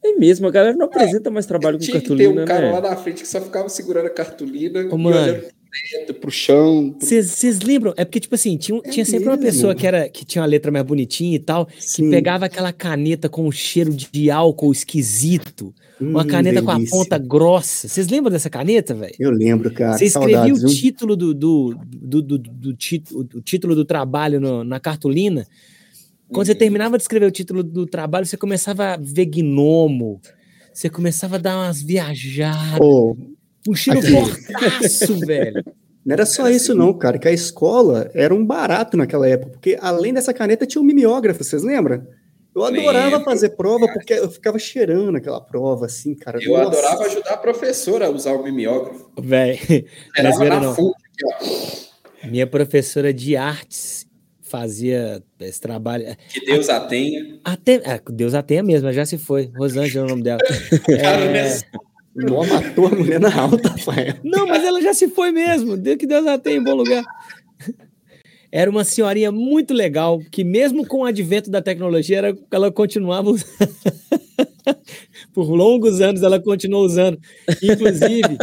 É 0.03 0.13
mesmo, 0.15 0.47
a 0.47 0.51
galera 0.51 0.77
não 0.77 0.87
apresenta 0.87 1.31
mais 1.31 1.45
trabalho 1.47 1.77
com 1.79 1.85
Tinha 1.85 2.01
que 2.01 2.09
cartolina, 2.09 2.43
um 2.43 2.45
cara 2.47 2.67
né? 2.67 2.73
lá 2.73 2.81
na 2.91 2.97
frente 2.97 3.23
que 3.23 3.29
só 3.29 3.41
ficava 3.41 3.69
segurando 3.69 4.07
a 4.07 4.11
cartolina 4.11 4.81
Ô, 4.81 4.95
e 4.95 4.99
mano. 4.99 5.09
olhando 5.17 5.41
pro 5.43 5.51
teto, 5.99 6.15
pro 6.15 6.31
chão. 6.31 6.97
pro- 6.99 7.07
Vocês 7.07 7.61
lembram? 7.61 7.93
É 7.97 8.05
porque, 8.05 8.19
tipo 8.19 8.35
assim, 8.35 8.57
tinha, 8.57 8.81
tinha 8.81 9.05
sempre 9.05 9.29
uma 9.29 9.37
mesmo? 9.37 9.53
pessoa 9.53 9.75
que, 9.75 9.87
era, 9.87 10.09
que 10.09 10.25
tinha 10.25 10.41
uma 10.43 10.49
letra 10.49 10.73
mais 10.73 10.85
bonitinha 10.87 11.37
e 11.37 11.39
tal, 11.39 11.67
que 11.67 11.83
Sim. 11.83 12.11
pegava 12.11 12.47
aquela 12.47 12.73
caneta 12.73 13.29
com 13.29 13.47
um 13.47 13.53
cheiro 13.53 13.93
de 13.93 14.31
álcool 14.31 14.73
esquisito, 14.73 15.73
uma 16.01 16.23
Hum, 16.23 16.27
caneta 16.27 16.63
com 16.63 16.71
a 16.71 16.75
delícia. 16.77 16.97
ponta 16.97 17.19
grossa. 17.19 17.87
Vocês 17.87 18.09
lembram 18.09 18.33
dessa 18.33 18.49
caneta, 18.49 18.95
velho? 18.95 19.15
Eu 19.21 19.31
lembro, 19.31 19.71
cara. 19.71 19.99
Você 19.99 20.07
escrevia 20.07 20.37
Saudades, 20.39 20.65
o 20.65 20.75
título 20.75 21.15
do, 21.15 21.35
do, 21.35 21.75
do, 21.87 22.23
do, 22.23 22.39
do 22.39 22.75
título, 22.75 23.29
o 23.35 23.41
título 23.43 23.75
do 23.75 23.85
trabalho 23.85 24.41
no- 24.41 24.65
na 24.65 24.81
cartolina. 24.81 25.47
Quando 26.33 26.47
você 26.47 26.55
terminava 26.55 26.97
de 26.97 27.03
escrever 27.03 27.27
o 27.27 27.31
título 27.31 27.63
do 27.63 27.87
trabalho, 27.87 28.25
você 28.27 28.37
começava 28.37 28.95
a 28.95 28.97
ver 28.97 29.27
gnomo. 29.27 30.21
Você 30.73 30.89
começava 30.89 31.37
a 31.37 31.39
dar 31.39 31.57
umas 31.57 31.83
viajadas. 31.83 32.79
Um 33.69 33.75
cheiro 33.75 33.99
aqui. 34.01 34.11
fortaço, 34.13 35.19
velho. 35.27 35.63
não 36.05 36.13
era 36.15 36.25
só 36.25 36.47
Era 36.47 36.55
isso, 36.55 36.73
assim. 36.73 36.79
não, 36.79 36.93
cara. 36.95 37.19
Que 37.19 37.29
a 37.29 37.33
escola 37.33 38.11
era 38.15 38.35
um 38.35 38.45
barato 38.45 38.97
naquela 38.97 39.29
época. 39.29 39.53
Porque 39.53 39.77
além 39.81 40.15
dessa 40.15 40.33
caneta 40.33 40.67
tinha 40.67 40.81
um 40.81 40.85
mimeógrafo, 40.85 41.43
vocês 41.45 41.63
lembram? 41.63 42.07
Eu 42.55 42.65
adorava 42.65 43.11
Lembro, 43.17 43.25
fazer 43.25 43.51
prova 43.51 43.87
porque 43.93 44.13
eu 44.13 44.29
ficava 44.29 44.59
cheirando 44.59 45.17
aquela 45.17 45.41
prova, 45.41 45.87
assim, 45.87 46.15
cara. 46.17 46.39
Eu 46.43 46.53
Nossa. 46.53 46.67
adorava 46.79 47.05
ajudar 47.05 47.31
a 47.35 47.37
professora 47.37 48.07
a 48.07 48.11
usar 48.11 48.33
o 48.33 48.43
mimeógrafo. 48.43 49.11
Velho. 49.21 49.59
Não 50.19 50.43
Era 50.45 50.55
na 50.57 50.61
não. 50.61 50.75
fonte. 50.75 50.97
Minha 52.25 52.47
professora 52.47 53.13
de 53.15 53.37
artes 53.37 54.07
fazia 54.51 55.23
esse 55.39 55.61
trabalho. 55.61 56.05
Que 56.29 56.45
Deus 56.45 56.69
a 56.69 56.81
tenha. 56.81 57.39
Até. 57.45 57.81
ah, 57.87 58.01
Deus 58.11 58.35
a 58.35 58.43
tenha 58.43 58.63
mesmo, 58.63 58.89
ela 58.89 58.95
já 58.95 59.07
se 59.07 59.17
foi. 59.17 59.51
Rosângela 59.57 60.05
é 60.05 60.07
o 60.07 60.11
nome 60.11 60.23
dela. 60.23 60.41
Cara, 61.01 61.25
É? 61.39 61.59
Nó 62.13 62.45
matou 62.45 62.89
a 62.89 62.91
mulher 62.91 63.21
na 63.21 63.33
alta, 63.33 63.69
Rafael. 63.69 64.15
Não, 64.25 64.47
mas 64.47 64.65
ela 64.65 64.83
já 64.83 64.93
se 64.93 65.09
foi 65.09 65.31
mesmo. 65.31 65.77
Deus 65.77 65.97
que 65.97 66.07
Deus 66.07 66.27
a 66.27 66.37
tenha 66.39 66.57
em 66.57 66.65
bom 66.65 66.75
lugar. 66.75 67.05
Era 68.51 68.69
uma 68.69 68.83
senhorinha 68.83 69.31
muito 69.31 69.73
legal, 69.73 70.21
que 70.31 70.43
mesmo 70.43 70.85
com 70.85 71.03
o 71.03 71.05
advento 71.05 71.49
da 71.49 71.63
tecnologia, 71.63 72.19
era, 72.19 72.37
ela 72.51 72.73
continuava 72.73 73.31
usando. 73.31 73.47
Por 75.33 75.49
longos 75.51 76.01
anos 76.01 76.23
ela 76.23 76.41
continuou 76.41 76.85
usando. 76.85 77.19
Inclusive, 77.63 78.37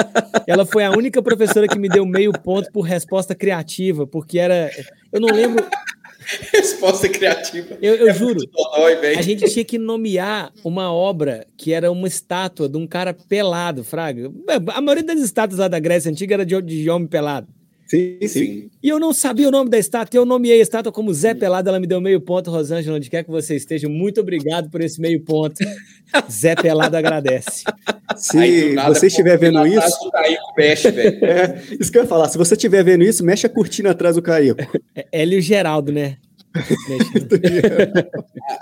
ela 0.46 0.66
foi 0.66 0.86
a 0.86 0.92
única 0.92 1.22
professora 1.22 1.68
que 1.68 1.78
me 1.78 1.90
deu 1.90 2.06
meio 2.06 2.32
ponto 2.32 2.72
por 2.72 2.82
resposta 2.82 3.36
criativa, 3.36 4.08
porque 4.08 4.40
era. 4.40 4.70
Eu 5.12 5.20
não 5.20 5.30
lembro, 5.30 5.66
Resposta 6.54 7.08
criativa. 7.10 7.78
eu, 7.82 7.96
eu 7.96 8.10
É 8.10 8.14
juro. 8.14 8.40
dodói. 8.46 9.16
A 9.16 9.22
gente 9.22 9.50
tinha 9.52 9.64
que 9.66 9.78
nomear 9.78 10.52
uma 10.64 10.92
obra 10.94 11.46
que 11.58 11.74
era 11.74 11.92
uma 11.92 12.08
estátua 12.08 12.68
de 12.68 12.78
um 12.78 12.86
cara 12.86 13.14
pelado, 13.14 13.84
Fraga. 13.84 14.32
A 14.74 14.82
maioria 14.82 15.04
das 15.04 15.20
estátuas 15.20 15.60
lá 15.60 15.68
da 15.68 15.80
Grécia 15.80 16.12
Antiga 16.12 16.36
era 16.36 16.46
de, 16.46 16.62
de 16.62 16.90
homem 16.90 17.08
pelado. 17.08 17.48
Sim, 17.88 18.18
sim. 18.22 18.28
Sim. 18.28 18.70
E 18.84 18.90
eu 18.90 19.00
não 19.00 19.14
sabia 19.14 19.48
o 19.48 19.52
nome 19.52 19.70
da 19.70 19.78
estátua, 19.78 20.18
eu 20.18 20.26
nomeei 20.26 20.60
a 20.60 20.62
estátua 20.62 20.92
como 20.92 21.14
Zé 21.14 21.34
Pelado, 21.34 21.70
ela 21.70 21.80
me 21.80 21.88
deu 21.88 22.02
meio 22.02 22.20
ponto, 22.20 22.52
Rosângela, 22.52 22.98
onde 22.98 23.10
quer 23.10 23.24
que 23.24 23.32
você 23.32 23.56
esteja, 23.56 23.88
muito 23.88 24.20
obrigado 24.20 24.70
por 24.70 24.82
esse 24.82 25.00
meio 25.00 25.22
ponto. 25.24 25.56
Zé 26.30 26.56
Pelado 26.56 26.98
agradece. 26.98 27.64
Se 28.18 28.38
Aí, 28.38 28.74
nada, 28.74 28.94
você 28.94 29.08
estiver 29.08 29.38
pô, 29.38 29.46
vendo 29.46 29.66
isso, 29.68 30.04
do 30.04 30.12
Kaique 30.12 30.42
mexe, 30.58 30.92
velho. 30.92 31.26
é, 31.26 31.62
isso 31.80 31.92
que 31.92 31.98
eu 31.98 32.02
ia 32.04 32.08
falar. 32.08 32.28
Se 32.30 32.38
você 32.38 32.56
estiver 32.56 32.84
vendo 32.84 33.04
isso, 33.04 33.24
mexe 33.24 33.46
a 33.46 33.50
cortina 33.50 33.92
atrás 33.92 34.16
do 34.16 34.22
Caico. 34.22 34.60
É 34.96 35.06
Hélio 35.12 35.42
Geraldo, 35.42 35.92
né? 35.92 36.18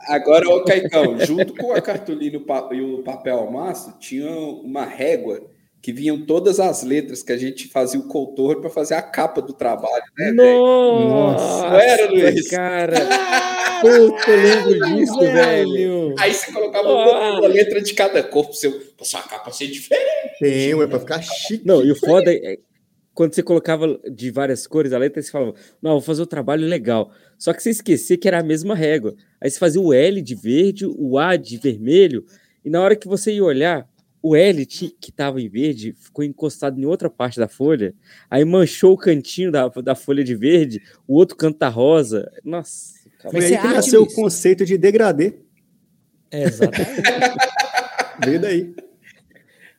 Agora, 0.07 0.47
ô 0.49 0.63
Caicão, 0.63 1.17
junto 1.26 1.53
com 1.55 1.73
a 1.73 1.82
cartolina 1.82 2.36
e 2.36 2.38
o 2.38 2.41
pa- 2.41 2.69
o 2.73 3.03
papel 3.03 3.38
ao 3.38 3.51
maço, 3.51 3.93
tinha 3.99 4.30
uma 4.30 4.86
régua 4.86 5.41
que 5.86 5.93
vinham 5.93 6.19
todas 6.25 6.59
as 6.59 6.81
letras 6.81 7.21
que 7.21 7.31
a 7.31 7.38
gente 7.38 7.67
fazia 7.67 7.99
o 7.99 8.07
coutor 8.07 8.59
para 8.59 8.71
fazer 8.71 8.95
a 8.95 9.03
capa 9.03 9.39
do 9.39 9.53
trabalho, 9.53 10.03
né? 10.17 10.31
velho? 10.31 10.57
Nossa, 10.59 11.69
Não 11.69 11.79
era, 11.79 12.09
Luiz? 12.09 12.47
cara. 12.49 12.95
Puta, 13.81 14.31
eu 14.31 14.41
lembro 14.41 14.95
disso, 14.95 15.19
velho. 15.19 15.71
velho. 15.71 16.15
Aí 16.17 16.33
você 16.33 16.51
colocava 16.51 16.88
Ah. 16.89 17.38
uma 17.39 17.47
letra 17.47 17.79
de 17.83 17.93
cada 17.93 18.23
cor 18.23 18.45
para 18.45 18.53
seu, 18.55 18.71
pra 18.97 19.05
sua 19.05 19.21
capa 19.21 19.51
ser 19.51 19.67
diferente. 19.67 20.09
Tem, 20.39 20.71
é 20.81 20.88
pra 20.88 20.99
ficar 20.99 21.21
chique. 21.21 21.63
Não, 21.63 21.86
e 21.86 21.91
o 21.91 21.95
foda 21.95 22.33
é 22.33 22.57
quando 23.13 23.36
você 23.36 23.43
colocava 23.43 23.99
de 24.11 24.31
várias 24.31 24.65
cores 24.65 24.91
a 24.91 24.97
letra, 24.97 25.21
você 25.21 25.29
falava, 25.29 25.53
não, 25.79 25.91
vou 25.91 26.01
fazer 26.01 26.23
o 26.23 26.25
trabalho 26.25 26.65
legal. 26.65 27.11
Só 27.38 27.53
que 27.53 27.61
você 27.61 27.69
esquecia 27.69 28.17
que 28.17 28.27
era 28.27 28.39
a 28.39 28.43
mesma 28.43 28.73
régua. 28.73 29.13
Aí 29.39 29.51
você 29.51 29.59
fazia 29.59 29.79
o 29.79 29.93
L 29.93 30.19
de 30.19 30.33
verde, 30.33 30.88
o 30.88 31.19
A 31.19 31.36
de 31.36 31.57
vermelho, 31.57 32.25
e 32.65 32.71
na 32.71 32.81
hora 32.81 32.95
que 32.95 33.07
você 33.07 33.31
ia 33.33 33.43
olhar, 33.43 33.88
o 34.28 34.36
L 34.36 34.65
ti- 34.65 34.95
que 34.99 35.11
estava 35.11 35.39
em 35.39 35.47
verde 35.47 35.93
ficou 35.99 36.26
encostado 36.26 36.82
em 36.82 36.86
outra 36.86 37.11
parte 37.11 37.39
da 37.39 37.47
folha, 37.47 37.93
aí 38.28 38.43
manchou 38.43 38.93
o 38.93 38.97
cantinho 38.97 39.51
da, 39.51 39.67
da 39.67 39.93
folha 39.93 40.23
de 40.23 40.34
verde, 40.34 40.82
o 41.07 41.13
outro 41.15 41.36
canto 41.38 41.59
tá 41.59 41.69
rosa. 41.69 42.32
Nossa, 42.43 42.95
cara. 43.19 43.30
Foi 43.30 43.41
Mas 43.41 43.51
aí 43.51 43.57
que 43.59 43.67
nasceu 43.67 44.01
o 44.01 44.11
conceito 44.11 44.65
de 44.65 44.80
degradê. 44.80 45.36
Exatamente. 46.32 47.01
Veio 48.26 48.41
daí. 48.41 48.76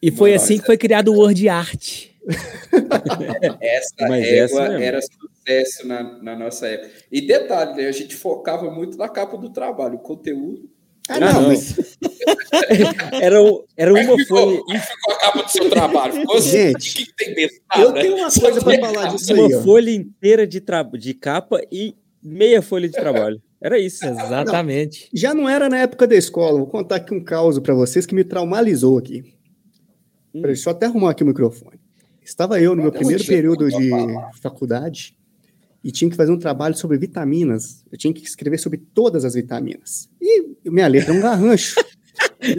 E 0.00 0.12
foi 0.12 0.32
Nossa. 0.34 0.44
assim 0.44 0.58
que 0.60 0.66
foi 0.66 0.76
criado 0.78 1.12
o 1.12 1.16
Word 1.18 1.48
Art. 1.48 2.06
Essa 3.60 4.08
Mas 4.08 4.24
régua 4.24 4.64
essa 4.64 4.82
era 4.82 5.00
sucesso 5.02 5.86
na, 5.88 6.22
na 6.22 6.36
nossa 6.36 6.68
época. 6.68 6.90
E 7.10 7.20
detalhe, 7.20 7.74
né, 7.82 7.88
a 7.88 7.92
gente 7.92 8.14
focava 8.14 8.70
muito 8.70 8.96
na 8.96 9.08
capa 9.08 9.36
do 9.36 9.50
trabalho, 9.50 9.96
o 9.96 10.00
conteúdo. 10.00 10.70
Ah, 11.08 11.14
Ah, 11.16 11.20
não, 11.20 11.42
não. 11.42 11.48
mas, 11.48 11.76
Era, 13.20 13.42
o- 13.42 13.64
era 13.76 13.90
é 13.90 14.04
uma 14.04 14.16
ficou? 14.16 14.38
folha, 14.38 14.76
é 14.76 14.78
ficou 14.80 15.14
a 15.14 15.18
capa 15.18 15.42
do 15.42 15.50
seu 15.50 15.70
trabalho? 15.70 16.12
Ficou 16.14 16.36
assim, 16.36 16.50
Gente, 16.50 16.94
que, 17.06 17.14
tem 17.14 17.34
dentro? 17.34 17.56
eu 17.76 17.88
Nada. 17.88 18.00
tenho 18.00 18.16
uma 18.16 18.30
coisa 18.30 18.60
pra 18.60 18.70
tem 18.72 18.80
falar 18.80 19.02
capa. 19.04 19.16
disso 19.16 19.34
uma 19.34 19.46
aí, 19.46 19.62
folha 19.64 19.90
inteira 19.90 20.46
de, 20.46 20.60
tra- 20.60 20.82
de 20.82 21.14
capa 21.14 21.60
e 21.70 21.94
meia 22.22 22.60
folha 22.62 22.88
de 22.88 22.94
trabalho. 22.94 23.40
Era 23.62 23.78
isso. 23.78 24.04
Exatamente. 24.06 25.08
Já 25.14 25.32
não 25.34 25.48
era 25.48 25.68
na 25.68 25.78
época 25.78 26.06
da 26.06 26.14
escola. 26.14 26.58
Vou 26.58 26.66
contar 26.66 26.96
aqui 26.96 27.14
um 27.14 27.22
caso 27.22 27.60
pra 27.62 27.74
vocês 27.74 28.04
que 28.06 28.14
me 28.14 28.24
traumatizou 28.24 28.98
aqui. 28.98 29.22
Hum. 30.34 30.42
Deixa 30.42 30.68
eu 30.68 30.72
até 30.72 30.86
arrumar 30.86 31.10
aqui 31.12 31.22
o 31.22 31.26
microfone. 31.26 31.78
Estava 32.22 32.60
eu 32.60 32.74
no 32.74 32.82
meu 32.82 32.90
Pode 32.92 33.04
primeiro 33.04 33.24
período 33.24 33.68
de 33.70 33.88
falar. 33.90 34.30
faculdade 34.42 35.16
e 35.86 35.92
tinha 35.92 36.10
que 36.10 36.16
fazer 36.16 36.32
um 36.32 36.38
trabalho 36.38 36.74
sobre 36.76 36.98
vitaminas. 36.98 37.84
Eu 37.92 37.96
tinha 37.96 38.12
que 38.12 38.24
escrever 38.24 38.58
sobre 38.58 38.76
todas 38.92 39.24
as 39.24 39.34
vitaminas. 39.34 40.08
E 40.20 40.44
minha 40.68 40.88
letra 40.88 41.14
é 41.14 41.16
um 41.16 41.20
garrancho. 41.20 41.76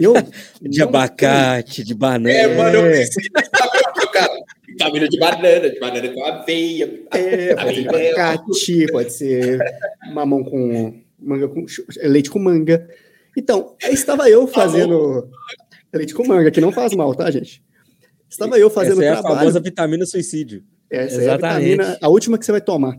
Eu 0.00 0.14
De 0.62 0.80
abacate, 0.82 1.82
de 1.84 1.92
banana. 1.94 2.30
É, 2.30 2.56
mano, 2.56 2.76
eu 2.78 2.86
É. 2.86 2.98
pensei 3.00 3.24
sabe, 3.56 4.12
cara, 4.12 4.32
vitamina 4.66 5.08
de 5.08 5.18
banana, 5.18 5.70
de 5.70 5.80
banana 5.80 6.08
com 6.14 6.24
aveia. 6.24 7.02
É, 7.12 7.54
pode 7.56 7.74
ser 7.74 7.82
de 7.82 7.88
abacate, 7.88 8.86
pode 8.92 9.12
ser 9.12 9.58
mamão 10.14 10.44
com 10.44 10.94
manga 11.18 11.48
com 11.48 11.66
leite 12.04 12.30
com 12.30 12.38
manga. 12.38 12.88
Então, 13.36 13.74
aí 13.82 13.92
estava 13.94 14.30
eu 14.30 14.46
fazendo 14.46 15.28
leite 15.92 16.14
com 16.14 16.26
manga, 16.26 16.50
que 16.52 16.60
não 16.60 16.70
faz 16.72 16.94
mal, 16.94 17.12
tá, 17.14 17.28
gente? 17.30 17.60
Estava 18.30 18.58
eu 18.58 18.70
fazendo 18.70 19.02
Essa 19.02 19.04
é 19.04 19.08
a 19.08 19.12
trabalho. 19.14 19.38
famosa 19.38 19.60
vitamina 19.60 20.06
suicídio. 20.06 20.62
Essa 20.88 21.16
é 21.16 21.18
a 21.18 21.22
Exatamente. 21.34 21.70
vitamina, 21.70 21.98
a 22.00 22.08
última 22.08 22.38
que 22.38 22.44
você 22.46 22.52
vai 22.52 22.60
tomar. 22.60 22.96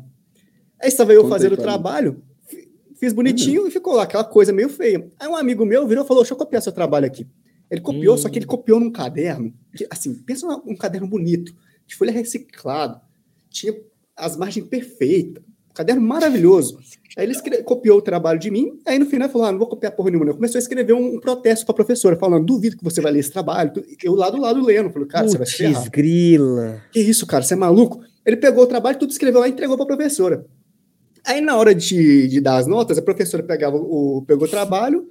Aí 0.82 0.88
estava 0.89 1.13
eu 1.13 1.21
Conta 1.23 1.36
aí 1.36 1.39
fazendo 1.41 1.53
o 1.53 1.57
trabalho, 1.57 2.21
fi- 2.45 2.69
fiz 2.95 3.13
bonitinho 3.13 3.67
e 3.67 3.71
ficou 3.71 3.93
lá 3.95 4.03
aquela 4.03 4.23
coisa 4.23 4.51
meio 4.53 4.69
feia. 4.69 5.07
Aí 5.19 5.27
um 5.27 5.36
amigo 5.36 5.65
meu 5.65 5.88
virou 5.88 6.03
e 6.03 6.07
falou: 6.07 6.23
Deixa 6.23 6.34
eu 6.34 6.38
copiar 6.38 6.61
seu 6.61 6.71
trabalho 6.71 7.05
aqui. 7.05 7.27
Ele 7.69 7.82
copiou, 7.82 8.15
Hum. 8.15 8.17
só 8.17 8.30
que 8.30 8.39
ele 8.39 8.45
copiou 8.45 8.80
num 8.80 8.91
caderno, 8.91 9.53
que, 9.75 9.86
assim, 9.91 10.13
pensa 10.15 10.47
num 10.47 10.61
um 10.73 10.75
caderno 10.75 11.07
bonito, 11.07 11.53
de 11.86 11.95
folha 11.95 12.11
reciclado, 12.11 12.99
tinha 13.49 13.75
as 14.17 14.36
margens 14.36 14.65
perfeitas, 14.67 15.43
um 15.69 15.73
caderno 15.73 16.01
maravilhoso. 16.01 16.80
Aí 17.17 17.25
ele 17.25 17.34
escre- 17.34 17.61
copiou 17.63 17.97
o 17.99 18.01
trabalho 18.01 18.39
de 18.39 18.49
mim, 18.49 18.80
aí 18.88 18.97
no 18.97 19.05
final 19.05 19.25
ele 19.27 19.32
falou: 19.34 19.47
ah, 19.47 19.51
não 19.51 19.59
vou 19.59 19.67
copiar 19.67 19.91
porra 19.91 20.09
nenhuma. 20.09 20.25
não." 20.27 20.34
Começou 20.34 20.57
a 20.57 20.61
escrever 20.61 20.93
um, 20.93 21.15
um 21.15 21.19
protesto 21.19 21.65
para 21.65 21.73
a 21.73 21.75
professora, 21.75 22.15
falando: 22.15 22.45
duvido 22.45 22.75
que 22.77 22.84
você 22.84 23.01
vai 23.01 23.11
ler 23.11 23.19
esse 23.19 23.32
trabalho. 23.32 23.71
Eu 24.03 24.15
lá 24.15 24.30
do 24.30 24.39
lado 24.41 24.63
lendo, 24.63 24.89
falei: 24.91 25.07
cara, 25.07 25.27
você 25.27 25.38
vai 25.38 25.45
se 25.45 25.57
ferrar. 25.57 25.75
Putz, 25.75 25.89
grila. 25.89 26.82
Que 26.91 26.99
isso, 27.01 27.27
cara, 27.27 27.43
você 27.43 27.53
é 27.53 27.57
maluco? 27.57 28.01
Ele 28.25 28.38
pegou 28.38 28.63
o 28.63 28.67
trabalho, 28.67 28.97
tudo 28.97 29.11
escreveu 29.11 29.41
lá 29.41 29.47
e 29.47 29.51
entregou 29.51 29.75
para 29.77 29.84
a 29.84 29.88
professora. 29.97 30.45
Aí, 31.30 31.41
na 31.41 31.55
hora 31.55 31.75
de, 31.75 32.27
de 32.27 32.41
dar 32.41 32.57
as 32.57 32.65
notas, 32.65 32.97
a 32.97 33.03
professora 33.03 33.43
pegava 33.43 33.77
o, 33.77 34.23
pegou 34.25 34.47
o 34.47 34.49
trabalho 34.49 35.07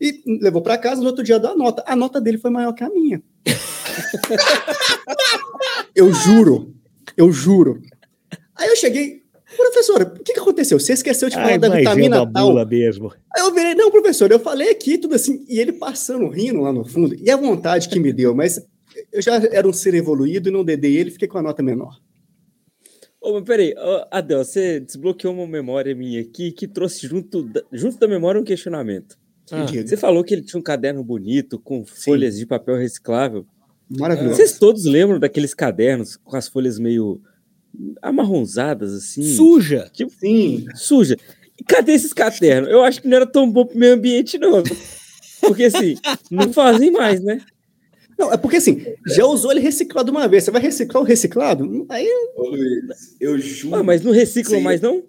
e 0.00 0.22
levou 0.40 0.62
para 0.62 0.78
casa. 0.78 1.00
No 1.00 1.08
outro 1.08 1.24
dia, 1.24 1.40
deu 1.40 1.50
a 1.50 1.56
nota. 1.56 1.82
A 1.84 1.96
nota 1.96 2.20
dele 2.20 2.38
foi 2.38 2.52
maior 2.52 2.72
que 2.72 2.84
a 2.84 2.88
minha. 2.88 3.20
eu 5.92 6.12
juro, 6.12 6.72
eu 7.16 7.32
juro. 7.32 7.82
Aí 8.54 8.68
eu 8.68 8.76
cheguei, 8.76 9.24
professora, 9.56 10.04
o 10.04 10.22
que, 10.22 10.34
que 10.34 10.38
aconteceu? 10.38 10.78
Você 10.78 10.92
esqueceu 10.92 11.28
de 11.28 11.34
falar 11.34 11.58
da 11.58 11.68
vitamina 11.68 12.32
tal? 12.32 12.64
mesmo. 12.64 13.12
Aí 13.34 13.42
eu 13.42 13.52
virei, 13.52 13.74
não, 13.74 13.90
professor, 13.90 14.30
eu 14.30 14.38
falei 14.38 14.70
aqui 14.70 14.96
tudo 14.96 15.16
assim, 15.16 15.44
e 15.48 15.58
ele 15.58 15.72
passando, 15.72 16.28
rindo 16.28 16.60
lá 16.60 16.72
no 16.72 16.84
fundo, 16.84 17.16
e 17.20 17.28
a 17.28 17.36
vontade 17.36 17.88
que 17.88 17.98
me 17.98 18.12
deu, 18.12 18.36
mas 18.36 18.64
eu 19.12 19.20
já 19.20 19.34
era 19.50 19.66
um 19.66 19.72
ser 19.72 19.94
evoluído 19.94 20.48
e 20.48 20.52
não 20.52 20.64
dedei 20.64 20.96
ele, 20.96 21.10
fiquei 21.10 21.26
com 21.26 21.38
a 21.38 21.42
nota 21.42 21.60
menor. 21.60 21.98
Ô, 23.20 23.32
mas 23.34 23.44
peraí, 23.44 23.74
Adel, 24.10 24.44
você 24.44 24.80
desbloqueou 24.80 25.34
uma 25.34 25.46
memória 25.46 25.94
minha 25.94 26.20
aqui 26.20 26.52
que 26.52 26.68
trouxe 26.68 27.06
junto 27.06 27.42
da, 27.42 27.62
junto 27.72 27.98
da 27.98 28.06
memória 28.06 28.40
um 28.40 28.44
questionamento. 28.44 29.16
Ah. 29.50 29.66
Você 29.66 29.96
falou 29.96 30.24
que 30.24 30.34
ele 30.34 30.42
tinha 30.42 30.58
um 30.58 30.62
caderno 30.62 31.02
bonito, 31.04 31.58
com 31.58 31.84
folhas 31.84 32.36
de 32.36 32.46
papel 32.46 32.76
reciclável. 32.76 33.46
Maravilhoso. 33.88 34.36
Vocês 34.36 34.58
todos 34.58 34.84
lembram 34.84 35.20
daqueles 35.20 35.54
cadernos 35.54 36.16
com 36.16 36.36
as 36.36 36.48
folhas 36.48 36.78
meio 36.78 37.20
amarronzadas, 38.02 38.92
assim? 38.92 39.22
Suja. 39.22 39.90
Sim. 40.18 40.66
suja. 40.74 41.16
E 41.58 41.64
cadê 41.64 41.92
esses 41.92 42.12
cadernos? 42.12 42.70
Eu 42.70 42.82
acho 42.82 43.00
que 43.00 43.08
não 43.08 43.16
era 43.16 43.26
tão 43.26 43.50
bom 43.50 43.64
pro 43.64 43.78
meio 43.78 43.94
ambiente, 43.94 44.38
não. 44.38 44.62
Porque 45.40 45.64
assim, 45.64 45.96
não 46.30 46.52
fazem 46.52 46.90
mais, 46.90 47.22
né? 47.22 47.40
Não, 48.18 48.32
é 48.32 48.36
porque 48.36 48.56
assim, 48.56 48.82
já 49.06 49.26
usou 49.26 49.50
ele 49.50 49.60
reciclado 49.60 50.10
uma 50.10 50.26
vez, 50.26 50.44
você 50.44 50.50
vai 50.50 50.62
reciclar 50.62 51.02
o 51.02 51.06
reciclado? 51.06 51.86
Aí 51.88 52.08
Ô, 52.34 52.48
Luiz, 52.48 53.16
eu 53.20 53.38
juro. 53.38 53.76
Ah, 53.76 53.82
mas 53.82 54.02
não 54.02 54.12
reciclam 54.12 54.60
mais, 54.60 54.80
não? 54.80 55.04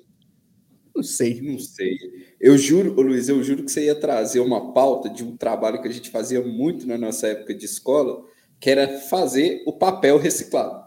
não 0.98 1.04
sei. 1.04 1.42
Não 1.42 1.60
sei. 1.60 1.96
Eu 2.42 2.58
juro, 2.58 2.96
ô 2.98 3.02
Luiz, 3.02 3.30
eu 3.30 3.42
juro 3.44 3.64
que 3.64 3.72
você 3.72 3.86
ia 3.86 3.96
trazer 3.96 4.40
uma 4.40 4.74
pauta 4.74 5.10
de 5.10 5.24
um 5.24 5.38
trabalho 5.38 5.82
que 5.82 5.88
a 5.88 5.92
gente 5.92 6.10
fazia 6.10 6.42
muito 6.42 6.88
na 6.88 6.98
nossa 6.98 7.28
época 7.28 7.54
de 7.54 7.66
escola, 7.66 8.24
que 8.60 8.70
era 8.70 9.00
fazer 9.02 9.64
o 9.66 9.74
papel 9.74 10.18
reciclado. 10.18 10.86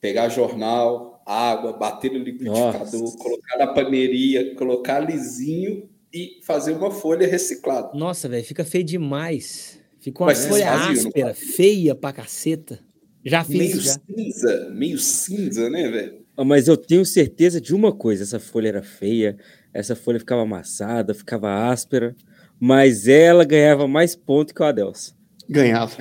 Pegar 0.00 0.28
jornal, 0.28 1.20
água, 1.26 1.72
bater 1.72 2.12
no 2.12 2.18
liquidificador, 2.18 3.00
Nossa. 3.00 3.18
colocar 3.18 3.58
na 3.58 3.66
paneiria, 3.66 4.54
colocar 4.54 5.00
lisinho 5.00 5.88
e 6.12 6.38
fazer 6.44 6.72
uma 6.72 6.90
folha 6.90 7.26
reciclada. 7.26 7.90
Nossa, 7.94 8.28
velho, 8.28 8.44
fica 8.44 8.64
feio 8.64 8.84
demais. 8.84 9.77
Fica 10.08 10.22
uma 10.22 10.26
Mas 10.28 10.46
folha 10.46 10.64
não 10.64 10.90
áspera, 10.92 11.34
feia 11.34 11.94
pra 11.94 12.12
caceta. 12.12 12.78
Já 13.24 13.44
fiz, 13.44 13.58
Meio 13.58 13.80
já. 13.80 13.92
cinza, 14.06 14.70
meio 14.72 14.98
cinza, 14.98 15.68
né, 15.68 15.90
velho? 15.90 16.18
Ah, 16.36 16.44
Mas 16.44 16.66
eu 16.68 16.76
tenho 16.76 17.04
certeza 17.04 17.60
de 17.60 17.74
uma 17.74 17.92
coisa: 17.92 18.22
essa 18.22 18.38
folha 18.40 18.68
era 18.68 18.82
feia, 18.82 19.36
essa 19.74 19.94
folha 19.96 20.18
ficava 20.18 20.42
amassada, 20.42 21.12
ficava 21.12 21.68
áspera, 21.70 22.14
mas 22.58 23.06
ela 23.08 23.44
ganhava 23.44 23.86
mais 23.86 24.14
ponto 24.16 24.54
que 24.54 24.62
o 24.62 24.64
Adelson. 24.64 25.12
Ganhava. 25.48 25.92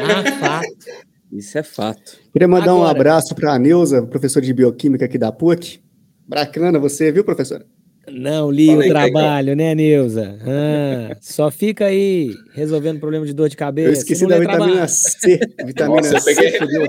Ah, 0.00 0.32
fato. 0.38 1.06
Isso 1.32 1.58
é 1.58 1.62
fato. 1.62 2.18
Queria 2.32 2.48
mandar 2.48 2.74
um 2.74 2.78
Agora- 2.78 2.90
abraço 2.98 3.34
para 3.34 3.52
a 3.54 3.58
Neuza, 3.58 4.02
professora 4.06 4.44
de 4.44 4.52
bioquímica 4.54 5.04
aqui 5.04 5.18
da 5.18 5.30
PUC. 5.32 5.80
Bacana 6.26 6.78
você, 6.78 7.10
viu, 7.12 7.24
professora? 7.24 7.66
Não 8.12 8.50
li 8.50 8.66
Fala 8.66 8.82
aí, 8.82 8.88
o 8.88 8.92
trabalho, 8.92 9.56
né, 9.56 9.74
Neuza? 9.74 10.38
Ah, 10.42 11.16
só 11.20 11.50
fica 11.50 11.86
aí 11.86 12.34
resolvendo 12.52 12.98
problema 13.00 13.24
de 13.26 13.32
dor 13.32 13.48
de 13.48 13.56
cabeça. 13.56 13.88
Eu 13.88 13.92
esqueci 13.92 14.22
não 14.22 14.28
da 14.30 14.38
vitamina 14.38 14.66
trabalho. 14.66 14.88
C. 14.88 15.40
Vitamina 15.66 15.96
Nossa, 16.02 16.14
eu 16.16 16.20
C. 16.20 16.34
peguei- 16.34 16.58
fudeu. 16.58 16.86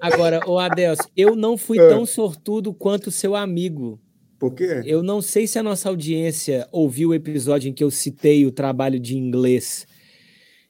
Agora, 0.00 0.40
ô 0.48 0.58
Adelso, 0.58 1.02
eu 1.16 1.34
não 1.34 1.56
fui 1.56 1.78
Ah. 1.78 1.88
tão 1.88 2.06
sortudo 2.06 2.72
quanto 2.72 3.10
seu 3.10 3.34
amigo. 3.34 4.00
Por 4.38 4.54
quê? 4.54 4.82
Eu 4.84 5.02
não 5.02 5.22
sei 5.22 5.46
se 5.46 5.58
a 5.58 5.62
nossa 5.62 5.88
audiência 5.88 6.66
ouviu 6.70 7.10
o 7.10 7.14
episódio 7.14 7.68
em 7.68 7.72
que 7.72 7.82
eu 7.82 7.90
citei 7.90 8.44
o 8.44 8.50
trabalho 8.52 8.98
de 9.00 9.16
inglês, 9.16 9.86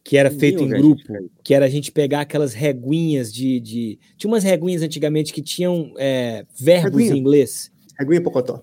que 0.04 0.16
era 0.16 0.30
feito 0.30 0.62
em 0.62 0.66
Ninguém, 0.66 0.80
grupo, 0.80 1.02
velho. 1.12 1.30
que 1.42 1.54
era 1.54 1.64
a 1.64 1.68
gente 1.68 1.90
pegar 1.90 2.20
aquelas 2.20 2.52
reguinhas 2.54 3.32
de. 3.32 3.58
de... 3.60 3.98
Tinha 4.16 4.30
umas 4.30 4.44
reguinhas 4.44 4.82
antigamente 4.82 5.32
que 5.32 5.42
tinham 5.42 5.92
é, 5.98 6.44
verbos 6.60 6.92
Reguinha? 7.00 7.14
em 7.16 7.18
inglês. 7.18 7.70
Aguinha 7.98 8.22
Pocotó. 8.22 8.62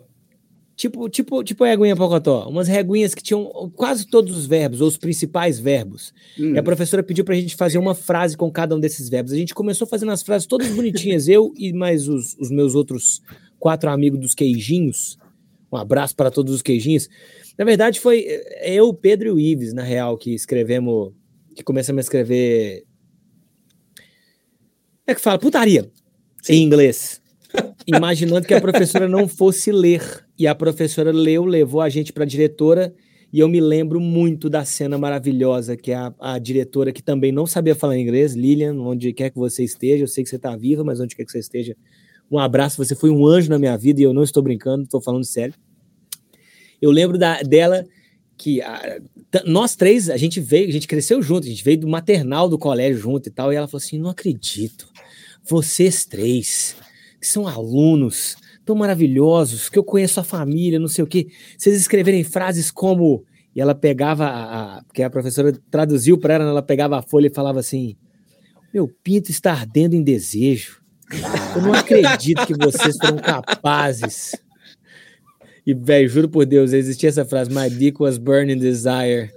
Tipo, 0.76 1.08
tipo, 1.10 1.44
tipo 1.44 1.64
a 1.64 1.68
reguinha 1.68 1.96
Pocotó. 1.96 2.50
Umas 2.50 2.68
reguinhas 2.68 3.14
que 3.14 3.22
tinham 3.22 3.72
quase 3.76 4.08
todos 4.08 4.36
os 4.36 4.48
verbos, 4.48 4.82
ou 4.82 4.88
os 4.88 4.98
principais 4.98 5.60
verbos. 5.60 6.14
Hum. 6.40 6.56
E 6.56 6.58
a 6.58 6.64
professora 6.64 7.04
pediu 7.04 7.24
pra 7.24 7.36
gente 7.36 7.56
fazer 7.56 7.78
uma 7.78 7.94
frase 7.94 8.36
com 8.36 8.52
cada 8.52 8.76
um 8.76 8.80
desses 8.80 9.08
verbos. 9.08 9.32
A 9.32 9.38
gente 9.38 9.54
começou 9.54 9.86
fazendo 9.86 10.12
as 10.12 10.24
frases 10.24 10.48
todas 10.48 10.70
bonitinhas, 10.74 11.28
eu 11.28 11.54
e 11.56 11.72
mais 11.72 12.08
os, 12.08 12.36
os 12.40 12.50
meus 12.50 12.74
outros 12.74 13.22
quatro 13.60 13.92
amigos 13.92 14.20
dos 14.20 14.34
queijinhos. 14.34 15.20
Um 15.72 15.78
abraço 15.78 16.16
para 16.16 16.32
todos 16.32 16.54
os 16.54 16.62
queijinhos. 16.64 17.08
Na 17.58 17.64
verdade, 17.64 18.00
foi 18.00 18.26
eh, 18.28 18.74
eu, 18.74 18.92
Pedro 18.92 19.28
e 19.28 19.32
o 19.32 19.40
Ives, 19.40 19.74
na 19.74 19.84
real, 19.84 20.18
que 20.18 20.34
escrevemos, 20.34 21.14
que 21.56 21.64
começamos 21.64 22.00
a 22.00 22.02
escrever. 22.02 22.86
É 25.06 25.14
que 25.14 25.22
fala 25.22 25.38
putaria 25.38 25.92
em 26.50 26.64
inglês. 26.64 27.21
Imaginando 27.88 28.46
que 28.46 28.54
a 28.54 28.62
professora 28.62 29.08
não 29.08 29.28
fosse 29.28 29.72
ler. 29.72 30.02
E 30.38 30.48
a 30.48 30.56
professora 30.56 31.12
leu, 31.12 31.46
levou 31.46 31.82
a 31.82 31.90
gente 31.90 32.14
para 32.14 32.24
a 32.24 32.28
diretora. 32.28 32.94
E 33.34 33.40
eu 33.40 33.48
me 33.48 33.62
lembro 33.62 34.00
muito 34.00 34.50
da 34.50 34.66
cena 34.66 34.98
maravilhosa 34.98 35.78
que 35.78 35.94
a, 35.94 36.14
a 36.20 36.38
diretora, 36.38 36.92
que 36.92 37.02
também 37.02 37.32
não 37.32 37.48
sabia 37.48 37.74
falar 37.74 37.98
inglês, 37.98 38.34
Lilian, 38.34 38.74
onde 38.76 39.14
quer 39.14 39.30
que 39.30 39.38
você 39.38 39.64
esteja, 39.64 40.04
eu 40.04 40.08
sei 40.08 40.24
que 40.24 40.30
você 40.30 40.36
está 40.36 40.56
viva, 40.56 40.84
mas 40.84 41.00
onde 41.00 41.16
quer 41.16 41.24
que 41.24 41.32
você 41.32 41.40
esteja, 41.40 41.76
um 42.30 42.38
abraço. 42.38 42.78
Você 42.84 42.94
foi 42.94 43.10
um 43.10 43.26
anjo 43.26 43.50
na 43.50 43.58
minha 43.58 43.78
vida 43.78 44.02
e 44.02 44.04
eu 44.04 44.14
não 44.14 44.24
estou 44.24 44.44
brincando, 44.44 44.84
estou 44.84 45.02
falando 45.02 45.24
sério. 45.24 45.54
Eu 46.82 46.92
lembro 46.92 47.18
da, 47.18 47.42
dela 47.42 47.86
que 48.38 48.62
a- 48.62 49.00
t- 49.30 49.44
nós 49.46 49.76
três, 49.76 50.10
a 50.10 50.18
gente 50.18 50.40
veio, 50.42 50.68
a 50.68 50.72
gente 50.72 50.88
cresceu 50.88 51.22
junto, 51.22 51.46
a 51.46 51.50
gente 51.50 51.64
veio 51.64 51.80
do 51.80 51.88
maternal 51.88 52.50
do 52.50 52.58
colégio 52.58 53.00
junto 53.02 53.30
e 53.30 53.32
tal. 53.32 53.54
E 53.54 53.56
ela 53.56 53.68
falou 53.68 53.82
assim: 53.82 53.98
não 54.00 54.10
acredito, 54.10 54.90
vocês 55.48 56.06
três, 56.06 56.76
que 57.22 57.28
são 57.28 57.48
alunos 57.48 58.36
tão 58.66 58.76
maravilhosos, 58.76 59.70
que 59.70 59.78
eu 59.78 59.84
conheço 59.84 60.20
a 60.20 60.24
família, 60.24 60.80
não 60.80 60.88
sei 60.88 61.04
o 61.04 61.08
quê, 61.08 61.28
vocês 61.58 61.80
escreverem 61.80 62.24
frases 62.24 62.72
como. 62.72 63.24
E 63.56 63.62
ela 63.62 63.76
pegava, 63.76 64.26
a, 64.26 64.78
a, 64.78 64.84
porque 64.84 65.04
a 65.04 65.10
professora 65.10 65.54
traduziu 65.70 66.18
para 66.18 66.36
ela, 66.36 66.46
ela 66.46 66.62
pegava 66.62 66.98
a 66.98 67.02
folha 67.02 67.28
e 67.28 67.34
falava 67.34 67.60
assim: 67.60 67.96
Meu 68.74 68.88
pinto 68.88 69.30
está 69.30 69.52
ardendo 69.52 69.94
em 69.94 70.02
desejo. 70.02 70.82
Eu 71.56 71.62
não 71.62 71.74
acredito 71.74 72.46
que 72.48 72.54
vocês 72.54 72.96
foram 72.98 73.18
capazes. 73.18 74.32
E, 75.68 75.74
velho, 75.74 76.08
juro 76.08 76.30
por 76.30 76.46
Deus, 76.46 76.72
existia 76.72 77.10
essa 77.10 77.26
frase: 77.26 77.52
My 77.52 77.70
dick 77.70 78.02
was 78.02 78.18
burning 78.18 78.58
desire. 78.58 79.30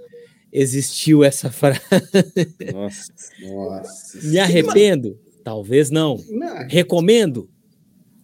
Existiu 0.51 1.21
essa 1.21 1.51
frase. 1.51 1.81
Nossa. 2.73 3.11
Nossa. 3.41 4.27
Me 4.27 4.39
arrependo? 4.39 5.19
Talvez 5.43 5.91
não. 5.91 6.17
Não, 6.29 6.65
Recomendo? 6.69 7.49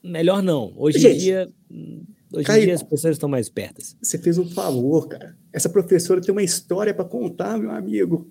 Melhor 0.03 0.41
não. 0.41 0.73
Hoje 0.75 0.97
em 0.97 1.01
Gente, 1.01 1.19
dia. 1.19 1.49
hum, 1.69 2.03
Hoje 2.33 2.41
em 2.41 2.45
Caio- 2.45 2.63
dia 2.65 2.73
as 2.75 2.83
pessoas 2.83 3.15
estão 3.15 3.27
mais 3.29 3.49
pertas. 3.49 3.95
Você 4.01 4.17
fez 4.17 4.37
um 4.37 4.45
favor, 4.49 5.07
cara. 5.07 5.35
Essa 5.53 5.69
professora 5.69 6.21
tem 6.21 6.31
uma 6.31 6.41
história 6.43 6.93
para 6.93 7.03
contar, 7.05 7.57
meu 7.57 7.71
amigo. 7.71 8.29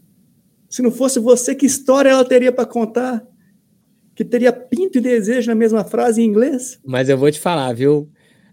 Se 0.68 0.82
não 0.82 0.90
fosse 0.90 1.18
você, 1.20 1.54
que 1.54 1.66
história 1.66 2.08
ela 2.10 2.24
teria 2.24 2.50
para 2.52 2.64
contar? 2.64 3.22
Que 4.14 4.24
teria 4.24 4.52
pinto 4.52 4.98
e 4.98 5.00
desejo 5.00 5.48
na 5.48 5.54
mesma 5.54 5.84
frase 5.84 6.22
em 6.22 6.24
inglês? 6.26 6.78
Mas 6.84 7.08
eu 7.08 7.16
vou 7.18 7.30
te 7.30 7.38
falar, 7.40 7.72
viu? 7.74 8.08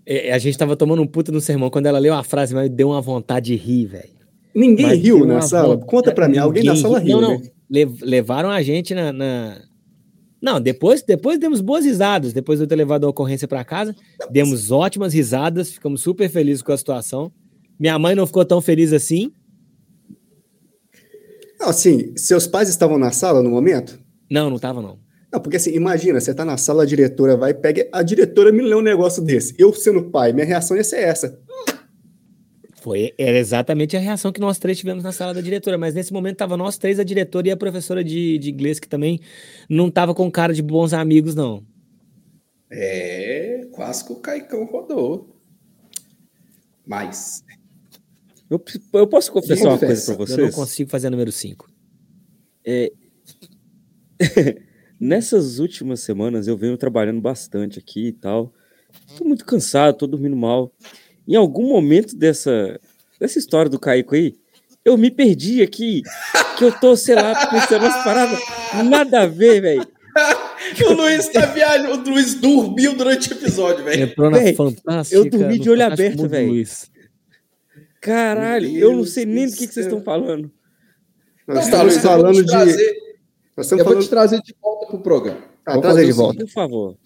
É, 0.06 0.32
A 0.34 0.38
gente 0.38 0.58
tava 0.58 0.76
tomando 0.76 1.02
um 1.02 1.08
puta 1.08 1.32
no 1.32 1.42
sermão. 1.42 1.70
Quando 1.70 1.86
ela 1.86 2.00
leu 2.00 2.14
a 2.14 2.24
frase, 2.24 2.54
mas 2.54 2.70
deu 2.70 2.90
uma 2.90 3.02
vontade 3.02 3.48
de 3.48 3.56
rir, 3.56 3.86
velho. 3.88 4.18
Ninguém 4.56 4.86
Mas 4.88 5.00
riu 5.00 5.26
na 5.26 5.42
sala? 5.42 5.76
vontade- 5.76 5.86
Conta 5.90 6.12
para 6.14 6.28
mim, 6.28 6.38
alguém 6.38 6.64
na 6.64 6.76
sala 6.76 7.00
riu, 7.00 7.22
Não, 7.22 7.34
não. 7.34 7.40
né? 7.40 7.50
Le- 7.70 7.96
levaram 8.02 8.50
a 8.50 8.62
gente 8.62 8.94
na. 8.96 9.12
na- 9.14 9.62
Não, 10.42 10.62
depois, 10.62 11.02
depois 11.02 11.40
demos 11.40 11.62
boas 11.62 11.86
risadas. 11.86 12.34
Depois 12.34 12.60
de 12.60 12.66
eu 12.66 12.68
ter 12.68 12.76
levado 12.76 13.06
a 13.06 13.10
ocorrência 13.10 13.48
para 13.48 13.64
casa, 13.64 13.96
demos 14.30 14.72
ótimas 14.72 15.14
risadas, 15.14 15.72
ficamos 15.72 16.02
super 16.02 16.30
felizes 16.30 16.62
com 16.62 16.72
a 16.72 16.78
situação. 16.78 17.32
Minha 17.80 17.98
mãe 17.98 18.16
não 18.16 18.28
ficou 18.28 18.46
tão 18.46 18.62
feliz 18.62 18.94
assim. 18.94 19.32
Não, 21.60 21.70
assim, 21.70 22.14
seus 22.16 22.46
pais 22.46 22.70
estavam 22.70 22.98
na 22.98 23.12
sala 23.12 23.42
no 23.42 23.50
momento? 23.50 24.00
Não, 24.30 24.50
não 24.50 24.60
tava, 24.60 24.82
não. 24.82 25.00
Não, 25.32 25.42
porque 25.42 25.58
assim, 25.58 25.72
imagina, 25.72 26.20
você 26.20 26.34
tá 26.34 26.46
na 26.46 26.56
sala, 26.56 26.84
a 26.84 26.86
diretora 26.86 27.36
vai, 27.36 27.54
pega. 27.54 27.88
A 27.92 28.02
diretora 28.02 28.52
me 28.52 28.62
leu 28.62 28.78
um 28.78 28.82
negócio 28.82 29.22
desse. 29.22 29.56
Eu 29.58 29.74
sendo 29.74 30.10
pai, 30.10 30.32
minha 30.34 30.46
reação 30.46 30.78
ia 30.78 30.84
ser 30.84 31.00
essa. 31.00 31.40
Foi, 32.82 33.14
era 33.18 33.38
exatamente 33.38 33.98
a 33.98 34.00
reação 34.00 34.32
que 34.32 34.40
nós 34.40 34.60
três 34.60 34.78
tivemos 34.78 35.04
na 35.04 35.12
sala 35.12 35.34
da 35.34 35.42
diretora, 35.42 35.78
mas 35.78 35.96
nesse 35.96 36.14
momento 36.14 36.38
tava 36.38 36.56
nós 36.56 36.78
três, 36.78 37.00
a 37.00 37.04
diretora 37.04 37.48
e 37.48 37.52
a 37.52 37.58
professora 37.58 38.04
de, 38.04 38.38
de 38.38 38.52
inglês, 38.52 38.80
que 38.80 38.88
também 38.88 39.20
não 39.68 39.90
tava 39.90 40.14
com 40.14 40.30
cara 40.32 40.54
de 40.54 40.62
bons 40.62 40.94
amigos, 40.94 41.34
não. 41.34 41.66
É, 42.70 43.68
quase 43.72 44.06
que 44.06 44.14
o 44.14 44.18
Caicão 44.18 44.66
rodou. 44.66 45.36
Mas. 46.86 47.44
Eu, 48.50 48.64
eu 48.94 49.08
posso 49.08 49.32
confessar 49.32 49.70
uma 49.70 49.80
coisa 49.80 50.06
pra 50.06 50.14
Eu 50.14 50.20
não 50.20 50.26
vocês? 50.28 50.56
consigo 50.56 50.90
fazer 50.90 51.08
a 51.08 51.10
número 51.10 51.32
5. 51.32 51.70
Nessas 55.00 55.60
últimas 55.60 56.00
semanas 56.02 56.48
eu 56.48 56.58
venho 56.58 56.78
trabalhando 56.78 57.22
bastante 57.22 57.80
aqui 57.80 58.08
e 58.08 58.14
tal. 58.14 58.54
Tô 59.18 59.26
muito 59.26 59.46
cansado, 59.46 59.98
tô 59.98 60.08
dormindo 60.08 60.36
mal. 60.36 60.74
Em 61.28 61.36
algum 61.36 61.68
momento 61.68 62.16
dessa, 62.16 62.80
dessa 63.20 63.38
história 63.38 63.70
do 63.70 63.80
Caico 63.80 64.16
aí, 64.16 64.36
eu 64.86 64.98
me 64.98 65.12
perdi 65.12 65.62
aqui. 65.62 66.02
Que 66.58 66.64
eu 66.64 66.72
tô, 66.80 66.96
sei 66.96 67.16
lá, 67.16 67.48
pensando 67.50 67.84
umas 67.86 68.04
paradas. 68.04 68.40
Nada 68.86 69.22
a 69.24 69.26
ver, 69.28 69.62
velho. 69.62 69.88
o 70.90 70.94
Luiz 70.94 71.28
tá 71.30 71.46
viajando. 71.48 72.10
O 72.10 72.14
Luiz 72.14 72.34
dormiu 72.36 72.96
durante 72.96 73.30
o 73.30 73.34
episódio, 73.34 73.84
velho. 73.84 74.04
Entrou 74.06 74.32
na 74.32 74.38
Véi, 74.40 74.56
fantástica. 74.56 75.16
eu 75.18 75.30
dormi 75.30 75.60
de 75.60 75.70
olho 75.70 75.86
aberto. 75.86 76.26
Luiz. 76.26 76.90
Caralho, 78.02 78.70
eu 78.78 78.94
não 78.96 79.04
sei 79.06 79.26
nem 79.26 79.46
do 79.48 79.52
que, 79.56 79.68
que 79.68 79.74
vocês 79.74 79.86
estão 79.86 80.02
falando. 80.02 80.52
Nós 81.48 81.56
Não, 81.56 81.56
tá, 81.56 81.62
estamos 81.62 81.94
Luiz, 81.94 82.04
falando 82.04 82.42
de. 82.44 82.46
trazer- 82.46 82.98
Nós 83.56 83.72
Eu 83.72 83.78
estamos 83.78 83.84
vou 83.84 83.86
te 83.86 83.86
falando. 83.96 84.10
trazer 84.10 84.42
de 84.42 84.56
volta 84.62 84.86
pro 84.88 85.00
programa. 85.00 85.40
Ah, 85.66 85.72
Vamos 85.72 85.82
traz 85.82 85.94
fazer 85.96 86.02
aí 86.02 86.12
de 86.12 86.18
volta. 86.18 86.46
Por 86.46 86.52
favor. 86.52 86.98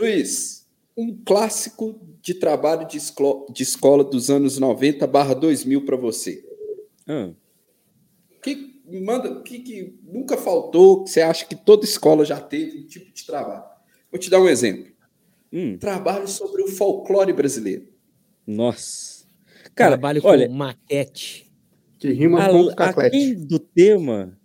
Luiz, 0.00 0.66
um 0.96 1.16
clássico 1.24 2.00
de 2.24 2.32
trabalho 2.34 2.88
de, 2.88 2.96
esclo- 2.96 3.46
de 3.52 3.62
escola 3.62 4.02
dos 4.02 4.30
anos 4.30 4.58
90 4.58 5.06
barra 5.06 5.34
2000 5.34 5.84
para 5.84 5.94
você. 5.96 6.42
Ah, 7.06 7.30
Que 8.42 8.80
manda, 9.02 9.42
que, 9.42 9.58
que 9.58 9.98
nunca 10.02 10.36
faltou, 10.38 11.04
que 11.04 11.10
você 11.10 11.20
acha 11.20 11.44
que 11.44 11.54
toda 11.54 11.84
escola 11.84 12.24
já 12.24 12.40
teve 12.40 12.78
um 12.80 12.86
tipo 12.86 13.12
de 13.12 13.26
trabalho. 13.26 13.64
Vou 14.10 14.18
te 14.18 14.30
dar 14.30 14.40
um 14.40 14.48
exemplo. 14.48 14.90
hum, 15.52 15.76
Trabalho 15.78 16.26
sobre 16.26 16.62
o 16.62 16.68
folclore 16.68 17.32
brasileiro. 17.32 17.88
nossa. 18.46 19.22
Cara, 19.74 19.92
Trabalho 19.92 20.22
com 20.22 20.28
olha, 20.28 20.48
maquete. 20.48 21.50
Que 21.98 22.12
rima 22.12 22.42
a- 22.44 22.48
com 22.48 22.56
além 22.56 22.74
caclete. 22.76 23.34
do 23.34 23.58
tema, 23.58 24.38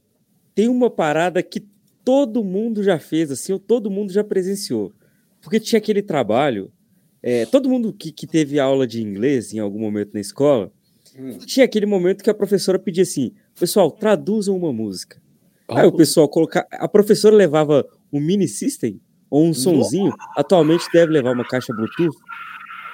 tem 0.55 0.67
uma 0.67 0.89
parada 0.89 1.43
que 1.43 1.61
todo 2.03 2.43
mundo 2.43 2.81
já 2.81 2.97
fez, 2.97 3.29
assim, 3.29 3.53
ou 3.53 3.59
todo 3.59 3.91
mundo 3.91 4.11
já 4.11 4.23
presenciou. 4.23 4.91
Porque 5.39 5.59
tinha 5.59 5.77
aquele 5.77 6.01
trabalho, 6.01 6.71
é, 7.21 7.45
todo 7.45 7.69
mundo 7.69 7.93
que, 7.93 8.11
que 8.11 8.25
teve 8.27 8.59
aula 8.59 8.85
de 8.87 9.01
inglês 9.01 9.53
em 9.53 9.59
algum 9.59 9.79
momento 9.79 10.11
na 10.13 10.19
escola, 10.19 10.71
Hum. 11.17 11.37
tinha 11.39 11.65
aquele 11.65 11.87
momento 11.87 12.23
que 12.23 12.29
a 12.29 12.33
professora 12.35 12.77
pedia 12.77 13.01
assim, 13.03 13.33
pessoal, 13.59 13.89
traduzam 13.91 14.55
uma 14.55 14.71
música. 14.71 15.19
Aí 15.67 15.85
o 15.87 15.91
pessoal 15.91 16.29
colocar, 16.29 16.65
a 16.71 16.87
professora 16.87 17.35
levava 17.35 17.83
um 18.13 18.19
mini 18.21 18.47
system 18.47 19.01
ou 19.29 19.43
um 19.45 19.53
sonzinho, 19.53 20.13
atualmente 20.37 20.85
deve 20.93 21.11
levar 21.11 21.33
uma 21.33 21.43
caixa 21.45 21.73
Bluetooth. 21.73 22.15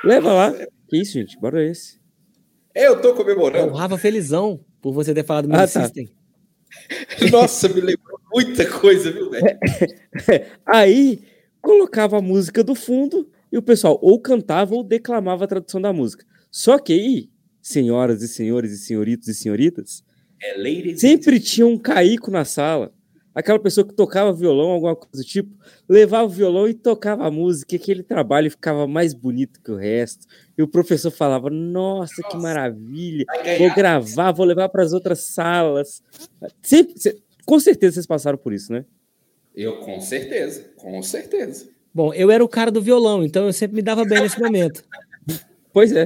Leva 0.04 0.32
lá. 0.34 0.54
Que 0.88 0.98
isso, 1.02 1.14
gente? 1.14 1.38
Bora 1.40 1.64
esse. 1.64 2.00
Eu 2.74 3.02
tô 3.02 3.10
É 3.10 3.12
o 3.12 3.16
comemorando. 3.16 3.74
Rafa 3.74 3.98
Felizão, 3.98 4.60
por 4.82 4.94
você 4.94 5.14
ter 5.14 5.26
falado 5.26 5.48
do 5.48 5.54
Ah, 5.54 5.58
Mini 5.60 5.72
tá. 5.72 5.82
System. 5.84 6.10
Nossa, 7.32 7.68
me 7.70 7.82
lembrou 7.82 8.20
muita 8.34 8.66
coisa, 8.80 9.12
viu, 9.12 9.30
velho? 9.30 9.46
Aí 10.66 11.22
colocava 11.62 12.18
a 12.18 12.22
música 12.22 12.64
do 12.64 12.76
fundo 12.76 13.30
e 13.56 13.58
o 13.58 13.62
pessoal 13.62 13.98
ou 14.02 14.20
cantava 14.20 14.76
ou 14.76 14.84
declamava 14.84 15.46
a 15.46 15.48
tradução 15.48 15.80
da 15.80 15.94
música. 15.94 16.26
Só 16.52 16.78
que 16.78 16.92
aí, 16.92 17.30
senhoras 17.62 18.22
e 18.22 18.28
senhores 18.28 18.74
e 18.74 18.78
senhoritos 18.78 19.30
e 19.30 19.34
senhoritas, 19.34 20.04
É 20.44 20.58
ladies 20.58 21.00
sempre 21.00 21.40
tinha 21.40 21.66
um 21.66 21.78
caico 21.78 22.30
na 22.30 22.44
sala. 22.44 22.94
Aquela 23.34 23.58
pessoa 23.58 23.88
que 23.88 23.94
tocava 23.94 24.34
violão, 24.34 24.72
alguma 24.72 24.94
coisa 24.94 25.24
do 25.24 25.26
tipo, 25.26 25.56
levava 25.88 26.26
o 26.26 26.30
violão 26.30 26.68
e 26.68 26.74
tocava 26.74 27.26
a 27.26 27.32
música, 27.32 27.76
e 27.76 27.78
aquele 27.78 28.04
trabalho 28.04 28.52
ficava 28.52 28.86
mais 28.86 29.14
bonito 29.14 29.62
que 29.64 29.72
o 29.72 29.78
resto. 29.78 30.28
E 30.58 30.62
o 30.62 30.68
professor 30.68 31.10
falava: 31.12 31.50
Nossa, 31.50 32.16
que 32.16 32.24
Nossa. 32.24 32.38
maravilha! 32.38 33.24
Vai 33.26 33.58
Vou 33.58 33.74
gravar, 33.74 34.34
vou 34.34 34.46
levar 34.46 34.68
para 34.68 34.84
as 34.84 34.92
outras 34.92 35.20
salas. 35.20 36.04
Sempre, 36.62 36.94
com 37.46 37.58
certeza 37.58 37.94
vocês 37.96 38.06
passaram 38.06 38.38
por 38.38 38.52
isso, 38.52 38.74
né? 38.74 38.84
Eu, 39.56 39.80
com 39.80 40.02
certeza, 40.02 40.74
com 40.76 41.02
certeza. 41.02 41.75
Bom, 41.96 42.14
eu 42.14 42.30
era 42.30 42.44
o 42.44 42.48
cara 42.50 42.70
do 42.70 42.82
violão, 42.82 43.24
então 43.24 43.46
eu 43.46 43.54
sempre 43.54 43.78
me 43.78 43.82
dava 43.82 44.04
bem 44.04 44.20
nesse 44.22 44.38
momento. 44.38 44.84
Pois 45.72 45.94
é. 45.94 46.06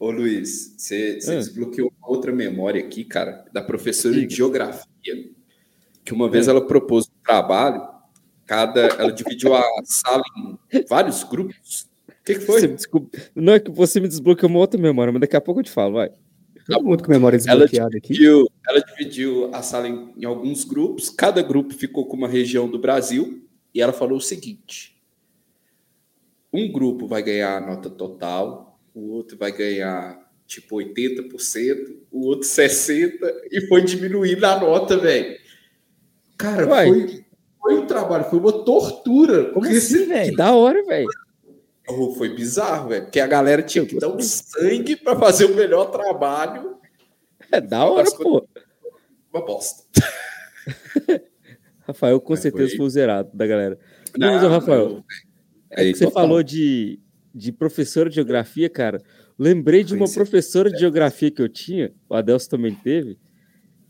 Ô 0.00 0.10
Luiz, 0.10 0.74
você 0.78 1.20
você 1.20 1.32
Ah. 1.32 1.36
desbloqueou 1.36 1.92
uma 2.00 2.08
outra 2.10 2.32
memória 2.32 2.82
aqui, 2.82 3.04
cara, 3.04 3.44
da 3.52 3.62
professora 3.62 4.14
de 4.26 4.34
geografia, 4.34 4.86
que 6.02 6.12
uma 6.14 6.26
vez 6.28 6.48
ela 6.48 6.66
propôs 6.66 7.04
um 7.06 7.22
trabalho, 7.22 7.86
cada, 8.46 8.80
ela 8.80 9.12
dividiu 9.12 9.54
a 9.54 9.62
sala 9.84 10.22
em 10.72 10.84
vários 10.88 11.22
grupos. 11.22 11.86
O 12.08 12.24
que, 12.24 12.34
que 12.36 12.40
foi? 12.40 12.60
Você 12.62 12.68
desculpa. 12.68 13.18
Não 13.36 13.52
é 13.52 13.60
que 13.60 13.70
você 13.70 14.00
me 14.00 14.08
desbloqueou 14.08 14.48
uma 14.50 14.58
outra 14.60 14.80
memória, 14.80 15.12
mas 15.12 15.20
daqui 15.20 15.36
a 15.36 15.40
pouco 15.40 15.60
eu 15.60 15.64
te 15.64 15.70
falo, 15.70 15.94
vai. 15.94 16.10
Todo 16.66 16.84
mundo 16.84 17.04
com 17.04 17.10
memória 17.10 17.36
Ela 17.36 17.66
desbloqueada 17.66 17.96
aqui. 17.98 18.12
dividiu, 18.14 18.48
ela 18.66 18.80
dividiu 18.80 19.50
a 19.52 19.60
sala 19.62 19.86
em, 19.88 20.12
em 20.16 20.24
alguns 20.24 20.64
grupos, 20.64 21.10
cada 21.10 21.42
grupo 21.42 21.74
ficou 21.74 22.06
com 22.06 22.16
uma 22.16 22.28
região 22.28 22.68
do 22.68 22.78
Brasil, 22.78 23.41
e 23.74 23.80
ela 23.80 23.92
falou 23.92 24.18
o 24.18 24.20
seguinte: 24.20 24.96
um 26.52 26.70
grupo 26.70 27.06
vai 27.06 27.22
ganhar 27.22 27.56
a 27.56 27.60
nota 27.60 27.88
total, 27.88 28.78
o 28.94 29.10
outro 29.12 29.36
vai 29.38 29.52
ganhar 29.52 30.20
tipo 30.46 30.76
80%, 30.76 31.96
o 32.10 32.26
outro 32.26 32.46
60% 32.48 33.12
e 33.50 33.66
foi 33.68 33.82
diminuindo 33.82 34.44
a 34.44 34.60
nota, 34.60 34.98
velho. 34.98 35.38
Cara, 36.36 36.66
Uai. 36.68 36.86
foi, 36.88 37.24
foi 37.60 37.74
um 37.78 37.86
trabalho, 37.86 38.24
foi 38.24 38.38
uma 38.38 38.64
tortura. 38.64 39.50
Como 39.52 39.66
assim, 39.66 39.98
Que 39.98 40.04
velho? 40.04 40.36
da 40.36 40.54
hora, 40.54 40.84
velho. 40.84 41.08
Oh, 41.88 42.12
foi 42.14 42.34
bizarro, 42.34 42.90
velho. 42.90 43.04
Porque 43.04 43.20
a 43.20 43.26
galera 43.26 43.62
tinha 43.62 43.86
que 43.86 43.98
dar 43.98 44.08
um 44.08 44.20
sangue 44.20 44.96
para 44.96 45.18
fazer 45.18 45.46
o 45.46 45.54
melhor 45.54 45.86
trabalho. 45.86 46.76
É 47.50 47.60
da 47.60 47.84
hora, 47.84 48.10
pô. 48.10 48.46
Uma 49.32 49.44
bosta. 49.44 49.84
Rafael 51.92 52.20
com 52.20 52.32
Mas 52.32 52.40
certeza 52.40 52.68
foi- 52.70 52.76
foi 52.78 52.86
o 52.86 52.90
zerado 52.90 53.30
da 53.34 53.46
galera. 53.46 53.78
Não, 54.18 54.32
mas, 54.34 54.42
ô, 54.42 54.48
Rafael, 54.48 54.88
não, 54.88 55.04
É 55.70 55.84
que 55.84 55.94
você 55.98 56.04
total. 56.04 56.22
falou 56.22 56.42
de, 56.42 56.98
de 57.34 57.52
professora 57.52 58.08
de 58.08 58.16
geografia, 58.16 58.68
cara. 58.68 59.00
Lembrei 59.38 59.82
de 59.84 59.94
uma 59.94 60.06
é. 60.06 60.12
professora 60.12 60.70
de 60.70 60.78
geografia 60.78 61.30
que 61.30 61.40
eu 61.40 61.48
tinha, 61.48 61.92
o 62.08 62.14
Adelso 62.14 62.48
também 62.50 62.74
teve. 62.74 63.18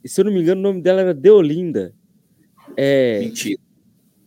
E 0.04 0.08
se 0.08 0.20
eu 0.20 0.24
não 0.24 0.32
me 0.32 0.40
engano, 0.40 0.60
o 0.60 0.62
nome 0.62 0.80
dela 0.82 1.00
era 1.00 1.14
Deolinda. 1.14 1.94
É, 2.76 3.20
Mentira. 3.20 3.60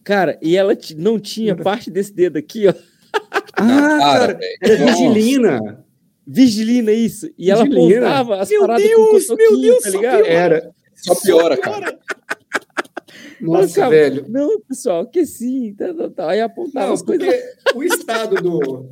cara, 0.04 0.38
e 0.42 0.56
ela 0.56 0.78
não 0.98 1.20
tinha 1.20 1.56
parte 1.56 1.90
desse 1.90 2.14
dedo 2.14 2.38
aqui, 2.38 2.68
ó. 2.68 2.74
Ah, 3.58 3.98
cara, 4.00 4.40
era 4.62 4.78
Nossa. 4.86 4.92
Vigilina. 4.98 5.86
Vigilina, 6.28 6.92
isso. 6.92 7.30
E 7.38 7.50
ela 7.50 7.64
Vigilina. 7.64 8.00
apontava 8.08 8.42
as 8.42 8.50
Meu 8.50 8.62
paradas 8.62 8.84
Deus, 8.84 8.96
com 9.28 9.34
o 9.34 9.38
meu 9.38 9.48
cotoquinho, 9.50 9.62
Deus, 9.62 9.84
tá 9.84 9.92
só 9.92 9.98
ligado? 9.98 10.26
Era. 10.26 10.72
Só 10.96 11.16
piora, 11.22 11.58
cara. 11.58 12.00
Nossa, 13.46 13.90
velho. 13.90 14.26
Não, 14.28 14.60
pessoal, 14.62 15.06
que 15.06 15.26
sim. 15.26 15.74
Tá, 15.74 15.94
tá, 15.94 16.10
tá. 16.10 16.30
Aí 16.32 16.42
apontava 16.42 16.88
Não, 16.88 16.94
as 16.94 17.02
coisas. 17.02 17.28
o 17.74 17.84
estado 17.84 18.36
do. 18.42 18.90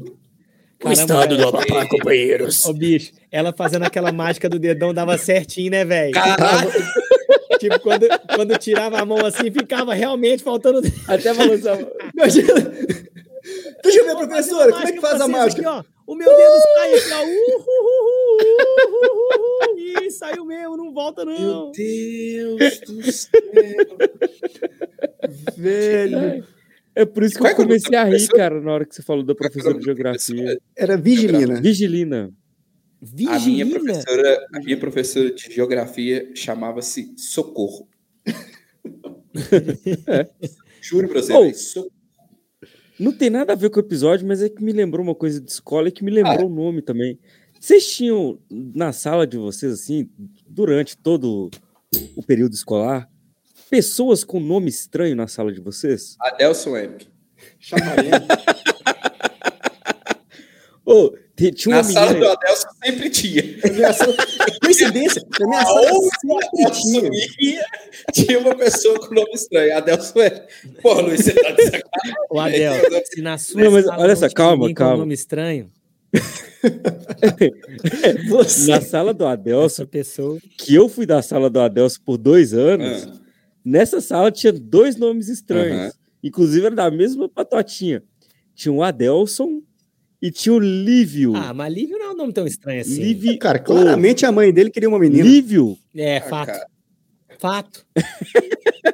Caramba, 0.80 1.28
do 1.28 1.48
Amapá, 1.48 1.88
companheiros. 1.88 2.66
Ô, 2.66 2.74
bicho, 2.74 3.14
ela 3.32 3.54
fazendo 3.54 3.84
aquela 3.84 4.12
mágica 4.12 4.50
do 4.50 4.60
dedão 4.60 4.94
dava 4.94 5.18
certinho, 5.18 5.72
né, 5.72 5.86
velho? 5.86 6.14
Caralho. 6.14 6.72
Tipo, 7.58 7.80
quando, 7.80 8.06
quando 8.36 8.58
tirava 8.58 9.00
a 9.00 9.06
mão 9.06 9.26
assim, 9.26 9.50
ficava 9.50 9.94
realmente 9.94 10.44
faltando. 10.44 10.82
Até 11.08 11.34
balançava. 11.34 11.90
Imagina. 12.14 12.54
Deixa 13.82 14.00
eu 14.00 14.06
ver, 14.06 14.16
professora, 14.28 14.72
como 14.72 14.88
é 14.88 14.92
que 14.92 15.00
faz 15.00 15.22
a 15.22 15.28
mágica? 15.28 15.62
Aqui, 15.62 15.70
ó. 15.70 15.84
O 16.06 16.16
meu 16.16 16.30
dedo 16.30 16.62
sai 16.76 16.94
aqui, 16.96 17.14
ó. 17.14 17.24
Uh, 17.24 17.30
uh, 17.30 17.64
uh, 17.64 18.04
uh, 18.34 19.06
uh, 19.06 19.72
uh, 19.72 19.73
Ih, 19.84 20.12
saiu 20.12 20.46
mesmo, 20.46 20.78
não 20.78 20.94
volta, 20.94 21.26
Meu 21.26 21.40
não. 21.40 21.72
Deus 21.72 22.80
do 22.82 23.12
céu. 23.12 23.42
Velho. 25.58 26.46
É 26.96 27.06
por 27.06 27.24
isso 27.24 27.36
que 27.38 27.42
eu 27.42 27.48
é 27.48 27.52
é 27.52 27.56
comecei 27.56 27.98
a 27.98 28.04
rir, 28.04 28.28
cara, 28.30 28.62
na 28.62 28.72
hora 28.72 28.86
que 28.86 28.94
você 28.96 29.02
falou 29.02 29.24
da 29.24 29.34
é 29.34 29.36
é 29.36 29.38
professora 29.38 29.78
de 29.78 29.84
geografia. 29.84 30.60
Era 30.76 30.96
Vigilina. 30.96 31.60
Vigilina. 31.60 32.32
A 33.02 33.40
minha 33.40 33.66
Vigilina. 33.66 33.80
professora, 33.80 34.48
a 34.54 34.60
minha 34.60 34.78
professora 34.78 35.32
de 35.34 35.52
geografia 35.54 36.30
chamava-se 36.36 37.14
Socorro. 37.18 37.90
Juro 40.82 41.10
pra 41.10 41.22
você, 41.22 41.34
Oh. 41.34 41.54
Socorro. 41.54 41.92
Não 43.00 43.12
tem 43.12 43.30
nada 43.30 43.54
a 43.54 43.56
ver 43.56 43.72
com 43.72 43.80
o 43.80 43.84
episódio, 43.84 44.26
mas 44.28 44.42
é 44.42 44.50
que 44.50 44.64
me 44.64 44.72
lembrou 44.72 45.04
uma 45.04 45.16
coisa 45.16 45.42
de 45.42 45.50
escola 45.50 45.90
e 45.90 45.92
que 45.92 46.04
me 46.04 46.12
lembrou 46.12 46.48
o 46.48 46.54
nome 46.54 46.82
também. 46.82 47.20
Vocês 47.64 47.88
tinham 47.96 48.38
na 48.52 48.92
sala 48.92 49.26
de 49.26 49.38
vocês, 49.38 49.72
assim, 49.72 50.10
durante 50.46 50.98
todo 50.98 51.50
o 52.14 52.22
período 52.22 52.52
escolar, 52.54 53.10
pessoas 53.70 54.26
com 54.26 54.38
nome 54.38 54.68
estranho 54.68 55.16
na 55.16 55.28
sala 55.28 55.50
de 55.50 55.62
vocês? 55.62 56.18
Adelson 56.20 56.76
Emp. 56.78 57.04
Chamarena. 57.62 58.28
Ô, 60.86 61.12
te- 61.38 61.54
tinha 61.54 61.78
Na 61.78 61.82
uma 61.84 61.94
sala 61.94 62.08
do 62.08 62.14
menina... 62.16 62.34
Adelson 62.34 62.68
sempre 62.84 63.10
tinha. 63.10 63.44
Coincidência. 64.62 65.26
Na 65.40 65.48
minha 65.48 65.64
sala 65.64 65.90
sempre 66.12 66.72
tinha. 66.82 67.10
Tinha, 68.12 68.40
uma 68.40 68.58
pessoa 68.58 69.00
com 69.08 69.16
nome 69.16 69.32
estranho. 69.36 69.78
Adelson 69.78 70.20
Emp. 70.22 70.82
Pô, 70.82 71.00
Luiz, 71.00 71.22
você 71.24 71.32
tá 71.34 71.50
de 71.52 71.64
sacanagem. 71.64 72.16
O 72.30 72.40
Adel, 72.42 72.74
se 73.06 73.22
na 73.22 73.38
sua 73.38 73.64
Não, 73.64 73.72
mas 73.72 73.86
sala 73.86 74.04
olha 74.04 74.16
só, 74.18 74.28
tinha 74.28 74.36
calma, 74.36 74.58
ninguém 74.58 74.76
com 74.76 74.80
calma. 74.80 74.98
nome 74.98 75.14
estranho, 75.14 75.72
Você. 78.30 78.72
Na 78.72 78.82
sala 78.82 79.14
do 79.14 79.26
Adelson, 79.26 79.66
essa 79.84 79.86
pessoa. 79.86 80.40
que 80.58 80.74
eu 80.76 80.88
fui 80.88 81.06
da 81.06 81.22
sala 81.22 81.50
do 81.50 81.60
Adelson 81.60 82.00
por 82.06 82.18
dois 82.18 82.54
anos, 82.54 83.06
Ah, 83.08 83.20
nessa 83.64 84.00
sala 84.02 84.32
tinha 84.32 84.52
dois 84.54 84.96
nomes 84.96 85.28
estranhos. 85.30 85.94
Inclusive 86.24 86.66
era 86.68 86.76
da 86.76 86.90
mesma 86.92 87.28
patotinha. 87.28 88.04
Tinha 88.56 88.72
o 88.72 88.82
Adelson 88.84 89.62
e 90.22 90.32
tinha 90.32 90.54
o 90.54 90.60
Lívio. 90.60 91.36
Ah, 91.36 91.54
mas 91.54 91.74
Lívio 91.74 91.98
não 91.98 92.06
é 92.06 92.12
um 92.12 92.16
nome 92.16 92.32
tão 92.34 92.48
estranho 92.48 92.82
assim. 92.82 93.02
Lívio. 93.02 93.38
Cara, 93.40 93.60
claramente 93.60 94.26
a 94.26 94.32
mãe 94.32 94.54
dele 94.54 94.70
queria 94.70 94.88
uma 94.88 95.00
menina. 95.00 95.24
Lívio. 95.24 95.78
É, 95.96 96.18
ah, 96.18 96.22
fato. 96.22 96.48
cara. 96.48 96.68
Fato. 97.40 97.86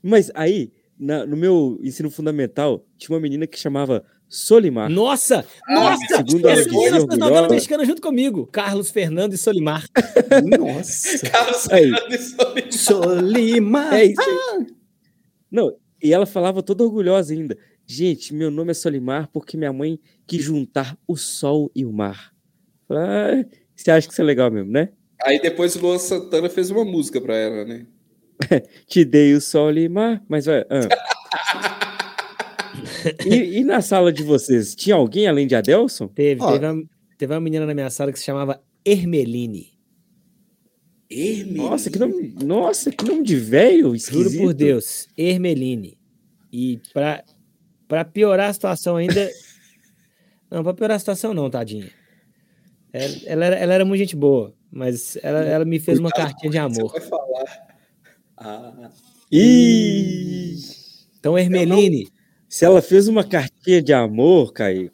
Mas 0.00 0.30
aí, 0.34 0.70
na- 0.96 1.26
no 1.26 1.36
meu 1.36 1.80
ensino 1.82 2.08
fundamental, 2.10 2.86
tinha 2.96 3.12
uma 3.14 3.20
menina 3.20 3.44
que 3.46 3.58
chamava 3.58 4.04
Solimar. 4.28 4.90
Nossa! 4.90 5.44
Ah, 5.66 5.74
nossa! 5.74 6.16
segundo 6.18 6.48
ela 6.48 6.60
Essa 6.60 7.16
novela 7.16 7.48
mexicana 7.48 7.84
junto 7.84 8.02
comigo. 8.02 8.46
Carlos 8.52 8.90
Fernando 8.90 9.32
e 9.32 9.38
Solimar. 9.38 9.86
Nossa. 10.58 11.26
Carlos 11.30 11.70
Aí. 11.70 11.90
Fernando 11.90 12.12
e 12.12 12.18
Solimar. 12.18 12.72
Solimar. 12.72 13.94
É 13.94 14.04
isso 14.04 14.20
aí. 14.20 14.66
Não, 15.50 15.74
e 16.02 16.12
ela 16.12 16.26
falava 16.26 16.62
toda 16.62 16.84
orgulhosa 16.84 17.32
ainda. 17.32 17.56
Gente, 17.86 18.34
meu 18.34 18.50
nome 18.50 18.70
é 18.70 18.74
Solimar 18.74 19.28
porque 19.32 19.56
minha 19.56 19.72
mãe 19.72 19.98
quis 20.26 20.42
juntar 20.44 20.96
o 21.06 21.16
sol 21.16 21.70
e 21.74 21.86
o 21.86 21.92
mar. 21.92 22.32
Falei, 22.86 23.04
"Ah, 23.04 23.44
você 23.74 23.90
acha 23.90 24.06
que 24.06 24.12
isso 24.12 24.20
é 24.20 24.24
legal 24.24 24.50
mesmo, 24.50 24.70
né? 24.70 24.90
Aí 25.22 25.40
depois 25.40 25.74
o 25.74 25.80
Luan 25.80 25.98
Santana 25.98 26.48
fez 26.50 26.70
uma 26.70 26.84
música 26.84 27.20
pra 27.20 27.34
ela, 27.34 27.64
né? 27.64 27.86
Te 28.86 29.04
dei 29.04 29.34
o 29.34 29.40
sol 29.40 29.72
e 29.72 29.88
mar, 29.88 30.22
mas 30.28 30.44
vai. 30.46 30.64
ah. 30.70 31.84
e, 33.26 33.58
e 33.58 33.64
na 33.64 33.80
sala 33.80 34.12
de 34.12 34.22
vocês, 34.22 34.74
tinha 34.74 34.96
alguém 34.96 35.26
além 35.26 35.46
de 35.46 35.54
Adelson? 35.54 36.08
Teve, 36.08 36.42
Ó. 36.42 36.52
teve, 36.52 36.66
uma, 36.66 36.84
teve 37.16 37.34
uma 37.34 37.40
menina 37.40 37.66
na 37.66 37.74
minha 37.74 37.90
sala 37.90 38.12
que 38.12 38.18
se 38.18 38.24
chamava 38.24 38.60
Hermeline. 38.84 39.72
Hermes. 41.10 41.56
Nossa, 41.56 41.90
que 41.90 41.98
nome, 41.98 42.34
nossa, 42.44 42.90
que 42.90 43.04
nome 43.04 43.22
de 43.22 43.36
velho, 43.36 43.82
Juro 43.84 43.96
esquisito. 43.96 44.40
por 44.42 44.52
Deus, 44.54 45.08
Hermeline. 45.16 45.96
E 46.52 46.80
pra, 46.92 47.24
pra 47.86 48.04
piorar 48.04 48.50
a 48.50 48.52
situação 48.52 48.96
ainda. 48.96 49.28
Não, 50.50 50.62
pra 50.62 50.72
piorar 50.72 50.96
a 50.96 50.98
situação, 50.98 51.34
não, 51.34 51.50
tadinha. 51.50 51.90
Ela, 52.90 53.14
ela 53.26 53.44
era, 53.44 53.56
ela 53.56 53.74
era 53.74 53.84
muito 53.84 53.98
gente 53.98 54.16
boa, 54.16 54.54
mas 54.70 55.18
ela, 55.22 55.40
ela 55.44 55.64
me 55.66 55.78
fez 55.78 55.98
uma 55.98 56.08
cartinha 56.10 56.50
de 56.50 56.56
amor. 56.56 56.90
Você 56.90 57.00
vai 57.00 57.08
falar. 57.08 57.76
Ah, 58.34 58.90
Ih, 59.30 60.56
Então, 61.20 61.36
Hermeline, 61.38 62.08
se 62.48 62.64
ela 62.64 62.80
fez 62.80 63.08
uma 63.08 63.24
cartinha 63.24 63.82
de 63.82 63.92
amor, 63.92 64.52
Caio, 64.52 64.90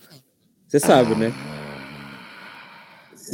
você 0.66 0.80
sabe, 0.80 1.14
né? 1.14 1.32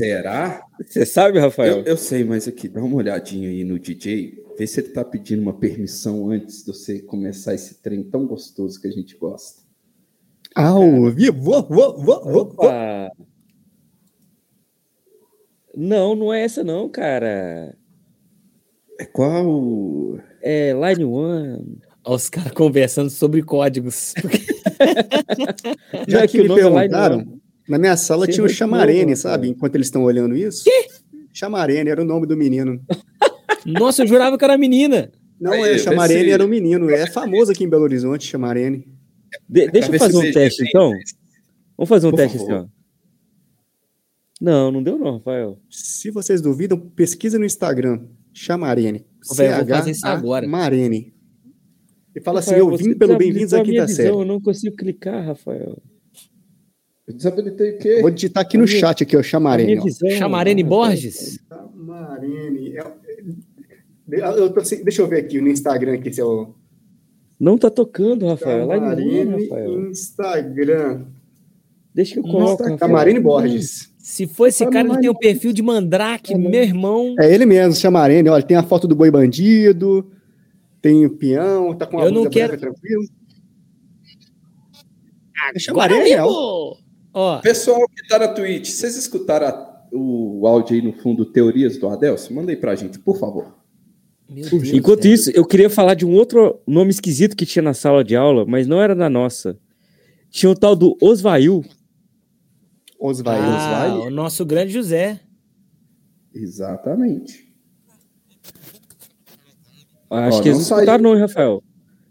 será? 0.00 0.64
Você 0.80 1.04
sabe, 1.04 1.38
Rafael? 1.38 1.78
Eu, 1.78 1.84
eu 1.84 1.96
sei, 1.96 2.24
mas 2.24 2.46
aqui, 2.46 2.68
dá 2.68 2.82
uma 2.82 2.96
olhadinha 2.96 3.48
aí 3.48 3.64
no 3.64 3.78
DJ. 3.78 4.42
Vê 4.56 4.66
se 4.66 4.80
ele 4.80 4.90
tá 4.90 5.04
pedindo 5.04 5.42
uma 5.42 5.58
permissão 5.58 6.30
antes 6.30 6.64
de 6.64 6.72
você 6.72 7.00
começar 7.00 7.54
esse 7.54 7.82
trem 7.82 8.02
tão 8.02 8.26
gostoso 8.26 8.80
que 8.80 8.88
a 8.88 8.90
gente 8.90 9.16
gosta. 9.16 9.62
Ao 10.54 11.10
vivo. 11.10 11.40
Vou, 11.40 11.62
vou, 11.68 11.98
vou, 11.98 12.24
vou. 12.24 12.42
Opa! 12.42 13.10
Não, 15.76 16.14
não 16.14 16.32
é 16.32 16.42
essa 16.42 16.64
não, 16.64 16.88
cara. 16.88 17.76
É 18.98 19.04
qual? 19.06 20.18
É 20.42 20.72
Line 20.72 21.04
One. 21.04 21.80
Ó, 22.04 22.14
os 22.14 22.28
caras 22.28 22.52
conversando 22.52 23.10
sobre 23.10 23.42
códigos. 23.42 24.14
Já 26.08 26.26
que 26.26 26.38
me 26.42 26.50
é 26.50 26.54
perguntaram, 26.54 27.40
na 27.68 27.78
minha 27.78 27.96
sala 27.96 28.26
Você 28.26 28.32
tinha 28.32 28.44
o 28.44 28.48
Chamarene, 28.48 29.10
novo, 29.12 29.16
sabe? 29.16 29.48
Enquanto 29.48 29.74
eles 29.74 29.86
estão 29.86 30.02
olhando 30.04 30.36
isso. 30.36 30.64
Que? 30.64 30.86
Chamarene 31.32 31.90
era 31.90 32.02
o 32.02 32.04
nome 32.04 32.26
do 32.26 32.36
menino. 32.36 32.80
Nossa, 33.64 34.02
eu 34.02 34.06
jurava 34.06 34.36
que 34.38 34.44
era 34.44 34.56
menina. 34.58 35.10
Não, 35.40 35.52
Aí, 35.52 35.74
é 35.74 35.78
Chamarene 35.78 36.24
se- 36.24 36.30
era 36.30 36.44
o 36.44 36.48
menino. 36.48 36.90
É 36.90 37.06
famoso 37.06 37.52
aqui 37.52 37.64
em 37.64 37.68
Belo 37.68 37.84
Horizonte, 37.84 38.26
Chamarene. 38.26 38.86
De- 39.48 39.68
deixa 39.70 39.90
eu 39.92 39.98
fazer 39.98 40.16
um 40.16 40.32
teste, 40.32 40.64
então. 40.66 40.92
Vamos 41.76 41.88
fazer 41.88 42.06
um 42.08 42.10
Por 42.10 42.16
teste 42.16 42.38
favor. 42.38 42.54
assim, 42.54 42.64
ó. 42.66 42.80
Não, 44.40 44.70
não 44.70 44.82
deu 44.82 44.98
não, 44.98 45.14
Rafael. 45.18 45.58
Se 45.70 46.10
vocês 46.10 46.40
duvidam, 46.40 46.78
pesquisa 46.78 47.38
no 47.38 47.44
Instagram. 47.44 48.00
Chamarene. 48.32 49.04
Vou 49.26 49.36
fazer 49.36 49.90
isso 49.90 50.06
agora. 50.06 50.46
Marene. 50.48 51.12
E 52.14 52.20
fala 52.20 52.40
assim, 52.40 52.50
Rafael, 52.50 52.66
eu 52.70 52.76
você 52.76 52.82
vim 52.84 52.94
pelo 52.98 53.16
Bem-vindos 53.16 53.54
à 53.54 53.62
Quinta 53.62 53.86
Série. 53.88 54.08
Eu 54.08 54.24
não 54.24 54.40
consigo 54.40 54.74
clicar, 54.76 55.24
Rafael. 55.24 55.78
Eu 57.06 57.14
desabilitei 57.14 57.70
o 57.72 57.78
quê? 57.78 57.98
Vou 58.00 58.10
digitar 58.10 58.42
aqui 58.42 58.56
no 58.56 58.64
A 58.64 58.66
minha- 58.66 58.78
chat, 58.80 59.02
aqui, 59.02 59.16
ó, 59.16 59.22
Chamarene. 59.22 59.78
ó. 59.78 59.82
visão. 59.84 60.10
Chamarene 60.10 60.62
Borges? 60.64 61.38
Chamarene. 61.48 62.76
É- 62.76 62.84
Eu 64.12 64.50
tô 64.52 64.60
sem- 64.64 64.82
Deixa 64.82 65.02
eu 65.02 65.08
ver 65.08 65.18
aqui 65.20 65.40
no 65.40 65.48
Instagram 65.48 65.94
aqui 65.94 66.12
se 66.12 66.20
é 66.20 66.24
o 66.24 66.52
Não 67.38 67.56
tá 67.56 67.70
tocando, 67.70 68.26
Rafael. 68.26 68.68
One, 68.68 68.78
Chamarene 68.80 69.42
Rafael. 69.44 69.90
Instagram. 69.90 71.06
Deixa 71.94 72.14
que 72.14 72.18
eu 72.20 72.24
coloco. 72.24 72.62
Rafael. 72.62 72.78
Camarine 72.78 73.20
Borges. 73.20 73.90
Se 73.98 74.26
for 74.26 74.46
esse 74.48 74.64
Tá 74.64 74.70
cara, 74.70 74.88
no 74.88 74.94
ele 74.94 75.00
tem 75.02 75.10
um 75.10 75.14
perfil 75.14 75.52
de 75.52 75.62
mandrake, 75.62 76.34
meu 76.36 76.60
irmão. 76.62 77.14
É 77.20 77.32
ele 77.32 77.46
mesmo, 77.46 77.74
Chamarene. 77.74 78.28
Olha, 78.28 78.42
tem 78.42 78.56
a 78.56 78.62
foto 78.62 78.86
do 78.88 78.94
boi 78.96 79.10
bandido, 79.10 80.10
tem 80.80 81.04
o 81.06 81.16
peão, 81.16 81.74
tá 81.76 81.86
com 81.86 81.98
a 81.98 82.04
Eu 82.04 82.12
não 82.12 82.28
quero- 82.28 82.56
branca 82.56 82.70
tranquilo. 82.72 83.04
É 84.74 85.48
Agora, 85.48 85.58
Chamarene 85.60 86.08
real. 86.10 86.76
Ó, 87.12 87.38
Pessoal 87.40 87.80
que 87.88 88.06
tá 88.08 88.18
na 88.18 88.28
Twitch, 88.28 88.68
vocês 88.68 88.96
escutaram 88.96 89.46
a- 89.48 89.86
o 89.92 90.46
áudio 90.46 90.76
aí 90.76 90.82
no 90.82 90.92
fundo, 90.92 91.24
Teorias 91.24 91.76
do 91.78 91.88
Adelson? 91.88 92.34
Manda 92.34 92.52
aí 92.52 92.56
pra 92.56 92.74
gente, 92.76 92.98
por 92.98 93.18
favor. 93.18 93.58
Deus 94.28 94.52
Enquanto 94.72 95.02
céu. 95.02 95.12
isso, 95.12 95.30
eu 95.30 95.44
queria 95.44 95.68
falar 95.68 95.94
de 95.94 96.06
um 96.06 96.12
outro 96.14 96.60
nome 96.66 96.90
esquisito 96.90 97.34
que 97.36 97.44
tinha 97.44 97.62
na 97.62 97.74
sala 97.74 98.04
de 98.04 98.14
aula, 98.14 98.44
mas 98.46 98.68
não 98.68 98.80
era 98.80 98.94
da 98.94 99.10
nossa. 99.10 99.58
Tinha 100.30 100.50
o 100.50 100.54
tal 100.54 100.76
do 100.76 100.96
Osvail. 101.02 101.64
Osvail. 103.00 103.42
Ah, 103.42 103.94
o 104.06 104.10
nosso 104.10 104.44
grande 104.46 104.72
José. 104.72 105.18
Exatamente. 106.32 107.49
Acho 110.10 110.38
Ó, 110.38 110.42
que 110.42 110.48
eles 110.48 110.58
não 110.58 110.76
não 110.76 110.82
escutaram, 110.82 110.86
saiu. 110.86 111.02
não, 111.02 111.14
hein, 111.14 111.20
Rafael. 111.20 111.56
O 111.56 111.62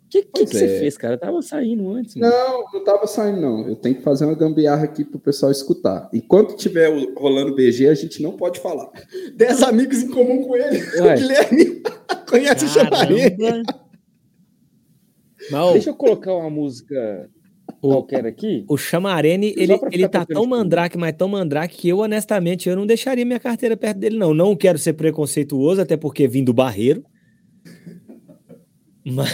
que, 0.09 0.23
que, 0.23 0.45
que 0.45 0.57
você 0.57 0.65
é. 0.65 0.79
fez, 0.79 0.97
cara? 0.97 1.13
Eu 1.15 1.19
tava 1.19 1.41
saindo 1.41 1.87
antes. 1.91 2.15
mano. 2.15 2.33
Não, 2.33 2.65
não 2.73 2.83
tava 2.83 3.05
saindo, 3.05 3.39
não. 3.39 3.67
Eu 3.67 3.75
tenho 3.75 3.93
que 3.95 4.01
fazer 4.01 4.25
uma 4.25 4.33
gambiarra 4.33 4.83
aqui 4.85 5.03
pro 5.05 5.19
pessoal 5.19 5.51
escutar. 5.51 6.09
Enquanto 6.11 6.55
tiver 6.55 6.89
o- 6.89 7.13
rolando 7.13 7.53
BG, 7.53 7.87
a 7.87 7.93
gente 7.93 8.19
não 8.23 8.31
pode 8.31 8.59
falar. 8.59 8.89
Dez 9.35 9.61
amigos 9.61 10.01
em 10.01 10.09
comum 10.09 10.41
com 10.43 10.55
ele. 10.55 10.79
Ué. 11.01 11.13
O 11.13 11.17
Guilherme 11.19 11.83
conhece 12.27 12.65
o 12.65 12.69
ó, 15.53 15.73
Deixa 15.73 15.91
eu 15.91 15.95
colocar 15.95 16.33
uma 16.33 16.49
música 16.49 17.29
qualquer 17.79 18.25
aqui. 18.25 18.65
O 18.67 18.77
Chamarene, 18.77 19.53
ele, 19.55 19.79
ele 19.91 20.07
tá 20.07 20.25
tão 20.25 20.45
mandrake, 20.45 20.97
mas 20.97 21.15
tão 21.15 21.27
mandrake 21.27 21.77
que 21.77 21.89
eu, 21.89 21.99
honestamente, 21.99 22.67
eu 22.67 22.75
não 22.75 22.87
deixaria 22.87 23.23
minha 23.25 23.39
carteira 23.39 23.77
perto 23.77 23.97
dele, 23.97 24.17
não. 24.17 24.33
Não 24.33 24.55
quero 24.55 24.79
ser 24.79 24.93
preconceituoso, 24.93 25.81
até 25.81 25.95
porque 25.95 26.27
vim 26.27 26.43
do 26.43 26.53
barreiro. 26.53 27.03
Mas, 29.05 29.31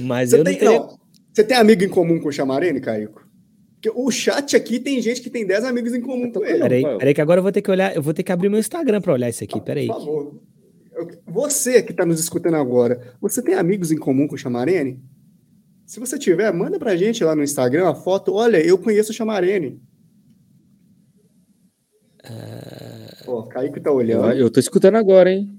mas 0.00 0.32
eu 0.32 0.44
tem, 0.44 0.54
não 0.54 0.60
teria... 0.60 0.78
não, 0.78 0.98
você 1.32 1.44
tem 1.44 1.56
amigo 1.56 1.82
em 1.84 1.88
comum 1.88 2.18
com 2.20 2.28
o 2.28 2.32
Chamarene, 2.32 2.80
Caico? 2.80 3.26
Porque 3.74 3.90
o 3.94 4.10
chat 4.10 4.56
aqui 4.56 4.80
tem 4.80 5.00
gente 5.00 5.20
que 5.20 5.30
tem 5.30 5.46
10 5.46 5.64
amigos 5.64 5.94
em 5.94 6.00
comum 6.00 6.32
com 6.32 6.44
ele. 6.44 6.58
Peraí, 6.60 6.82
peraí 6.98 7.14
que 7.14 7.20
agora 7.20 7.38
eu 7.38 7.42
vou 7.42 7.52
ter 7.52 7.62
que 7.62 7.70
olhar, 7.70 7.94
eu 7.94 8.02
vou 8.02 8.12
ter 8.14 8.22
que 8.22 8.32
abrir 8.32 8.48
meu 8.48 8.58
Instagram 8.58 9.00
pra 9.00 9.12
olhar 9.12 9.28
isso 9.28 9.44
aqui, 9.44 9.54
Por 9.58 9.62
peraí. 9.62 9.86
favor. 9.86 10.40
Eu- 10.92 11.08
Você 11.28 11.80
que 11.82 11.92
está 11.92 12.04
nos 12.04 12.18
escutando 12.18 12.54
agora, 12.56 13.14
você 13.20 13.40
tem 13.40 13.54
amigos 13.54 13.92
em 13.92 13.96
comum 13.98 14.26
com 14.26 14.34
o 14.34 14.38
Chamarene? 14.38 15.00
Se 15.86 16.00
você 16.00 16.18
tiver, 16.18 16.52
manda 16.52 16.78
pra 16.78 16.96
gente 16.96 17.22
lá 17.22 17.34
no 17.36 17.42
Instagram 17.42 17.88
a 17.88 17.94
foto. 17.94 18.32
Olha, 18.34 18.58
eu 18.58 18.76
conheço 18.78 19.10
o 19.12 19.14
Chamarene. 19.14 19.80
Ó, 23.26 23.42
Kaique 23.44 23.80
tá 23.80 23.90
Eu, 23.90 23.94
olhando. 23.96 24.32
eu 24.32 24.50
tô 24.50 24.58
escutando 24.60 24.96
agora, 24.96 25.30
hein? 25.32 25.54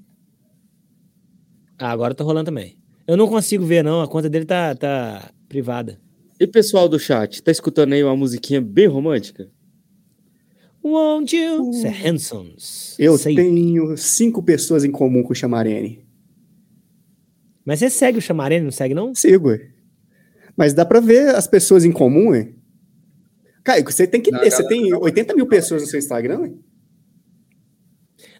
Ah, 1.77 1.91
agora 1.91 2.13
tá 2.13 2.23
rolando 2.23 2.45
também. 2.47 2.77
Eu 3.09 3.17
não 3.17 3.27
consigo 3.27 3.65
ver, 3.65 3.83
não, 3.83 4.03
a 4.03 4.07
conta 4.07 4.29
dele 4.29 4.45
tá, 4.45 4.75
tá 4.75 5.31
privada. 5.47 5.99
E 6.39 6.45
pessoal 6.45 6.87
do 6.87 6.99
chat, 6.99 7.41
tá 7.41 7.49
escutando 7.49 7.93
aí 7.93 8.03
uma 8.03 8.15
musiquinha 8.15 8.61
bem 8.61 8.85
romântica? 8.85 9.49
Won't 10.83 11.35
you? 11.35 11.71
Isso 11.71 11.87
é 11.87 12.07
Hansons. 12.07 12.95
Eu 12.99 13.17
Sei. 13.17 13.33
tenho 13.33 13.97
cinco 13.97 14.43
pessoas 14.43 14.83
em 14.83 14.91
comum 14.91 15.23
com 15.23 15.31
o 15.33 15.35
Chamarene. 15.35 16.05
Mas 17.65 17.79
você 17.79 17.89
segue 17.89 18.19
o 18.19 18.21
Chamarene, 18.21 18.65
não 18.65 18.71
segue, 18.71 18.93
não? 18.93 19.15
Sigo, 19.15 19.47
ué. 19.47 19.71
Mas 20.55 20.75
dá 20.75 20.85
pra 20.85 20.99
ver 20.99 21.33
as 21.33 21.47
pessoas 21.47 21.83
em 21.83 21.91
comum, 21.91 22.29
ué. 22.29 22.53
Caico, 23.63 23.91
você 23.91 24.05
tem 24.05 24.21
que 24.21 24.29
Não, 24.29 24.39
ter. 24.39 24.51
Você 24.51 24.61
galera, 24.61 24.81
tem 24.83 24.91
não. 24.91 25.01
80 25.01 25.33
mil 25.33 25.47
pessoas 25.47 25.81
no 25.81 25.87
seu 25.87 25.97
Instagram, 25.97 26.41
ué? 26.41 26.53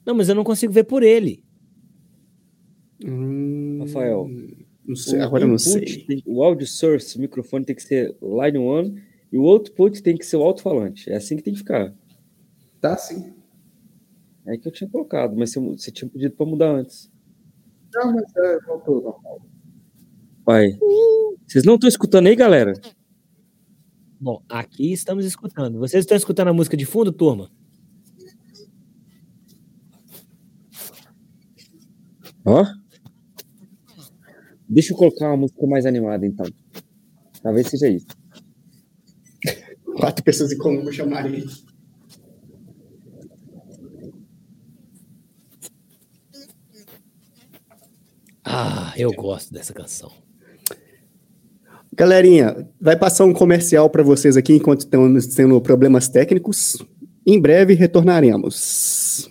Não, 0.06 0.14
mas 0.14 0.30
eu 0.30 0.36
não 0.36 0.44
consigo 0.44 0.72
ver 0.72 0.84
por 0.84 1.02
ele. 1.02 1.44
Hum, 3.04 3.80
Rafael, 3.80 4.30
Não 4.90 4.96
sei, 4.96 5.20
O 5.20 5.24
agora 5.24 5.44
eu 5.44 5.48
não 5.48 5.58
sei. 5.60 6.04
tem- 6.06 6.24
o 6.26 6.44
audio 6.44 6.66
source, 6.66 7.16
o 7.16 7.22
microfone 7.22 7.64
tem 7.64 7.76
que 7.76 7.84
ser 7.84 8.18
line 8.22 8.58
one 8.58 9.04
e 9.32 9.38
o 9.38 9.44
output 9.46 10.02
tem 10.02 10.18
que 10.18 10.26
ser 10.26 10.36
o 10.38 10.42
alto-falante. 10.42 11.10
É 11.12 11.16
assim 11.16 11.36
que 11.38 11.44
tem 11.44 11.54
que 11.54 11.60
ficar. 11.60 11.94
Tá 12.82 12.98
sim. 12.98 13.32
É 14.48 14.58
que 14.58 14.68
eu 14.68 14.72
tinha 14.72 14.90
colocado, 14.90 15.36
mas 15.38 15.52
você, 15.52 15.60
você 15.60 15.92
tinha 15.92 16.10
pedido 16.10 16.34
pra 16.36 16.46
mudar 16.46 16.72
antes. 16.72 17.12
Não, 17.94 18.14
mas 18.14 18.36
é, 18.36 18.60
voltou 18.62 19.02
normal. 19.02 19.42
Pai, 20.44 20.76
vocês 21.48 21.64
não 21.64 21.76
estão 21.76 21.88
escutando 21.88 22.26
aí, 22.26 22.36
galera? 22.36 22.74
Bom, 24.20 24.42
aqui 24.50 24.92
estamos 24.92 25.24
escutando. 25.24 25.78
Vocês 25.78 26.02
estão 26.04 26.18
escutando 26.18 26.48
a 26.48 26.54
música 26.54 26.76
de 26.76 26.86
fundo, 26.86 27.12
turma? 27.12 27.52
Ó. 32.46 32.66
Deixa 34.70 34.94
eu 34.94 34.98
colocar 34.98 35.30
uma 35.30 35.38
música 35.38 35.66
mais 35.66 35.86
animada, 35.86 36.26
então. 36.28 36.46
Talvez 37.42 37.68
seja 37.68 37.88
isso. 37.88 38.06
Quatro 39.98 40.24
pessoas 40.24 40.52
em 40.52 40.58
comum 40.58 40.84
com 40.84 40.90
o 40.90 40.94
Chamarene. 40.94 41.46
Ah, 48.46 48.94
eu 48.98 49.12
gosto 49.12 49.52
dessa 49.52 49.74
canção. 49.74 50.12
Galerinha, 51.94 52.68
vai 52.80 52.98
passar 52.98 53.26
um 53.26 53.34
comercial 53.34 53.90
para 53.90 54.04
vocês 54.04 54.38
aqui 54.38 54.54
enquanto 54.54 54.82
estamos 54.82 55.28
tendo 55.28 55.60
problemas 55.62 56.08
técnicos. 56.08 56.78
Em 57.28 57.42
breve 57.42 57.74
retornaremos. 57.74 59.30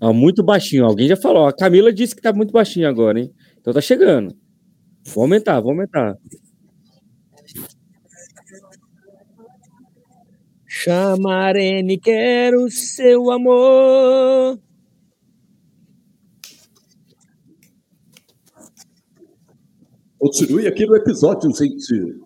Ó, 0.00 0.12
muito 0.12 0.42
baixinho. 0.42 0.84
Alguém 0.84 1.08
já 1.08 1.16
falou. 1.16 1.46
A 1.46 1.52
Camila 1.52 1.92
disse 1.92 2.16
que 2.16 2.22
tá 2.22 2.32
muito 2.32 2.52
baixinho 2.52 2.88
agora, 2.88 3.20
hein? 3.20 3.30
Então 3.60 3.74
tá 3.74 3.80
chegando. 3.80 4.34
Vou 5.14 5.22
aumentar, 5.22 5.60
vou 5.60 5.70
aumentar. 5.72 6.16
Chamarene, 10.66 11.98
quero 11.98 12.70
seu 12.70 13.30
amor. 13.30 14.58
Continue 20.18 20.66
aqui 20.66 20.86
no 20.86 20.96
episódio, 20.96 21.50
gente. 21.54 22.18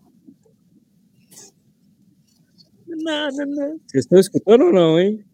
Na, 2.86 3.30
na, 3.32 3.46
na. 3.46 3.68
Vocês 3.86 4.04
estão 4.04 4.18
escutando 4.18 4.66
ou 4.66 4.72
não, 4.72 4.98
hein? 5.00 5.24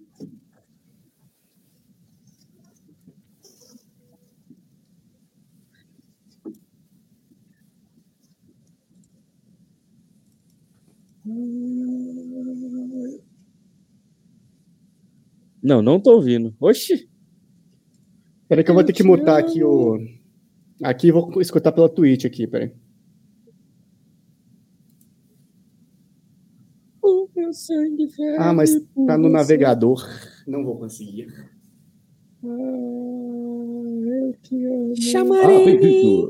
Não, 15.63 15.83
não 15.83 16.01
tô 16.01 16.15
ouvindo. 16.17 16.55
Oxi. 16.61 17.09
Peraí 18.49 18.65
que 18.65 18.71
eu 18.71 18.75
vou 18.75 18.85
ter 18.85 18.93
que 18.93 19.03
mutar 19.03 19.39
aqui 19.39 19.63
o... 19.63 19.99
Aqui 20.83 21.09
eu 21.09 21.15
vou 21.15 21.41
escutar 21.41 21.73
pela 21.73 21.89
Twitch 21.89 22.25
aqui, 22.25 22.47
peraí. 22.47 22.73
O 27.03 27.29
meu 27.35 27.53
sangue 27.53 28.09
Ah, 28.39 28.53
mas 28.53 28.73
ferve 28.73 28.87
tá 29.07 29.17
no 29.17 29.25
você. 29.29 29.33
navegador. 29.33 30.07
Não 30.47 30.65
vou 30.65 30.79
conseguir. 30.79 31.29
Ah, 32.43 32.47
eu 32.49 34.35
te 34.43 34.65
amo. 34.67 34.97
Chamarene, 34.97 36.27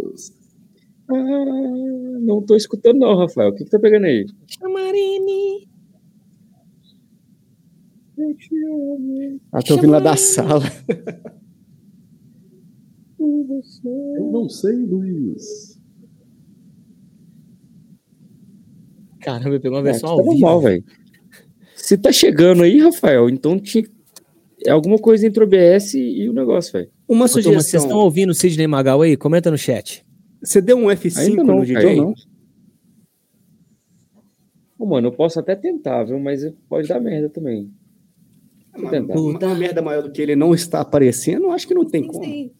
Ah, 1.08 2.18
não 2.20 2.42
tô 2.44 2.56
escutando 2.56 2.98
não, 2.98 3.16
Rafael. 3.16 3.50
O 3.50 3.54
que 3.54 3.64
que 3.64 3.70
tá 3.70 3.78
pegando 3.78 4.06
aí? 4.06 4.26
Chamarene. 4.48 5.69
Eu 8.22 8.34
te 8.36 8.54
amo 8.66 9.40
Ah, 9.52 9.62
tô 9.62 9.74
ouvindo 9.74 9.90
lá 9.92 10.00
da 10.00 10.16
sala. 10.16 10.64
você. 13.18 13.88
Eu 13.88 14.30
não 14.32 14.48
sei, 14.48 14.74
Luiz. 14.76 15.78
Caramba, 19.20 19.60
pegou 19.60 19.78
uma 19.78 19.88
É, 19.88 19.92
versão 19.92 20.10
aqui 20.10 20.18
ao 20.20 20.24
tá 20.24 20.30
vivo. 20.32 20.40
normal, 20.40 20.60
velho. 20.62 20.84
Se 21.76 21.98
tá 21.98 22.12
chegando 22.12 22.62
aí, 22.62 22.78
Rafael, 22.78 23.28
então 23.28 23.58
tinha... 23.58 23.84
é 24.66 24.70
alguma 24.70 24.98
coisa 24.98 25.26
entre 25.26 25.42
o 25.42 25.46
OBS 25.46 25.94
e 25.94 26.28
o 26.28 26.32
negócio, 26.32 26.72
velho. 26.72 26.90
Uma 27.08 27.26
Ô, 27.26 27.28
turma, 27.28 27.42
vocês 27.42 27.44
sugestão. 27.44 27.80
estão 27.82 27.98
ouvindo 27.98 28.30
o 28.30 28.34
Sidney 28.34 28.66
Magal 28.66 29.02
aí? 29.02 29.16
Comenta 29.16 29.50
no 29.50 29.58
chat. 29.58 30.04
Você 30.42 30.60
deu 30.62 30.76
um 30.78 30.86
F5 30.86 31.18
Ainda 31.18 31.44
não, 31.44 31.56
no 31.58 31.64
DJ? 31.66 31.96
não. 31.96 32.14
Mano, 34.78 35.08
eu 35.08 35.12
posso 35.12 35.38
até 35.38 35.54
tentar, 35.54 36.04
viu? 36.04 36.18
Mas 36.18 36.40
pode 36.68 36.88
dar 36.88 37.00
merda 37.00 37.28
também. 37.28 37.70
Uma, 38.76 38.90
tentar. 38.90 39.14
uma- 39.18 39.54
merda 39.54 39.82
maior 39.82 40.02
do 40.02 40.12
que 40.12 40.22
ele 40.22 40.36
não 40.36 40.54
está 40.54 40.80
aparecendo, 40.80 41.50
acho 41.50 41.66
que 41.66 41.74
não 41.74 41.84
tem 41.84 42.06
como. 42.06 42.50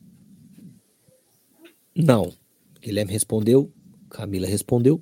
Não. 1.97 2.33
Guilherme 2.81 3.13
respondeu. 3.13 3.71
Camila 4.09 4.47
respondeu. 4.47 5.01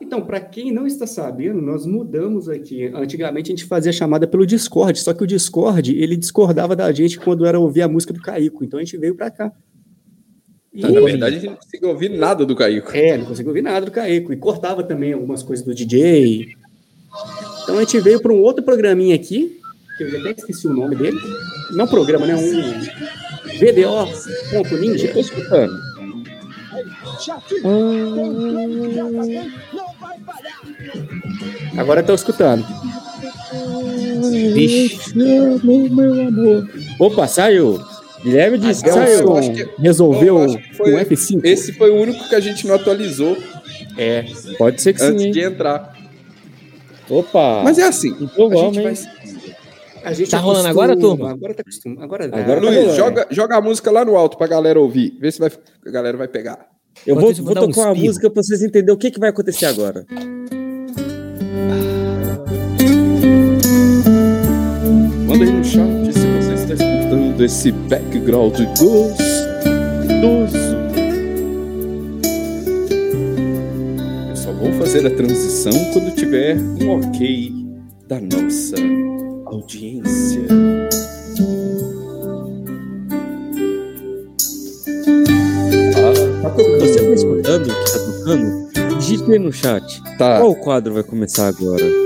Então, 0.00 0.24
para 0.24 0.40
quem 0.40 0.70
não 0.72 0.86
está 0.86 1.06
sabendo, 1.06 1.62
nós 1.62 1.86
mudamos 1.86 2.48
aqui. 2.48 2.86
Antigamente 2.94 3.50
a 3.50 3.56
gente 3.56 3.64
fazia 3.64 3.92
chamada 3.92 4.26
pelo 4.26 4.44
Discord, 4.46 4.98
só 4.98 5.14
que 5.14 5.24
o 5.24 5.26
Discord, 5.26 5.96
ele 5.96 6.16
discordava 6.16 6.76
da 6.76 6.92
gente 6.92 7.18
quando 7.18 7.46
era 7.46 7.58
ouvir 7.58 7.82
a 7.82 7.88
música 7.88 8.12
do 8.12 8.20
Caico. 8.20 8.64
Então 8.64 8.78
a 8.78 8.84
gente 8.84 8.96
veio 8.98 9.14
para 9.16 9.30
cá. 9.30 9.52
E, 10.74 10.82
Na 10.82 10.88
verdade, 11.00 11.24
a 11.36 11.38
gente 11.38 11.46
não 11.46 11.56
conseguiu 11.56 11.88
ouvir 11.90 12.08
nada 12.08 12.44
do 12.44 12.56
Caico. 12.56 12.90
é, 12.96 13.16
não 13.16 13.26
conseguia 13.26 13.50
ouvir 13.50 13.62
nada 13.62 13.86
do 13.86 13.92
Caico. 13.92 14.32
E 14.32 14.36
cortava 14.36 14.82
também 14.82 15.12
algumas 15.12 15.42
coisas 15.42 15.64
do 15.64 15.72
DJ. 15.72 16.56
Então 17.62 17.78
a 17.78 17.80
gente 17.80 18.00
veio 18.00 18.20
para 18.20 18.32
um 18.32 18.40
outro 18.42 18.64
programinha 18.64 19.14
aqui, 19.14 19.60
que 19.96 20.02
eu 20.02 20.20
até 20.20 20.32
esqueci 20.32 20.66
o 20.66 20.72
nome 20.72 20.96
dele. 20.96 21.18
Não 21.70 21.86
programa, 21.86 22.26
né? 22.26 22.34
Um 22.34 22.80
VDO.ninja. 23.58 25.12
Tô 25.12 25.20
escutando. 25.20 25.72
Agora 31.76 32.02
tô 32.02 32.14
escutando. 32.14 32.64
Vixe. 34.54 35.14
Opa, 36.98 37.26
saiu. 37.26 37.80
Guilherme 38.24 38.58
disse 38.58 38.82
que 38.82 38.90
Nelson 38.90 39.16
saiu. 39.16 39.36
acho 39.36 39.52
que- 39.52 39.68
resolveu 39.82 40.38
eu 40.38 40.44
acho 40.44 40.58
que 40.58 40.74
foi- 40.74 40.92
com 40.92 40.98
F5. 40.98 41.40
Esse 41.44 41.72
foi 41.74 41.90
o 41.90 41.94
único 41.96 42.28
que 42.28 42.34
a 42.34 42.40
gente 42.40 42.66
não 42.66 42.74
atualizou 42.74 43.36
É, 43.96 44.24
pode 44.58 44.80
ser 44.82 44.94
que 44.94 45.00
sim. 45.00 45.06
antes 45.06 45.30
de 45.32 45.40
entrar. 45.40 45.94
Opa. 47.08 47.60
Mas 47.62 47.78
é 47.78 47.82
assim. 47.84 48.16
Então 48.20 48.46
a 48.46 48.48
vamos, 48.48 48.76
gente 48.76 48.86
hein? 48.86 48.94
vai. 48.94 49.14
A 50.04 50.12
gente 50.12 50.30
Tá 50.30 50.38
rolando 50.38 50.68
agora, 50.68 50.96
turma? 50.96 51.30
Agora 51.30 51.54
tá 51.54 51.62
acostumado. 51.62 52.02
Agora, 52.02 52.28
dá. 52.28 52.36
Agora 52.38 52.60
tá 52.60 52.66
Luiz, 52.66 52.76
rolando. 52.78 52.96
joga, 52.96 53.26
joga 53.30 53.56
a 53.56 53.60
música 53.60 53.90
lá 53.90 54.04
no 54.04 54.16
alto 54.16 54.36
pra 54.36 54.46
galera 54.46 54.78
ouvir. 54.80 55.16
Vê 55.20 55.30
se 55.32 55.38
vai, 55.38 55.50
a 55.86 55.90
galera 55.90 56.16
vai 56.16 56.28
pegar. 56.28 56.66
Eu 57.06 57.14
vou, 57.14 57.24
Enquanto 57.30 57.36
vou 57.38 57.44
vou 57.46 57.54
dar 57.54 57.62
um 57.62 57.68
tocar 57.70 57.88
uma 57.88 57.94
música 57.94 58.30
pra 58.30 58.42
vocês 58.42 58.62
entenderem 58.62 58.94
o 58.94 58.98
que, 58.98 59.10
que 59.10 59.18
vai 59.20 59.30
acontecer 59.30 59.66
agora. 59.66 60.04
Esse 67.42 67.72
background 67.72 68.56
gostoso. 68.78 70.74
Eu 74.30 74.36
só 74.36 74.52
vou 74.52 74.72
fazer 74.74 75.06
a 75.06 75.10
transição 75.10 75.72
quando 75.92 76.14
tiver 76.14 76.56
um 76.56 76.98
ok 76.98 77.52
da 78.08 78.20
nossa 78.20 78.76
audiência. 79.46 80.42
Ah, 86.44 86.50
Você 86.80 86.98
tá 87.06 87.14
escutando 87.14 87.62
o 87.62 87.74
que 87.74 87.92
tá 87.92 87.98
tocando? 87.98 88.98
Digite 88.98 89.32
aí 89.32 89.38
no 89.38 89.52
chat. 89.52 90.02
tá. 90.18 90.38
Qual 90.40 90.54
quadro 90.56 90.94
vai 90.94 91.02
começar 91.02 91.48
agora? 91.48 92.03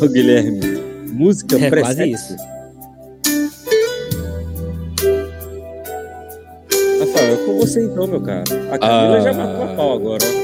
Ô, 0.00 0.08
Guilherme, 0.08 0.60
música 1.12 1.56
É 1.58 1.68
pré 1.70 1.80
quase 1.82 2.10
isso. 2.10 2.36
Rafael, 7.00 7.34
é 7.34 7.36
com 7.46 7.58
você 7.58 7.84
então, 7.84 8.06
meu 8.06 8.20
cara. 8.20 8.42
A 8.70 8.78
Camila 8.78 9.16
Ah. 9.18 9.20
já 9.20 9.32
matou 9.32 9.62
a 9.64 9.66
pau 9.74 9.92
agora. 9.96 10.24
ó. 10.24 10.42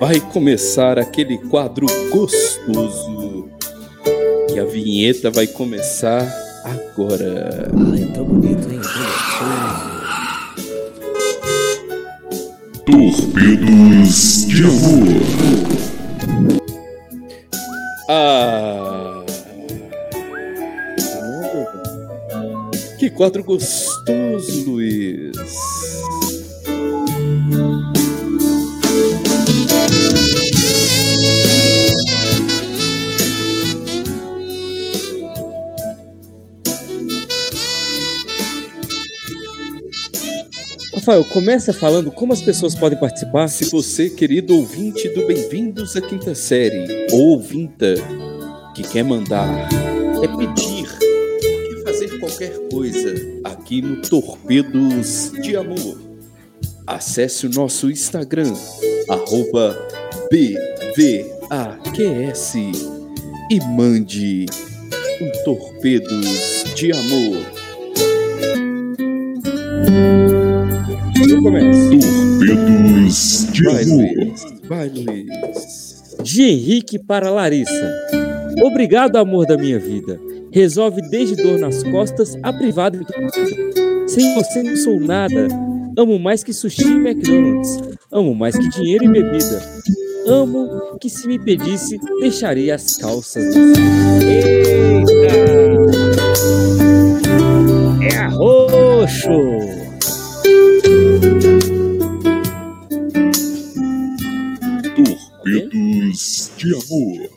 Vai 0.00 0.18
começar 0.32 0.98
aquele 0.98 1.38
quadro 1.38 1.86
gostoso. 2.10 3.48
E 4.54 4.58
a 4.58 4.64
vinheta 4.64 5.30
vai 5.30 5.46
começar 5.46 6.22
agora. 6.64 7.70
Ai, 7.92 8.04
tão 8.12 8.24
bonito, 8.24 8.68
hein? 8.70 8.80
Tão 8.80 9.02
gostoso. 9.02 9.92
Torpedos 12.84 14.46
de 14.48 14.64
amor. 14.64 15.91
Ah! 18.08 19.24
Que 22.98 23.10
quadro 23.10 23.42
gostoso, 23.42 24.64
Luiz. 24.64 25.81
Rafael, 41.02 41.24
começa 41.24 41.72
falando 41.72 42.12
como 42.12 42.32
as 42.32 42.40
pessoas 42.40 42.76
podem 42.76 42.96
participar. 42.96 43.48
Se 43.48 43.64
você, 43.64 44.08
querido 44.08 44.54
ouvinte 44.54 45.08
do 45.08 45.26
Bem-vindos 45.26 45.96
à 45.96 46.00
Quinta 46.00 46.32
Série, 46.32 47.08
ou 47.10 47.30
ouvinta, 47.30 47.94
que 48.72 48.84
quer 48.84 49.02
mandar, 49.02 49.68
quer 49.68 50.28
pedir, 50.36 50.86
quer 51.40 51.82
fazer 51.82 52.20
qualquer 52.20 52.56
coisa 52.70 53.14
aqui 53.42 53.82
no 53.82 54.00
Torpedos 54.00 55.32
de 55.42 55.56
Amor, 55.56 56.00
acesse 56.86 57.48
o 57.48 57.50
nosso 57.50 57.90
Instagram, 57.90 58.54
arroba 59.08 59.76
BVAQS 60.30 61.34
e 63.50 63.58
mande 63.76 64.46
um 65.20 65.32
Torpedos 65.42 66.62
de 66.76 66.92
Amor. 66.92 67.42
Eu 71.32 71.42
começo. 71.42 71.90
Torpedos 72.46 73.46
de 73.52 73.64
Vai, 73.64 73.82
amor. 73.84 73.96
Luiz. 73.96 74.44
Vai, 74.68 74.88
Luiz. 74.90 76.16
De 76.22 76.42
Henrique 76.42 76.98
para 76.98 77.30
Larissa. 77.30 78.06
Obrigado, 78.62 79.16
amor 79.16 79.46
da 79.46 79.56
minha 79.56 79.78
vida. 79.78 80.20
Resolve 80.50 81.00
desde 81.08 81.36
dor 81.42 81.58
nas 81.58 81.82
costas 81.84 82.36
a 82.42 82.52
privada 82.52 82.98
em. 82.98 84.06
Sem 84.06 84.34
você 84.34 84.62
não 84.62 84.76
sou 84.76 85.00
nada. 85.00 85.48
Amo 85.96 86.18
mais 86.18 86.44
que 86.44 86.52
sushi 86.52 86.84
e 86.84 86.96
McDonald's. 86.96 87.80
Amo 88.12 88.34
mais 88.34 88.58
que 88.58 88.68
dinheiro 88.68 89.04
e 89.04 89.08
bebida. 89.08 89.62
Amo 90.26 90.98
que 91.00 91.08
se 91.08 91.26
me 91.26 91.38
pedisse, 91.38 91.98
deixaria 92.20 92.74
as 92.74 92.98
calças. 92.98 93.56
Eita! 94.22 95.32
É 98.02 98.16
arroxo! 98.18 99.81
De 106.62 106.74
amor. 106.74 107.28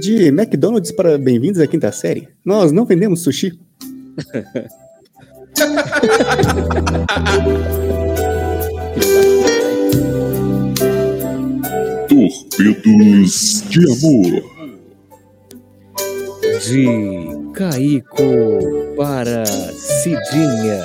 De 0.00 0.26
McDonald's 0.28 0.90
para 0.90 1.16
bem-vindos 1.16 1.60
à 1.60 1.66
quinta 1.66 1.92
série. 1.92 2.28
Nós 2.44 2.72
não 2.72 2.84
vendemos 2.84 3.20
sushi. 3.20 3.52
Torpedos 12.08 13.62
de 13.68 13.80
amor. 13.92 14.42
De 16.66 17.52
Caico 17.54 18.22
para 18.96 19.44
Cidinha, 19.46 20.84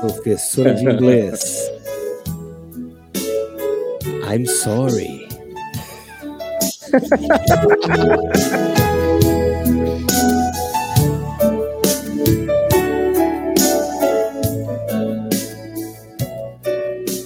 professora 0.00 0.74
de 0.74 0.84
inglês. 0.84 1.70
I'm 4.30 4.46
sorry. 4.46 5.17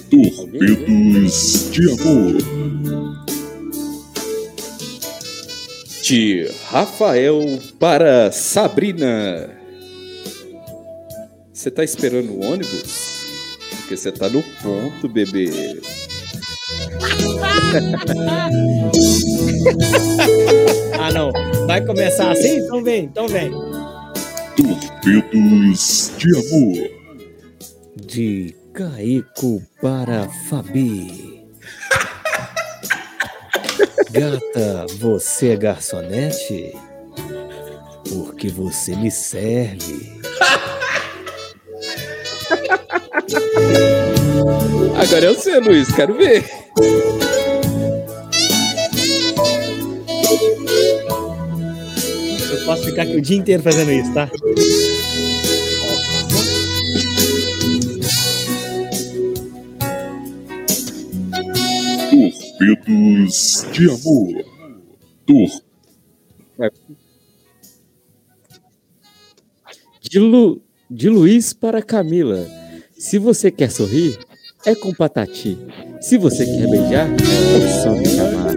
Torpedos 0.09 1.69
de 1.71 1.91
amor. 1.91 2.37
De 6.03 6.51
Rafael 6.69 7.39
para 7.79 8.31
Sabrina. 8.31 9.49
Você 11.53 11.71
tá 11.71 11.83
esperando 11.83 12.31
o 12.31 12.43
ônibus? 12.43 13.13
Porque 13.77 13.95
você 13.95 14.11
tá 14.11 14.27
no 14.27 14.43
ponto, 14.61 15.07
bebê. 15.07 15.79
Ah, 21.05 21.11
não. 21.11 21.33
Vai 21.67 21.85
começar 21.85 22.31
assim? 22.31 22.59
Então 22.59 22.81
vem, 22.81 23.03
então 23.03 23.27
vem. 23.27 23.51
Torpedos 24.55 26.13
de 26.17 26.37
amor. 26.37 26.89
De 28.05 28.55
Caico 28.73 29.61
para 29.81 30.29
Fabi. 30.47 31.43
Gata, 34.11 34.85
você 34.97 35.49
é 35.49 35.57
garçonete? 35.57 36.73
Porque 38.07 38.47
você 38.47 38.95
me 38.95 39.11
serve. 39.11 40.21
Agora 44.43 45.25
é 45.25 45.33
você, 45.33 45.59
Luiz, 45.59 45.91
quero 45.93 46.13
ver. 46.15 46.43
Eu 52.51 52.65
posso 52.65 52.83
ficar 52.83 53.03
aqui 53.03 53.15
o 53.15 53.21
dia 53.21 53.37
inteiro 53.37 53.63
fazendo 53.63 53.91
isso, 53.91 54.13
tá? 54.13 54.29
Torpedos 62.09 63.65
de 63.71 63.89
amor. 63.89 64.45
Tor 65.25 65.63
De, 70.01 70.19
Lu, 70.19 70.61
de 70.89 71.09
Luiz 71.09 71.53
para 71.53 71.81
Camila. 71.81 72.45
Se 72.97 73.17
você 73.17 73.49
quer 73.49 73.71
sorrir, 73.71 74.17
é 74.65 74.73
com 74.75 74.93
Patati. 74.93 75.57
Se 75.99 76.17
você 76.17 76.45
quer 76.45 76.69
beijar, 76.69 77.09
é 77.11 77.81
só 77.81 77.91
me 77.91 78.05
chamar. 78.05 78.53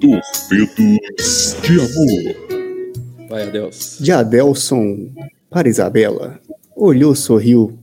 Torpedos 0.00 1.56
de 1.62 1.80
amor. 1.80 3.28
Vai, 3.28 3.42
adeus. 3.42 3.98
De 4.00 4.10
Adelson 4.12 5.10
para 5.50 5.68
Isabela. 5.68 6.40
Olhou, 6.74 7.14
sorriu. 7.14 7.78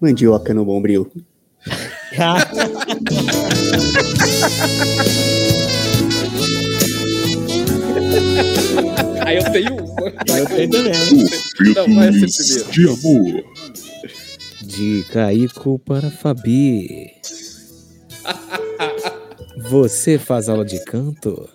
Mandioca 0.00 0.52
no 0.52 0.62
bombril. 0.64 1.10
Aí 9.30 9.36
eu 9.36 9.44
tenho 9.52 9.76
uma. 9.76 10.08
Eu 10.08 10.46
tenho 10.46 10.70
também. 10.70 10.92
Não, 11.72 11.94
vai 11.94 12.12
ser 12.12 12.26
Torpedos 12.26 12.64
primeiro. 12.64 12.72
de 12.72 12.88
amor. 12.88 13.44
De 14.60 15.04
Caico 15.12 15.78
para 15.78 16.10
Fabi. 16.10 17.12
Você 19.70 20.18
faz 20.18 20.48
aula 20.48 20.64
de 20.64 20.84
canto? 20.84 21.48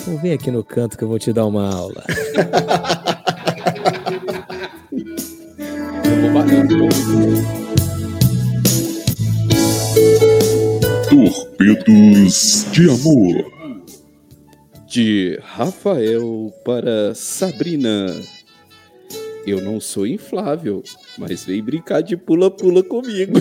Então 0.00 0.18
vem 0.18 0.32
aqui 0.32 0.50
no 0.50 0.64
canto 0.64 0.98
que 0.98 1.04
eu 1.04 1.08
vou 1.08 1.20
te 1.20 1.32
dar 1.32 1.46
uma 1.46 1.72
aula. 1.72 2.02
Eu 6.04 6.20
vou 6.20 6.32
bater. 6.32 6.66
Torpedos 11.08 12.66
de 12.72 12.90
amor. 12.90 13.61
De 14.92 15.40
Rafael 15.42 16.52
para 16.62 17.14
Sabrina. 17.14 18.14
Eu 19.46 19.58
não 19.62 19.80
sou 19.80 20.06
inflável, 20.06 20.82
mas 21.16 21.46
vem 21.46 21.64
brincar 21.64 22.02
de 22.02 22.14
pula-pula 22.14 22.82
comigo. 22.82 23.40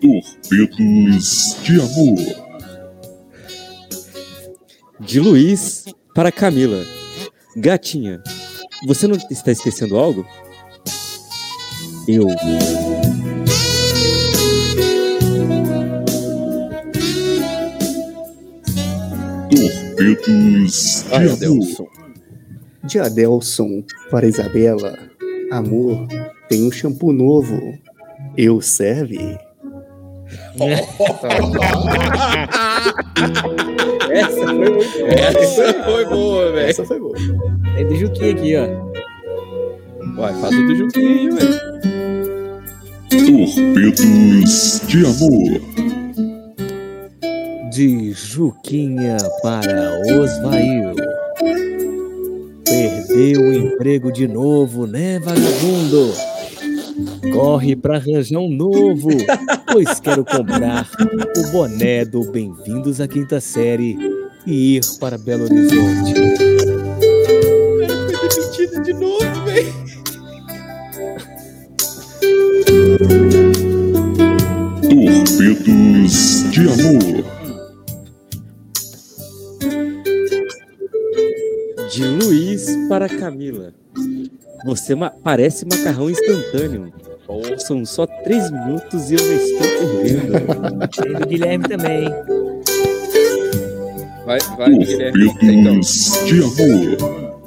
Torpedos 0.00 1.56
de 1.64 1.80
amor. 1.80 2.18
De 5.00 5.18
Luiz 5.18 5.86
para 6.14 6.30
Camila. 6.30 6.86
Gatinha, 7.56 8.22
você 8.84 9.06
não 9.06 9.16
está 9.30 9.52
esquecendo 9.52 9.96
algo? 9.96 10.26
Eu. 12.08 12.26
Torpedos 19.96 21.04
de 21.08 21.14
Ai. 21.14 21.30
Adelson. 21.30 21.86
De 22.84 22.98
Adelson 22.98 23.82
para 24.10 24.26
Isabela. 24.26 24.98
Amor, 25.50 26.06
tem 26.48 26.66
um 26.66 26.70
shampoo 26.70 27.12
novo. 27.12 27.58
Eu 28.36 28.60
serve. 28.60 29.38
Essa 34.16 34.46
foi 34.46 34.54
muito 34.54 34.84
Essa 35.06 35.84
foi 35.84 36.04
boa, 36.06 36.52
velho. 36.52 36.70
Essa 36.70 36.84
foi 36.84 36.98
boa. 36.98 37.14
É 37.76 37.84
de 37.84 37.96
Juquinha 37.96 38.32
aqui, 38.32 38.56
ó. 38.56 38.66
Vai, 40.16 40.32
faz 40.40 40.56
o 40.56 40.66
do 40.66 40.76
Juquinho, 40.76 41.36
velho. 41.36 41.60
Torpedos 43.10 44.80
de 44.86 45.04
amor. 45.04 45.60
De 47.70 48.12
Juquinha 48.12 49.16
para 49.42 50.00
Osvail. 50.18 50.94
Perdeu 52.64 53.40
o 53.42 53.52
emprego 53.52 54.10
de 54.10 54.26
novo, 54.26 54.86
né, 54.86 55.18
vagabundo? 55.18 56.12
Corre 57.32 57.76
pra 57.76 57.96
arranjar 57.96 58.38
um 58.38 58.48
novo, 58.48 59.10
pois 59.76 60.00
quero 60.00 60.24
comprar 60.24 60.88
o 61.36 61.52
boné 61.52 62.02
do 62.02 62.24
Bem-vindos 62.30 62.98
à 62.98 63.06
Quinta 63.06 63.42
Série 63.42 63.94
e 64.46 64.76
ir 64.76 64.80
para 64.98 65.18
Belo 65.18 65.44
Horizonte. 65.44 66.14
Foi 67.76 68.28
demitido 68.30 68.82
de 68.82 68.92
novo, 68.94 69.44
velho. 69.44 69.74
Torpedos 75.16 76.50
de 76.50 76.60
amor. 76.60 77.24
De 81.90 82.04
Luiz 82.04 82.66
para 82.88 83.08
Camila. 83.08 83.72
Você 84.64 84.94
ma- 84.94 85.10
parece 85.10 85.66
macarrão 85.66 86.08
instantâneo. 86.10 86.92
São 87.58 87.84
só 87.84 88.06
três 88.06 88.50
minutos 88.50 89.10
e 89.10 89.14
eu 89.14 89.18
já 89.18 89.34
estou 89.34 89.68
perdendo. 89.78 90.88
Tem 90.88 91.12
do 91.12 91.26
Guilherme 91.26 91.68
também. 91.68 92.08
Vai, 94.24 94.38
vai, 94.56 94.70
Guilherme. 94.70 95.34
Então, 95.42 95.80
de 95.80 96.42
amor. 96.42 97.40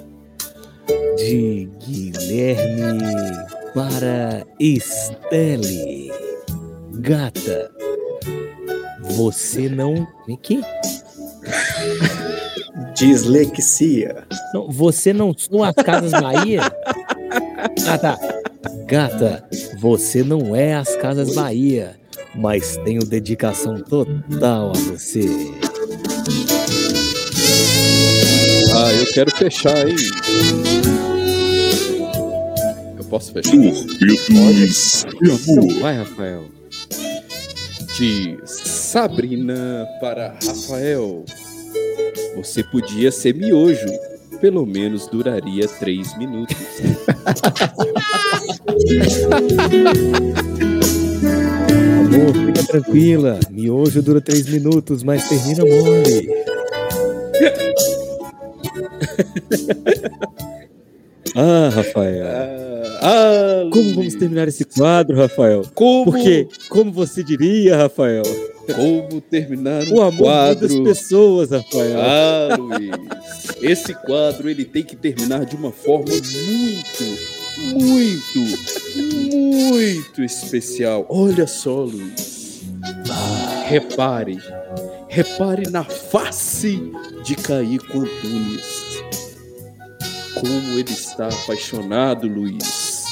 De 1.15 1.69
Guilherme 1.79 2.99
para 3.73 4.45
Estelle. 4.59 6.11
Gata, 6.95 7.71
você 9.01 9.69
não. 9.69 10.07
Vem 10.27 10.35
aqui. 10.35 10.61
Dislexia. 12.95 14.27
Não, 14.53 14.69
você 14.69 15.13
não 15.13 15.33
as 15.63 15.75
Casas 15.75 16.11
Bahia? 16.11 16.61
Ah, 17.87 17.97
tá. 17.97 18.17
Gata, 18.85 19.47
você 19.77 20.23
não 20.23 20.55
é 20.55 20.73
as 20.73 20.95
Casas 20.97 21.33
Bahia, 21.33 21.95
mas 22.35 22.75
tenho 22.83 23.05
dedicação 23.05 23.79
total 23.81 24.71
a 24.71 24.79
você. 24.79 25.25
ah, 28.75 28.93
eu 28.93 29.13
quero 29.13 29.31
fechar, 29.35 29.87
hein? 29.87 29.95
Eu 32.97 33.05
posso 33.05 33.31
fechar? 33.31 33.51
Torpedos 33.51 35.05
de 35.21 35.31
amor. 35.31 35.79
Vai, 35.79 35.95
Rafael. 35.97 36.45
De 37.97 38.37
Sabrina 38.45 39.87
para 40.01 40.37
Rafael. 40.43 41.23
Você 42.35 42.63
podia 42.63 43.11
ser 43.11 43.35
miojo. 43.35 43.87
Pelo 44.41 44.65
menos 44.65 45.07
duraria 45.07 45.67
três 45.67 46.17
minutos. 46.17 46.55
Amor, 51.99 52.33
fica 52.45 52.63
tranquila. 52.63 53.39
Miojo 53.49 54.01
dura 54.01 54.21
três 54.21 54.47
minutos, 54.47 55.03
mas 55.03 55.27
termina 55.27 55.65
mole. 55.65 56.29
Ah, 61.35 61.69
Rafael. 61.69 62.25
Ah, 63.01 63.69
Como 63.71 63.93
vamos 63.95 64.15
terminar 64.15 64.47
esse 64.47 64.65
quadro, 64.65 65.15
Rafael? 65.17 65.63
Como, 65.73 66.05
Porque, 66.11 66.47
como 66.69 66.91
você 66.91 67.23
diria, 67.23 67.77
Rafael, 67.77 68.23
como 68.75 69.21
terminar 69.21 69.83
um 69.85 69.95
o 69.95 70.01
amor 70.01 70.17
quadro? 70.25 70.67
das 70.67 70.79
pessoas, 70.79 71.51
Rafael. 71.51 71.99
Ah, 71.99 72.55
Luiz. 72.57 72.91
Esse 73.61 73.93
quadro 73.93 74.49
ele 74.49 74.65
tem 74.65 74.83
que 74.83 74.95
terminar 74.95 75.45
de 75.45 75.55
uma 75.55 75.71
forma 75.71 76.05
muito, 76.09 77.03
muito, 77.73 78.39
muito 79.35 80.23
especial. 80.23 81.05
Olha 81.09 81.47
só, 81.47 81.83
Luiz. 81.83 82.61
Repare, 83.67 84.37
repare 85.07 85.69
na 85.69 85.83
face 85.83 86.91
de 87.23 87.35
Caíco 87.35 87.99
Antunes. 87.99 88.88
Como 90.39 90.79
ele 90.79 90.91
está 90.91 91.27
apaixonado, 91.27 92.27
Luiz. 92.27 93.03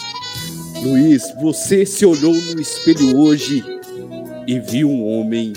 Luiz, 0.82 1.34
você 1.42 1.86
se 1.86 2.06
olhou 2.06 2.34
no 2.34 2.62
espelho 2.62 3.18
hoje 3.18 3.64
e 4.48 4.60
viu 4.60 4.90
um 4.90 5.06
homem 5.06 5.54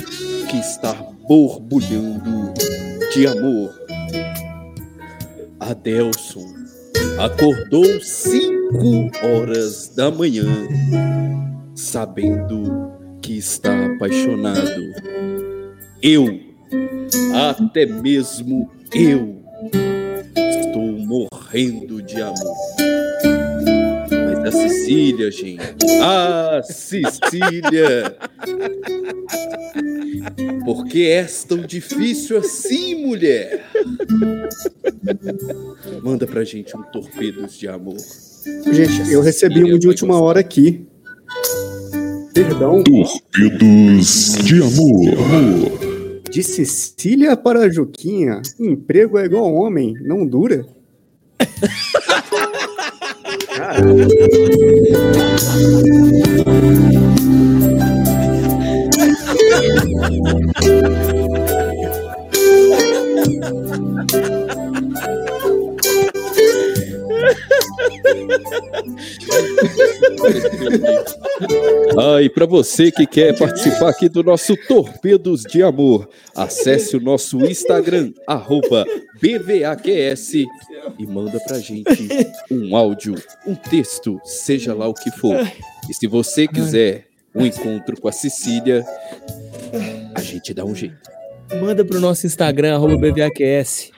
que 0.49 0.57
está 0.57 0.93
borbulhando 1.29 2.53
de 3.15 3.27
amor. 3.27 3.71
Adelson 5.61 6.47
acordou 7.19 7.85
cinco 8.01 9.11
horas 9.23 9.89
da 9.95 10.11
manhã, 10.11 10.47
sabendo 11.75 12.91
que 13.21 13.37
está 13.37 13.87
apaixonado. 13.87 14.83
Eu, 16.03 16.41
até 17.35 17.85
mesmo 17.85 18.71
eu, 18.93 19.41
estou 20.71 20.99
morrendo 21.51 22.01
de 22.01 22.23
amor. 22.23 22.57
Mas 24.11 24.39
a 24.45 24.53
Cecília, 24.53 25.31
gente. 25.33 25.61
Ah, 26.01 26.61
Cecília! 26.63 28.17
Por 30.65 30.87
que 30.87 31.09
és 31.09 31.43
tão 31.45 31.59
difícil 31.63 32.39
assim, 32.39 33.05
mulher? 33.05 33.65
Manda 36.03 36.27
pra 36.27 36.45
gente 36.45 36.77
um 36.77 36.83
torpedos 36.83 37.59
de 37.59 37.67
amor. 37.67 37.97
Gente, 38.73 39.13
eu 39.13 39.21
recebi 39.21 39.65
um 39.65 39.79
de 39.79 39.89
última 39.89 40.21
hora 40.21 40.39
aqui. 40.41 40.87
Perdão, 42.33 42.83
Torpedos 42.85 44.37
de 44.45 44.63
amor. 44.63 46.31
de 46.31 46.43
Cecília 46.45 47.37
para 47.37 47.69
Juquinha. 47.71 48.41
Emprego 48.59 49.19
é 49.19 49.25
igual 49.25 49.53
homem, 49.53 49.95
não 50.01 50.25
dura. 50.25 50.65
Ha 51.41 51.47
ha 51.47 52.21
ha! 67.51 67.60
Ah, 71.99 72.23
e 72.23 72.29
para 72.29 72.47
você 72.47 72.91
que 72.91 73.07
quer 73.07 73.37
participar 73.37 73.91
aqui 73.91 74.09
do 74.09 74.23
nosso 74.23 74.57
Torpedos 74.69 75.43
de 75.43 75.63
Amor, 75.63 76.09
acesse 76.35 76.97
o 76.97 77.01
nosso 77.01 77.45
Instagram, 77.45 78.13
arroba 78.27 78.85
BVAQS, 79.21 80.35
e 80.99 81.07
manda 81.07 81.39
pra 81.41 81.59
gente 81.59 82.09
um 82.51 82.77
áudio, 82.77 83.15
um 83.47 83.55
texto, 83.55 84.21
seja 84.25 84.75
lá 84.75 84.87
o 84.89 84.95
que 84.95 85.11
for. 85.11 85.37
E 85.89 85.95
se 85.95 86.07
você 86.07 86.47
quiser 86.47 87.07
um 87.35 87.45
encontro 87.45 88.01
com 88.01 88.09
a 88.09 88.13
Cecília, 88.13 88.85
a 90.15 90.21
gente 90.21 90.53
dá 90.55 90.65
um 90.65 90.75
jeito. 90.75 91.11
Manda 91.61 91.85
pro 91.85 92.01
nosso 92.01 92.27
Instagram, 92.27 92.75
arroba 92.75 92.97
BVAQS. 92.97 93.91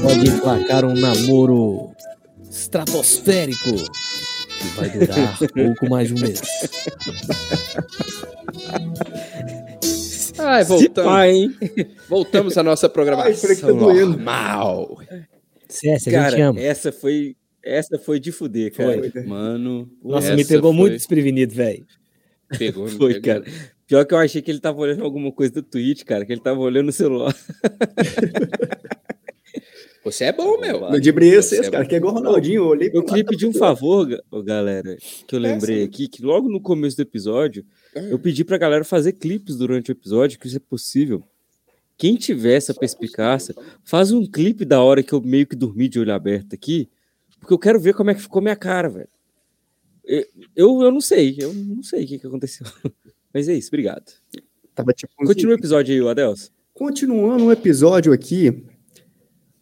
Pode 0.00 0.28
emplacar 0.28 0.84
um 0.84 0.94
namoro 0.94 1.92
estratosférico 2.50 3.70
que 3.74 4.66
vai 4.76 4.90
durar 4.90 5.38
pouco 5.54 5.88
mais 5.88 6.08
de 6.08 6.14
um 6.14 6.20
mês. 6.20 6.40
Ai, 10.38 10.64
voltamos. 10.64 11.56
Voltamos 12.08 12.58
à 12.58 12.62
nossa 12.62 12.86
Ai, 12.86 12.92
programação 12.92 13.50
que 13.54 13.60
tá 13.60 13.66
doendo. 13.68 14.10
normal. 14.16 14.98
César, 15.68 15.92
a 15.94 15.98
gente 15.98 16.10
Cara, 16.32 16.46
ama. 16.48 16.60
essa 16.60 16.90
foi, 16.92 17.36
essa 17.62 17.98
foi 17.98 18.18
de 18.20 18.32
fuder, 18.32 18.72
cara. 18.72 19.10
Foi. 19.10 19.22
Mano, 19.24 19.90
Nossa, 20.02 20.34
me 20.34 20.44
pegou 20.44 20.72
foi- 20.72 20.80
muito 20.80 20.92
desprevenido, 20.94 21.54
velho. 21.54 21.84
Pegou, 22.58 22.84
me 22.84 22.90
Foi, 22.96 23.20
pegou. 23.20 23.42
cara. 23.42 23.44
Pior 23.86 24.04
que 24.04 24.14
eu 24.14 24.18
achei 24.18 24.40
que 24.42 24.50
ele 24.50 24.60
tava 24.60 24.78
olhando 24.78 25.02
alguma 25.04 25.32
coisa 25.32 25.52
do 25.54 25.62
Twitch, 25.62 26.04
cara, 26.04 26.24
que 26.24 26.32
ele 26.32 26.40
tava 26.40 26.60
olhando 26.60 26.88
o 26.88 26.92
celular. 26.92 27.34
Você 30.10 30.24
é 30.24 30.32
bom, 30.32 30.58
meu. 30.58 30.84
Eu 30.92 31.00
debrei 31.00 31.30
Você 31.30 31.56
vocês, 31.56 31.68
é 31.68 31.70
cara, 31.70 31.86
que 31.86 31.94
é 31.94 31.98
igual 31.98 32.12
o 32.12 32.16
Ronaldinho. 32.16 32.62
Eu 32.62 32.66
olhei 32.66 32.90
Eu 32.92 33.04
queria 33.04 33.24
pedir 33.24 33.46
um 33.46 33.52
tá 33.52 33.58
favor, 33.58 34.06
galera, 34.44 34.96
que 35.26 35.34
eu 35.34 35.38
lembrei 35.38 35.84
aqui, 35.84 36.08
que 36.08 36.22
logo 36.22 36.48
no 36.48 36.60
começo 36.60 36.96
do 36.96 37.02
episódio, 37.02 37.64
eu 37.94 38.18
pedi 38.18 38.44
pra 38.44 38.58
galera 38.58 38.84
fazer 38.84 39.12
clipes 39.12 39.56
durante 39.56 39.90
o 39.90 39.92
episódio, 39.92 40.38
que 40.38 40.46
isso 40.46 40.56
é 40.56 40.60
possível. 40.60 41.22
Quem 41.96 42.16
tiver 42.16 42.54
essa 42.54 42.72
perspicácia, 42.72 43.54
faz 43.84 44.12
um 44.12 44.24
clipe 44.24 44.64
da 44.64 44.80
hora 44.80 45.02
que 45.02 45.12
eu 45.12 45.20
meio 45.20 45.46
que 45.46 45.56
dormi 45.56 45.88
de 45.88 45.98
olho 45.98 46.14
aberto 46.14 46.54
aqui, 46.54 46.88
porque 47.40 47.52
eu 47.52 47.58
quero 47.58 47.80
ver 47.80 47.94
como 47.94 48.10
é 48.10 48.14
que 48.14 48.22
ficou 48.22 48.40
minha 48.40 48.56
cara, 48.56 48.88
velho. 48.88 49.08
Eu, 50.04 50.24
eu, 50.56 50.82
eu 50.82 50.92
não 50.92 51.00
sei, 51.00 51.36
eu 51.38 51.52
não 51.52 51.82
sei 51.82 52.04
o 52.04 52.06
que, 52.06 52.18
que 52.18 52.26
aconteceu. 52.26 52.66
Mas 53.34 53.48
é 53.48 53.54
isso, 53.54 53.68
obrigado. 53.68 54.04
Tava 54.74 54.92
tipo 54.92 55.12
Continua 55.16 55.54
o 55.54 55.58
episódio 55.58 55.92
aí, 55.92 56.10
Adelson. 56.10 56.50
Continuando 56.72 57.46
o 57.46 57.52
episódio 57.52 58.12
aqui, 58.12 58.64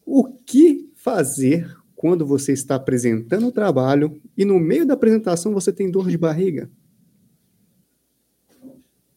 o 0.07 0.25
que 0.47 0.89
fazer 0.95 1.69
quando 1.97 2.25
você 2.25 2.53
está 2.53 2.77
apresentando 2.77 3.49
o 3.49 3.53
trabalho 3.53 4.21
e 4.37 4.45
no 4.45 4.59
meio 4.61 4.87
da 4.87 4.95
apresentação 4.95 5.53
você 5.53 5.73
tem 5.73 5.91
dor 5.91 6.09
de 6.09 6.17
barriga? 6.17 6.71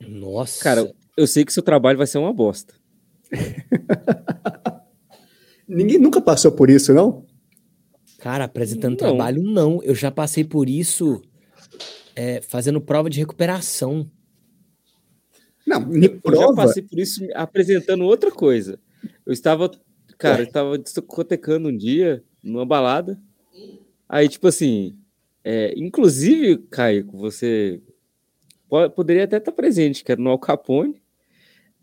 Nossa. 0.07 0.63
Cara, 0.63 0.91
eu 1.15 1.27
sei 1.27 1.45
que 1.45 1.53
seu 1.53 1.61
trabalho 1.63 1.97
vai 1.97 2.07
ser 2.07 2.17
uma 2.17 2.33
bosta. 2.33 2.73
Ninguém 5.67 5.99
nunca 5.99 6.19
passou 6.19 6.51
por 6.51 6.69
isso, 6.69 6.93
não? 6.93 7.25
Cara, 8.17 8.45
apresentando 8.45 8.91
Não. 8.91 8.97
trabalho, 8.97 9.41
não. 9.43 9.81
Eu 9.83 9.93
já 9.93 10.09
passei 10.11 10.43
por 10.43 10.67
isso 10.67 11.21
é, 12.15 12.41
fazendo 12.41 12.81
prova 12.81 13.09
de 13.09 13.19
recuperação. 13.19 14.09
Não, 15.65 15.79
me 15.85 16.07
Eu 16.07 16.13
já 16.15 16.19
prova. 16.21 16.55
passei 16.55 16.81
por 16.81 16.97
isso 16.99 17.23
apresentando 17.35 18.03
outra 18.03 18.31
coisa. 18.31 18.79
Eu 19.25 19.31
estava, 19.31 19.69
cara, 20.19 20.41
eu 20.41 20.45
estava 20.45 20.77
discotecando 20.77 21.69
um 21.69 21.75
dia 21.75 22.23
numa 22.43 22.65
balada. 22.65 23.19
Aí, 24.07 24.27
tipo 24.29 24.47
assim, 24.47 24.95
é, 25.43 25.73
inclusive, 25.77 26.57
Caio, 26.69 27.07
você 27.11 27.81
po- 28.69 28.89
poderia 28.91 29.23
até 29.23 29.37
estar 29.37 29.51
presente, 29.51 30.03
que 30.03 30.11
era 30.11 30.21
no 30.21 30.29
Al 30.29 30.37
Capone. 30.39 31.01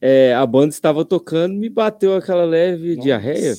É, 0.00 0.34
a 0.34 0.44
banda 0.46 0.68
estava 0.68 1.04
tocando, 1.04 1.54
me 1.54 1.68
bateu 1.68 2.14
aquela 2.14 2.44
leve 2.44 2.96
diarreia. 2.96 3.54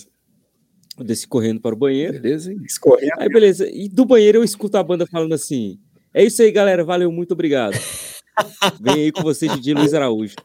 Eu 0.97 1.03
desci 1.03 1.27
correndo 1.27 1.59
para 1.61 1.75
o 1.75 1.77
banheiro. 1.77 2.19
Beleza, 2.19 2.51
hein? 2.51 2.59
Escorrendo. 2.65 3.13
Aí, 3.17 3.27
beleza. 3.29 3.67
E 3.71 3.87
do 3.89 4.05
banheiro 4.05 4.39
eu 4.39 4.43
escuto 4.43 4.77
a 4.77 4.83
banda 4.83 5.05
falando 5.05 5.33
assim: 5.33 5.79
É 6.13 6.23
isso 6.23 6.41
aí, 6.41 6.51
galera. 6.51 6.83
Valeu, 6.83 7.11
muito 7.11 7.31
obrigado. 7.33 7.73
Vem 8.81 8.93
aí 9.05 9.11
com 9.11 9.21
você, 9.23 9.47
Didi 9.47 9.73
Luiz 9.73 9.93
Araújo. 9.93 10.35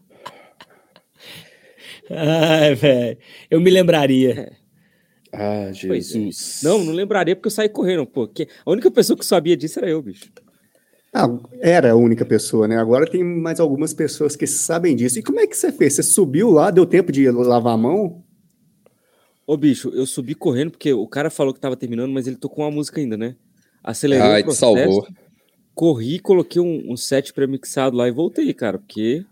Ai, 2.15 2.75
velho. 2.75 3.19
Eu 3.51 3.61
me 3.61 3.71
lembraria. 3.71 4.53
Ah, 5.33 5.71
Pois 5.87 6.11
é. 6.11 6.19
Jesus. 6.19 6.61
Não, 6.63 6.85
não 6.85 6.93
lembraria 6.93 7.35
porque 7.35 7.47
eu 7.47 7.51
saí 7.51 7.69
correndo, 7.69 8.07
pô. 8.07 8.27
que- 8.29 8.49
A 8.67 8.71
única 8.71 8.91
pessoa 8.91 9.17
que 9.19 9.25
sabia 9.25 9.57
disso 9.57 9.79
era 9.79 9.89
eu, 9.89 10.03
bicho. 10.03 10.31
Ah, 11.15 11.27
era 11.61 11.93
a 11.93 11.97
única 11.97 12.25
pessoa, 12.25 12.67
né? 12.67 12.77
Agora 12.79 13.11
tem 13.11 13.23
mais 13.23 13.61
algumas 13.61 13.93
pessoas 13.93 14.35
que 14.35 14.47
sabem 14.47 14.97
disso. 14.97 15.19
E 15.19 15.23
como 15.23 15.41
é 15.41 15.47
que 15.47 15.57
você 15.57 15.71
fez? 15.73 15.95
Você 15.95 16.03
subiu 16.03 16.51
lá, 16.51 16.71
deu 16.71 16.87
tempo 16.87 17.13
de 17.13 17.31
lavar 17.31 17.75
a 17.75 17.77
mão? 17.77 18.23
Ô, 19.47 19.57
bicho, 19.57 19.91
eu 19.95 20.07
subi 20.07 20.35
correndo 20.35 20.71
porque 20.71 20.93
o 20.93 21.07
cara 21.07 21.29
falou 21.29 21.53
que 21.53 21.61
tava 21.61 21.77
terminando, 21.77 22.13
mas 22.13 22.27
ele 22.27 22.37
tocou 22.37 22.65
uma 22.65 22.71
música 22.71 23.01
ainda, 23.01 23.17
né? 23.17 23.37
Acelerei 23.83 24.27
Ai, 24.27 24.41
o 24.41 24.43
te 24.43 24.45
processo, 24.45 24.61
salvou. 24.75 25.07
corri, 25.75 26.19
coloquei 26.19 26.63
um, 26.63 26.93
um 26.93 26.97
set 26.97 27.33
pré-mixado 27.33 27.97
lá 27.97 28.07
e 28.07 28.13
voltei, 28.13 28.53
cara, 28.55 28.79
porque 28.79 29.25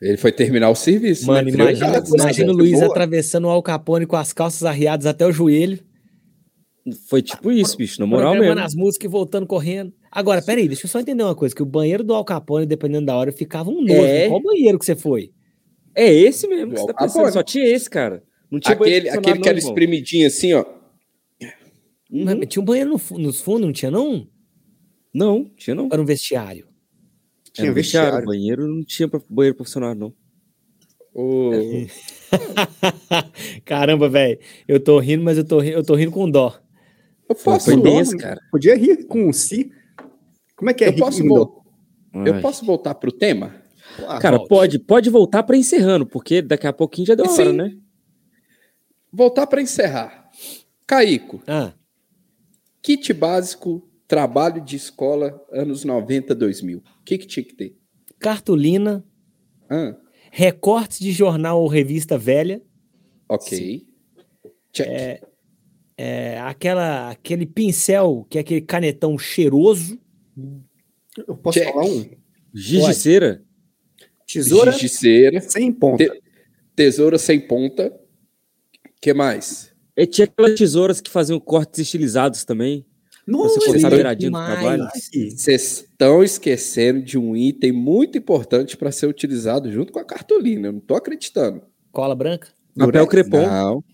Ele 0.00 0.16
foi 0.16 0.32
terminar 0.32 0.70
o 0.70 0.74
serviço. 0.74 1.26
Mano, 1.26 1.50
né? 1.50 1.54
imagina, 1.54 1.90
Prioridade, 1.90 2.22
imagina 2.22 2.52
o 2.52 2.56
né? 2.56 2.62
Luiz 2.62 2.78
Boa. 2.78 2.86
atravessando 2.86 3.44
o 3.46 3.50
Al 3.50 3.62
Capone 3.62 4.06
com 4.06 4.16
as 4.16 4.32
calças 4.32 4.62
arriadas 4.64 5.06
até 5.06 5.26
o 5.26 5.32
joelho. 5.32 5.78
foi 7.08 7.20
tipo 7.20 7.52
isso, 7.52 7.76
bicho, 7.76 8.00
na 8.00 8.06
moral 8.06 8.34
mesmo. 8.34 8.58
as 8.58 8.74
músicas 8.74 9.04
e 9.04 9.08
voltando 9.12 9.46
correndo. 9.46 9.92
Agora, 10.10 10.40
peraí, 10.40 10.66
deixa 10.66 10.86
eu 10.86 10.90
só 10.90 11.00
entender 11.00 11.22
uma 11.22 11.34
coisa: 11.34 11.54
que 11.54 11.62
o 11.62 11.66
banheiro 11.66 12.02
do 12.02 12.14
Al 12.14 12.24
Capone, 12.24 12.64
dependendo 12.64 13.06
da 13.06 13.16
hora, 13.16 13.30
ficava 13.30 13.68
um 13.70 13.82
nojo. 13.82 13.92
É. 13.92 14.28
Qual 14.28 14.42
banheiro 14.42 14.78
que 14.78 14.86
você 14.86 14.96
foi? 14.96 15.32
É 15.94 16.10
esse 16.10 16.48
mesmo 16.48 16.72
que 16.72 16.80
você 16.80 16.86
tá 16.86 16.94
pensando, 16.94 17.32
só 17.32 17.42
tinha 17.42 17.66
esse, 17.66 17.90
cara. 17.90 18.22
Não 18.50 18.58
tinha 18.58 18.74
banheiro 18.74 19.06
Aquele, 19.06 19.18
aquele 19.18 19.34
que 19.34 19.44
não, 19.44 19.50
era 19.50 19.58
irmão. 19.58 19.70
espremidinho 19.70 20.26
assim, 20.26 20.54
ó. 20.54 20.64
Uhum. 22.10 22.24
Mas 22.24 22.48
Tinha 22.48 22.62
um 22.62 22.64
banheiro 22.64 22.90
no 22.90 23.18
nos 23.18 23.40
fundos, 23.40 23.62
não 23.62 23.72
tinha, 23.72 23.90
não? 23.90 24.26
Não, 25.12 25.44
tinha 25.56 25.74
não. 25.74 25.88
Era 25.92 26.00
um 26.00 26.04
vestiário. 26.04 26.69
Tinha 27.52 27.64
Era 27.66 27.72
um 27.72 27.74
vestiário. 27.74 28.26
Banheiro 28.26 28.66
não 28.68 28.84
tinha 28.84 29.08
banheiro 29.28 29.56
funcionário, 29.58 29.98
não. 29.98 30.14
Ô, 31.12 31.50
Caramba, 33.64 34.08
velho. 34.08 34.38
Eu 34.68 34.78
tô 34.82 34.98
rindo, 34.98 35.24
mas 35.24 35.36
eu 35.38 35.44
tô, 35.44 35.58
ri- 35.60 35.72
eu 35.72 35.84
tô 35.84 35.94
rindo 35.94 36.12
com 36.12 36.30
dó. 36.30 36.58
eu 37.28 37.34
posso, 37.34 37.82
tenso, 37.82 38.16
cara. 38.16 38.40
Podia 38.50 38.76
rir 38.76 39.04
com 39.06 39.28
um 39.28 39.32
si. 39.32 39.72
Como 40.56 40.70
é 40.70 40.74
que 40.74 40.84
é 40.84 40.88
eu 40.88 40.92
rir 40.92 41.00
posso, 41.00 41.22
com 41.22 41.28
vol- 41.28 41.64
dó? 42.12 42.24
eu 42.26 42.40
posso 42.40 42.64
voltar 42.64 42.94
pro 42.94 43.10
tema? 43.12 43.54
Ah, 44.06 44.18
Cara, 44.18 44.36
volte. 44.36 44.48
pode, 44.48 44.78
pode 44.78 45.10
voltar 45.10 45.42
pra 45.42 45.56
encerrando, 45.56 46.06
porque 46.06 46.40
daqui 46.42 46.66
a 46.66 46.72
pouquinho 46.72 47.06
já 47.08 47.14
deu 47.14 47.26
Sim. 47.26 47.42
hora, 47.42 47.52
né? 47.52 47.76
Voltar 49.12 49.46
para 49.48 49.60
encerrar. 49.60 50.30
Caico, 50.86 51.42
Ah, 51.46 51.72
kit 52.82 53.12
básico, 53.12 53.88
trabalho 54.14 54.60
de 54.60 54.74
escola, 54.74 55.40
anos 55.52 55.84
90, 55.84 56.34
2000. 56.34 56.78
O 56.78 56.82
que, 57.04 57.16
que 57.16 57.26
tinha 57.28 57.44
que 57.44 57.54
ter? 57.54 57.76
cartolina, 58.18 59.04
Ah, 59.70 59.96
recortes 60.32 60.98
de 60.98 61.12
jornal 61.12 61.62
ou 61.62 61.68
revista 61.68 62.18
velha, 62.18 62.60
ok. 63.28 63.86
Check. 64.72 64.88
é, 65.96 66.38
aquela, 66.40 67.10
aquele 67.10 67.46
pincel, 67.46 68.26
que 68.28 68.36
é 68.36 68.40
aquele 68.40 68.60
canetão 68.62 69.16
cheiroso, 69.16 69.96
Eu 71.26 71.36
posso 71.36 71.58
Check. 71.60 71.72
falar 71.72 71.84
um? 71.86 72.04
Giz 72.52 72.84
de 72.86 72.94
cera. 72.94 73.44
Tesoura 74.26 74.72
Giz 74.72 74.80
de 74.82 74.88
cera, 74.88 75.40
sem 75.40 75.72
ponta. 75.72 76.04
Te- 76.04 76.22
tesoura 76.74 77.16
sem 77.16 77.40
ponta. 77.46 77.92
que 79.00 79.14
mais? 79.14 79.72
E 79.96 80.04
tinha 80.06 80.24
aquelas 80.26 80.58
tesouras 80.58 81.00
que 81.00 81.10
faziam 81.10 81.38
cortes 81.40 81.78
estilizados 81.80 82.44
também. 82.44 82.84
Nossa, 83.26 83.60
Você 83.60 83.80
colocar 83.80 84.16
trabalho. 84.16 84.88
Vocês 84.92 85.80
estão 85.82 86.22
esquecendo 86.22 87.02
de 87.02 87.16
um 87.18 87.36
item 87.36 87.70
muito 87.72 88.18
importante 88.18 88.76
para 88.76 88.90
ser 88.90 89.06
utilizado 89.06 89.70
junto 89.70 89.92
com 89.92 89.98
a 89.98 90.04
cartolina. 90.04 90.68
Eu 90.68 90.72
não 90.72 90.80
tô 90.80 90.94
acreditando. 90.94 91.62
cola 91.92 92.14
branca. 92.14 92.48
Papel 92.76 93.06
crepom. 93.06 93.42
Não. 93.46 93.84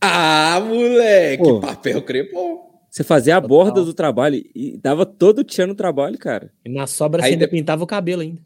Ah, 0.00 0.60
moleque! 0.64 1.42
Pô. 1.42 1.60
Papel 1.60 2.02
crepom. 2.02 2.62
Você 2.90 3.02
fazia 3.02 3.36
a 3.36 3.40
Total. 3.40 3.48
borda 3.48 3.84
do 3.84 3.94
trabalho 3.94 4.44
e 4.54 4.76
dava 4.76 5.04
todo 5.06 5.38
o 5.40 5.44
tchan 5.44 5.66
no 5.66 5.74
trabalho, 5.74 6.16
cara. 6.18 6.52
E 6.64 6.68
na 6.68 6.86
sobra 6.86 7.22
Aí 7.22 7.30
você 7.30 7.32
ainda 7.34 7.46
de- 7.46 7.50
pintava 7.50 7.82
o 7.82 7.86
cabelo 7.86 8.22
ainda. 8.22 8.40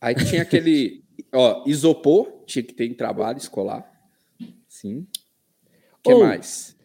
Aí 0.00 0.14
tinha 0.14 0.42
aquele, 0.42 1.04
ó, 1.32 1.62
isopor, 1.66 2.42
tinha 2.46 2.62
que 2.62 2.72
ter 2.72 2.86
em 2.86 2.94
trabalho 2.94 3.38
escolar. 3.38 3.88
Sim. 4.68 5.06
O 5.98 6.02
que 6.02 6.12
Ou- 6.12 6.20
mais? 6.24 6.76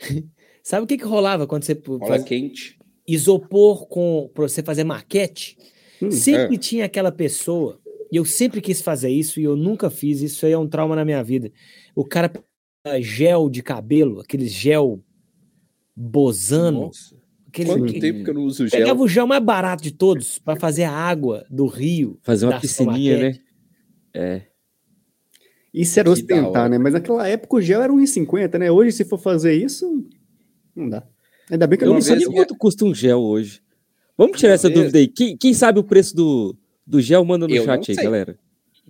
Sabe 0.62 0.84
o 0.84 0.86
que 0.86 0.96
que 0.96 1.04
rolava 1.04 1.46
quando 1.46 1.64
você 1.64 1.74
Cola 1.74 2.06
faz 2.06 2.22
quente. 2.24 2.78
isopor 3.06 3.86
com 3.86 4.30
para 4.32 4.48
você 4.48 4.62
fazer 4.62 4.84
maquete? 4.84 5.56
Hum, 6.00 6.10
sempre 6.10 6.54
é. 6.56 6.58
tinha 6.58 6.84
aquela 6.84 7.10
pessoa, 7.12 7.80
e 8.10 8.16
eu 8.16 8.24
sempre 8.24 8.60
quis 8.60 8.80
fazer 8.80 9.10
isso 9.10 9.40
e 9.40 9.44
eu 9.44 9.56
nunca 9.56 9.90
fiz, 9.90 10.20
isso 10.20 10.44
aí 10.46 10.52
é 10.52 10.58
um 10.58 10.68
trauma 10.68 10.94
na 10.96 11.04
minha 11.04 11.22
vida. 11.22 11.50
O 11.94 12.04
cara 12.04 12.28
pegava 12.28 13.00
gel 13.02 13.48
de 13.50 13.62
cabelo, 13.62 14.20
aquele 14.20 14.46
gel 14.48 15.00
bozano, 15.96 16.82
Nossa, 16.86 17.16
aquele 17.48 17.68
quanto 17.70 17.92
que- 17.92 18.00
tempo 18.00 18.24
que 18.24 18.30
eu 18.30 18.34
não 18.34 18.44
uso 18.44 18.66
gel? 18.66 18.78
pegava 18.80 19.02
o 19.02 19.08
gel 19.08 19.26
mais 19.26 19.42
barato 19.42 19.82
de 19.82 19.92
todos 19.92 20.38
para 20.38 20.58
fazer 20.58 20.84
a 20.84 20.92
água 20.92 21.44
do 21.50 21.66
rio. 21.66 22.18
Fazer 22.22 22.46
uma 22.46 22.52
da 22.52 22.58
sua 22.60 22.68
piscininha, 22.68 23.16
né? 23.18 23.24
maquete. 23.28 23.44
É. 24.14 24.42
Isso 25.74 25.98
era 25.98 26.06
Que 26.06 26.12
ostentar, 26.12 26.68
né? 26.68 26.76
Mas 26.78 26.92
naquela 26.92 27.26
época 27.26 27.56
o 27.56 27.60
gel 27.62 27.80
era 27.82 27.92
1,50, 27.92 28.58
né? 28.58 28.70
Hoje, 28.70 28.92
se 28.92 29.04
for 29.06 29.16
fazer 29.18 29.54
isso, 29.54 30.04
não 30.74 30.88
dá. 30.88 31.02
Ainda 31.50 31.66
bem 31.66 31.78
que 31.78 31.84
eu 31.84 31.88
Eu 31.88 31.94
não 31.94 32.00
sei 32.00 32.16
nem 32.16 32.26
minha- 32.28 32.40
quanto 32.40 32.56
custa 32.56 32.84
um 32.84 32.94
gel 32.94 33.20
hoje. 33.20 33.60
Vamos 34.16 34.38
tirar 34.38 34.50
Uma 34.50 34.54
essa 34.54 34.68
vez- 34.68 34.80
dúvida 34.80 34.98
aí. 34.98 35.08
Quem, 35.08 35.36
quem 35.36 35.52
sabe 35.54 35.78
o 35.80 35.84
preço 35.84 36.14
do, 36.14 36.56
do 36.86 37.00
gel, 37.00 37.24
manda 37.24 37.46
no 37.48 37.54
Eu 37.54 37.64
chat 37.64 37.90
aí, 37.90 37.96
galera. 37.96 38.38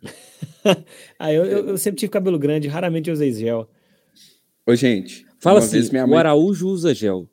Ah, 1.19 1.33
eu, 1.33 1.45
eu, 1.45 1.69
eu 1.71 1.79
sempre 1.79 1.99
tive 1.99 2.11
cabelo 2.11 2.39
grande, 2.39 2.69
raramente 2.69 3.09
eu 3.11 3.15
usei 3.15 3.33
gel. 3.33 3.69
Ô, 4.67 4.75
gente, 4.77 5.27
Fala 5.41 5.59
assim, 5.59 5.81
minha 5.91 6.05
o 6.05 6.09
mãe... 6.09 6.19
Araújo 6.21 6.69
usa 6.69 6.95
gel. 6.95 7.29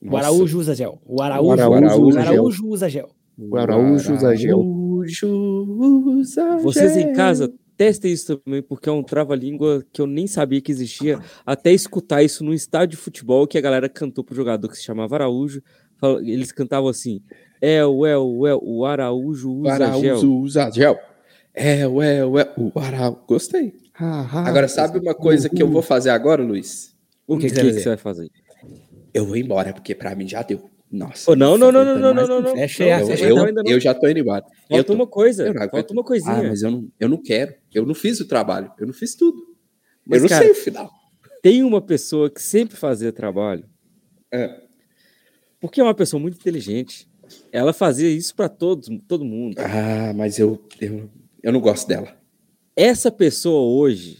O 0.00 0.06
Nossa, 0.06 0.18
Araújo 0.28 0.58
usa 0.58 0.74
gel. 0.74 1.00
O 1.04 1.20
Araújo, 1.20 1.50
Araújo 1.60 2.00
o 2.00 2.06
usa 2.08 2.20
gel. 2.22 2.32
Araújo 2.32 2.68
usa 2.68 2.88
gel. 2.88 3.10
O 3.38 3.56
Araújo 3.56 4.14
usa 4.14 4.36
gel. 4.36 4.58
Araújo 4.60 5.28
usa 6.18 6.58
Vocês 6.58 6.96
em 6.96 7.02
gel. 7.06 7.12
casa, 7.14 7.49
testem 7.80 8.12
isso 8.12 8.36
também, 8.36 8.60
porque 8.60 8.90
é 8.90 8.92
um 8.92 9.02
trava-língua 9.02 9.82
que 9.90 10.02
eu 10.02 10.06
nem 10.06 10.26
sabia 10.26 10.60
que 10.60 10.70
existia, 10.70 11.18
até 11.46 11.72
escutar 11.72 12.22
isso 12.22 12.44
num 12.44 12.52
estádio 12.52 12.98
de 12.98 13.02
futebol 13.02 13.46
que 13.46 13.56
a 13.56 13.60
galera 13.62 13.88
cantou 13.88 14.22
pro 14.22 14.34
jogador 14.34 14.68
que 14.68 14.76
se 14.76 14.84
chamava 14.84 15.14
Araújo. 15.14 15.62
Eles 16.22 16.52
cantavam 16.52 16.90
assim: 16.90 17.22
É, 17.58 17.82
o 17.86 18.04
é, 18.04 18.18
o 18.18 18.46
é, 18.46 18.54
o 18.54 18.84
Araújo 18.84 19.50
O 19.50 19.60
usa 19.62 19.72
Araújo 19.72 20.02
gel. 20.02 20.18
usa 20.18 20.70
gel. 20.70 20.98
É, 21.54 21.86
ué, 21.86 22.22
ué, 22.26 22.52
o 22.58 22.78
Araújo... 22.78 23.20
Gostei. 23.26 23.72
Ah, 23.98 24.28
ah, 24.30 24.46
Agora, 24.46 24.68
sabe 24.68 24.98
uma 24.98 25.14
coisa 25.14 25.48
que 25.48 25.62
eu 25.62 25.70
vou 25.70 25.80
fazer 25.80 26.10
agora, 26.10 26.42
Luiz? 26.42 26.94
O 27.26 27.38
que, 27.38 27.48
que 27.48 27.54
que, 27.54 27.54
você 27.54 27.62
vai 27.62 27.72
que 27.72 27.80
você 27.80 27.88
vai 27.88 27.96
fazer? 27.96 28.30
Eu 29.14 29.24
vou 29.24 29.38
embora, 29.38 29.72
porque 29.72 29.94
pra 29.94 30.14
mim 30.14 30.28
já 30.28 30.42
deu. 30.42 30.68
Nossa. 30.90 31.30
Ô, 31.30 31.36
não, 31.36 31.56
não, 31.56 31.70
não, 31.70 31.84
não, 31.84 31.98
não, 31.98 32.14
não, 32.14 32.26
não, 32.26 32.40
não. 32.42 32.52
Fecha 32.56 32.98
Não, 32.98 33.06
fecha 33.06 33.24
eu, 33.28 33.38
ainda 33.44 33.62
não. 33.62 33.70
eu 33.70 33.78
já 33.78 33.94
tô 33.94 34.08
indo 34.08 34.18
embora. 34.18 34.44
Eu 34.68 34.76
Falta 34.78 34.84
tô- 34.84 34.92
uma 34.94 35.06
coisa, 35.06 35.46
eu 35.46 35.54
não 35.54 35.68
falta 35.70 35.92
uma 35.92 36.02
Ah, 36.02 36.04
coisinha. 36.04 36.42
mas 36.48 36.62
eu 36.62 36.70
não, 36.70 36.88
eu 36.98 37.08
não 37.08 37.22
quero. 37.22 37.54
Eu 37.72 37.86
não 37.86 37.94
fiz 37.94 38.18
o 38.20 38.26
trabalho. 38.26 38.72
Eu 38.78 38.86
não 38.88 38.92
fiz 38.94 39.14
tudo. 39.14 39.38
Mas, 40.04 40.18
eu 40.18 40.22
não 40.22 40.28
cara, 40.28 40.42
sei 40.42 40.50
o 40.52 40.54
final. 40.54 40.90
Tem 41.42 41.62
uma 41.62 41.80
pessoa 41.80 42.28
que 42.28 42.42
sempre 42.42 42.76
fazia 42.76 43.12
trabalho, 43.12 43.64
É. 44.32 44.60
porque 45.60 45.80
é 45.80 45.84
uma 45.84 45.94
pessoa 45.94 46.20
muito 46.20 46.36
inteligente. 46.38 47.08
Ela 47.52 47.72
fazia 47.72 48.10
isso 48.10 48.34
pra 48.34 48.48
todos, 48.48 48.88
todo 49.06 49.24
mundo. 49.24 49.56
Ah, 49.58 50.12
mas 50.14 50.38
eu, 50.40 50.60
eu, 50.80 51.08
eu 51.42 51.52
não 51.52 51.60
gosto 51.60 51.86
dela. 51.86 52.16
Essa 52.74 53.10
pessoa 53.12 53.62
hoje 53.80 54.18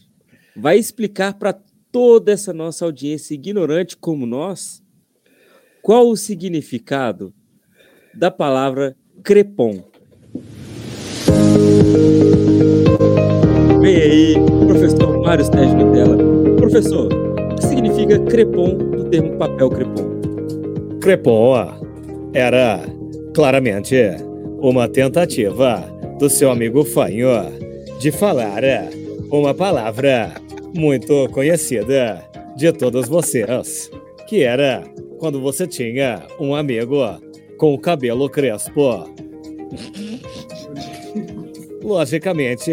vai 0.56 0.78
explicar 0.78 1.34
para 1.34 1.52
toda 1.90 2.30
essa 2.30 2.52
nossa 2.52 2.84
audiência 2.84 3.34
ignorante 3.34 3.96
como 3.96 4.24
nós 4.24 4.80
qual 5.82 6.08
o 6.08 6.16
significado 6.16 7.32
da 8.14 8.30
palavra 8.30 8.96
crepom. 9.22 9.82
Vem 13.80 13.96
aí, 13.96 14.34
professor 14.66 15.22
Mário 15.22 15.44
Sérgio 15.44 15.76
Nutella. 15.76 16.16
Professor, 16.56 17.12
o 17.12 17.54
que 17.56 17.66
significa 17.66 18.18
crepom 18.18 18.76
do 18.76 19.04
termo 19.10 19.38
papel 19.38 19.70
crepom? 19.70 21.00
Crepom 21.00 21.54
era 22.34 22.80
claramente 23.34 23.96
uma 24.60 24.88
tentativa 24.88 25.80
do 26.18 26.28
seu 26.28 26.50
amigo 26.50 26.84
Fanho 26.84 27.28
de 27.98 28.12
falar 28.12 28.62
uma 29.30 29.54
palavra 29.54 30.34
muito 30.74 31.28
conhecida 31.30 32.22
de 32.56 32.72
todos 32.72 33.08
vocês, 33.08 33.90
que 34.28 34.42
era 34.42 34.84
quando 35.20 35.38
você 35.38 35.66
tinha 35.66 36.26
um 36.40 36.54
amigo 36.54 36.98
com 37.58 37.74
o 37.74 37.78
cabelo 37.78 38.28
crespo. 38.28 39.04
Logicamente, 41.82 42.72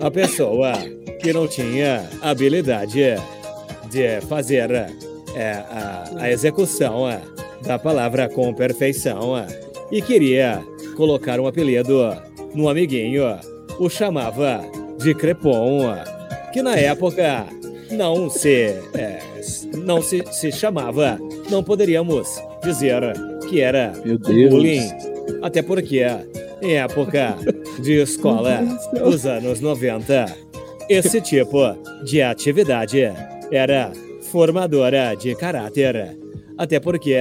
a 0.00 0.10
pessoa 0.10 0.72
que 1.20 1.32
não 1.32 1.48
tinha 1.48 2.08
habilidade 2.22 3.16
de 3.90 4.20
fazer 4.28 4.70
é, 5.34 5.52
a, 5.52 6.04
a 6.18 6.30
execução 6.30 7.04
da 7.62 7.78
palavra 7.78 8.28
com 8.28 8.54
perfeição 8.54 9.44
e 9.90 10.00
queria 10.00 10.64
colocar 10.96 11.40
um 11.40 11.46
apelido 11.46 12.16
no 12.54 12.68
amiguinho, 12.68 13.24
o 13.78 13.88
chamava 13.88 14.62
de 14.98 15.14
Crepom, 15.14 15.94
que 16.52 16.62
na 16.62 16.76
época 16.76 17.46
não 17.92 18.28
se 18.30 18.74
é, 18.94 19.20
não 19.84 20.02
se, 20.02 20.22
se 20.32 20.52
chamava, 20.52 21.18
não 21.50 21.62
poderíamos 21.62 22.28
dizer 22.62 23.02
que 23.48 23.60
era 23.60 23.92
bullying, 24.50 24.88
até 25.42 25.62
porque 25.62 26.04
em 26.62 26.76
época 26.76 27.36
de 27.80 28.02
escola 28.02 28.60
dos 28.92 29.26
anos 29.26 29.60
90, 29.60 30.26
esse 30.88 31.20
tipo 31.20 31.58
de 32.04 32.22
atividade 32.22 33.12
era 33.50 33.92
formadora 34.30 35.14
de 35.14 35.34
caráter. 35.34 36.16
Até 36.56 36.78
porque 36.78 37.16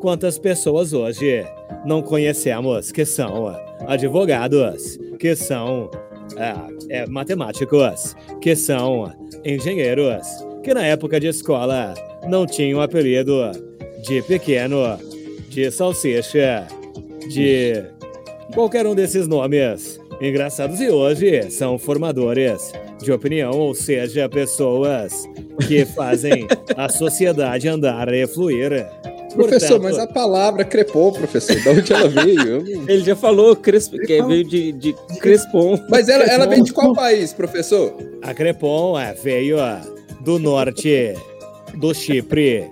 quantas 0.00 0.38
pessoas 0.38 0.92
hoje 0.92 1.44
não 1.84 2.02
conhecemos 2.02 2.90
que 2.90 3.04
são 3.04 3.56
advogados, 3.86 4.98
que 5.18 5.36
são 5.36 5.90
é, 6.36 7.02
é, 7.02 7.06
matemáticos, 7.06 8.16
que 8.40 8.54
são 8.56 9.12
engenheiros, 9.44 10.26
que 10.62 10.72
na 10.72 10.84
época 10.84 11.18
de 11.18 11.28
escola 11.28 11.94
não 12.28 12.46
tinham 12.46 12.80
apelido 12.80 13.50
de 14.02 14.22
pequeno, 14.22 14.98
de 15.48 15.70
salsicha, 15.70 16.66
de 17.28 17.84
qualquer 18.54 18.86
um 18.86 18.94
desses 18.94 19.26
nomes 19.26 20.00
engraçados 20.20 20.80
e 20.80 20.88
hoje 20.88 21.50
são 21.50 21.78
formadores 21.78 22.72
de 23.02 23.10
opinião, 23.10 23.50
ou 23.52 23.74
seja, 23.74 24.28
pessoas 24.28 25.28
que 25.66 25.84
fazem 25.84 26.46
a 26.76 26.88
sociedade 26.88 27.68
andar 27.68 28.12
e 28.12 28.26
fluir. 28.26 28.86
Professor, 29.34 29.80
Portanto, 29.80 29.82
mas 29.82 29.98
a 29.98 30.06
palavra 30.06 30.64
crepom, 30.64 31.12
professor, 31.12 31.56
de 31.56 31.68
onde 31.68 31.92
ela 31.92 32.08
veio? 32.08 32.62
Não- 32.62 32.88
Ele 32.88 33.04
já 33.04 33.16
falou 33.16 33.54
crespo, 33.56 33.96
que 33.98 34.22
veio 34.22 34.44
de, 34.44 34.72
de 34.72 34.92
crespom. 35.20 35.78
Mas 35.88 36.08
ela, 36.08 36.24
ela 36.24 36.46
vem 36.46 36.62
de 36.62 36.72
qual 36.72 36.92
país, 36.92 37.32
professor? 37.32 37.94
a 38.22 38.32
Crepom 38.34 38.98
é, 38.98 39.14
veio 39.14 39.60
ah, 39.60 39.80
do 40.20 40.38
norte 40.38 41.14
do 41.74 41.92
Chipre 41.94 42.68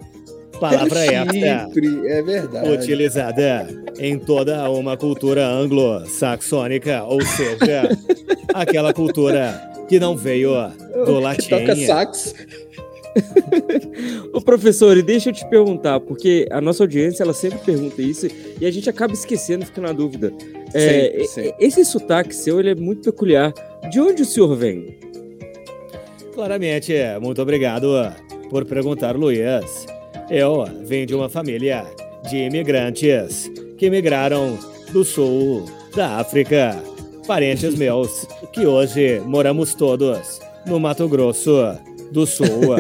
Palavra 0.61 1.05
esta 1.07 1.33
Chipre, 1.33 2.07
é 2.09 2.23
verdade. 2.23 2.69
utilizada 2.71 3.67
em 3.99 4.19
toda 4.19 4.69
uma 4.71 4.95
cultura 4.97 5.47
anglo-saxônica, 5.47 7.03
ou 7.05 7.21
seja, 7.23 7.89
aquela 8.53 8.93
cultura 8.93 9.71
que 9.89 9.99
não 9.99 10.17
veio 10.17 10.51
do 11.07 11.15
Que 11.17 11.21
latim. 11.23 11.49
toca 11.49 11.77
sax. 11.87 12.35
Ô 14.33 14.41
professor, 14.41 14.97
e 14.97 15.03
deixa 15.03 15.31
eu 15.31 15.35
te 15.35 15.49
perguntar, 15.49 16.01
porque 16.01 16.47
a 16.51 16.61
nossa 16.61 16.85
audiência 16.85 17.23
ela 17.23 17.33
sempre 17.33 17.59
pergunta 17.59 18.01
isso 18.01 18.29
e 18.61 18.67
a 18.67 18.71
gente 18.71 18.89
acaba 18.89 19.13
esquecendo, 19.13 19.67
fica 19.67 19.81
na 19.81 19.93
dúvida. 19.93 20.33
É, 20.73 21.03
Sempre, 21.11 21.29
sempre. 21.29 21.55
Esse 21.59 21.85
sotaque 21.85 22.35
seu 22.35 22.61
ele 22.61 22.71
é 22.71 22.75
muito 22.75 23.11
peculiar. 23.11 23.53
De 23.91 24.01
onde 24.01 24.23
o 24.23 24.25
senhor 24.25 24.55
vem? 24.55 24.99
Claramente, 26.35 26.93
muito 27.21 27.43
obrigado 27.43 27.89
por 28.49 28.65
perguntar, 28.65 29.17
Luiz. 29.17 29.87
Eu 30.31 30.65
venho 30.85 31.07
de 31.07 31.15
uma 31.15 31.29
família 31.29 31.85
de 32.29 32.37
imigrantes 32.37 33.51
que 33.77 33.91
migraram 33.91 34.57
do 34.93 35.05
sul 35.05 35.65
da 35.95 36.19
África. 36.19 36.81
Parentes 37.27 37.75
meus, 37.79 38.27
que 38.53 38.67
hoje 38.67 39.21
moramos 39.27 39.75
todos 39.75 40.41
no 40.67 40.79
Mato 40.79 41.09
Grosso 41.09 41.77
do 42.11 42.27
Sul. 42.27 42.77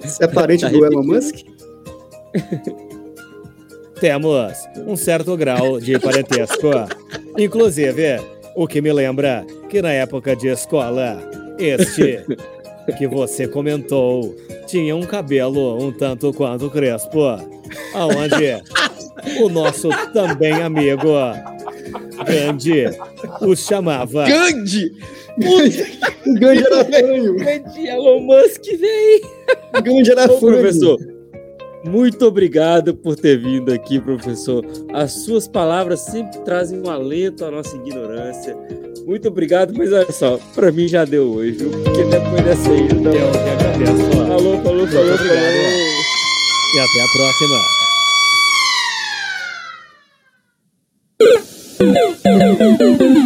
Você 0.00 0.24
é 0.24 0.28
parente 0.28 0.68
do 0.68 0.84
Elon 0.84 1.02
Musk? 1.02 1.36
Temos 4.00 4.54
um 4.86 4.96
certo 4.96 5.36
grau 5.36 5.80
de 5.80 5.98
parentesco. 5.98 6.70
Inclusive, 7.36 8.20
o 8.56 8.66
que 8.66 8.80
me 8.80 8.92
lembra 8.92 9.44
que 9.68 9.82
na 9.82 9.92
época 9.92 10.34
de 10.34 10.48
escola, 10.48 11.20
este 11.58 12.24
que 12.96 13.06
você 13.06 13.46
comentou 13.46 14.34
tinha 14.66 14.96
um 14.96 15.02
cabelo 15.02 15.82
um 15.82 15.92
tanto 15.92 16.32
quanto 16.32 16.70
crespo, 16.70 17.38
aonde 17.94 18.62
o 19.40 19.48
nosso 19.48 19.90
também 20.12 20.54
amigo 20.54 21.08
Gandhi 22.24 22.84
o 23.40 23.54
chamava. 23.56 24.26
Gandhi! 24.26 24.92
O 25.38 26.34
Gandhi 26.34 26.64
era 26.64 26.84
fanho. 26.84 27.36
Grande 27.36 27.86
Elon 27.86 28.20
Musk, 28.20 28.64
véi! 28.78 29.20
O 29.76 29.82
Gandhi 29.82 30.10
era 30.10 30.28
fanho. 30.28 30.40
professor, 30.40 30.98
muito 31.84 32.26
obrigado 32.26 32.94
por 32.94 33.16
ter 33.16 33.38
vindo 33.38 33.72
aqui, 33.72 33.98
professor. 33.98 34.64
As 34.92 35.24
suas 35.24 35.48
palavras 35.48 36.00
sempre 36.00 36.38
trazem 36.40 36.78
um 36.78 36.90
alento 36.90 37.44
à 37.44 37.50
nossa 37.50 37.74
ignorância. 37.74 38.54
Muito 39.06 39.28
obrigado, 39.28 39.72
mas 39.76 39.90
olha 39.92 40.12
só, 40.12 40.38
pra 40.54 40.70
mim 40.70 40.86
já 40.86 41.06
deu 41.06 41.32
hoje, 41.32 41.52
viu? 41.52 41.70
porque 41.70 42.04
depois 42.04 42.44
dessa 42.44 42.70
aí, 42.70 42.84
então... 42.84 43.12
Eu 43.12 43.32
que 43.32 43.38
agradeço. 43.38 44.10
Falou, 44.10 44.60
falou, 44.62 44.62
falou, 44.62 44.82
obrigado. 44.84 45.18
falou. 45.18 45.40
E 46.72 46.78
até 46.78 47.02
a 47.02 47.08
próxima. 47.16 47.56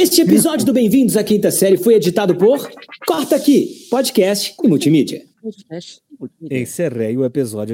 Este 0.00 0.22
episódio 0.22 0.64
do 0.64 0.72
Bem-vindos 0.72 1.14
à 1.14 1.22
Quinta 1.22 1.50
Série 1.50 1.76
foi 1.76 1.92
editado 1.96 2.34
por 2.34 2.70
Corta 3.06 3.36
Aqui, 3.36 3.86
podcast 3.90 4.54
e 4.64 4.66
multimídia. 4.66 5.26
Encerrei 6.50 7.18
o 7.18 7.22
episódio 7.22 7.68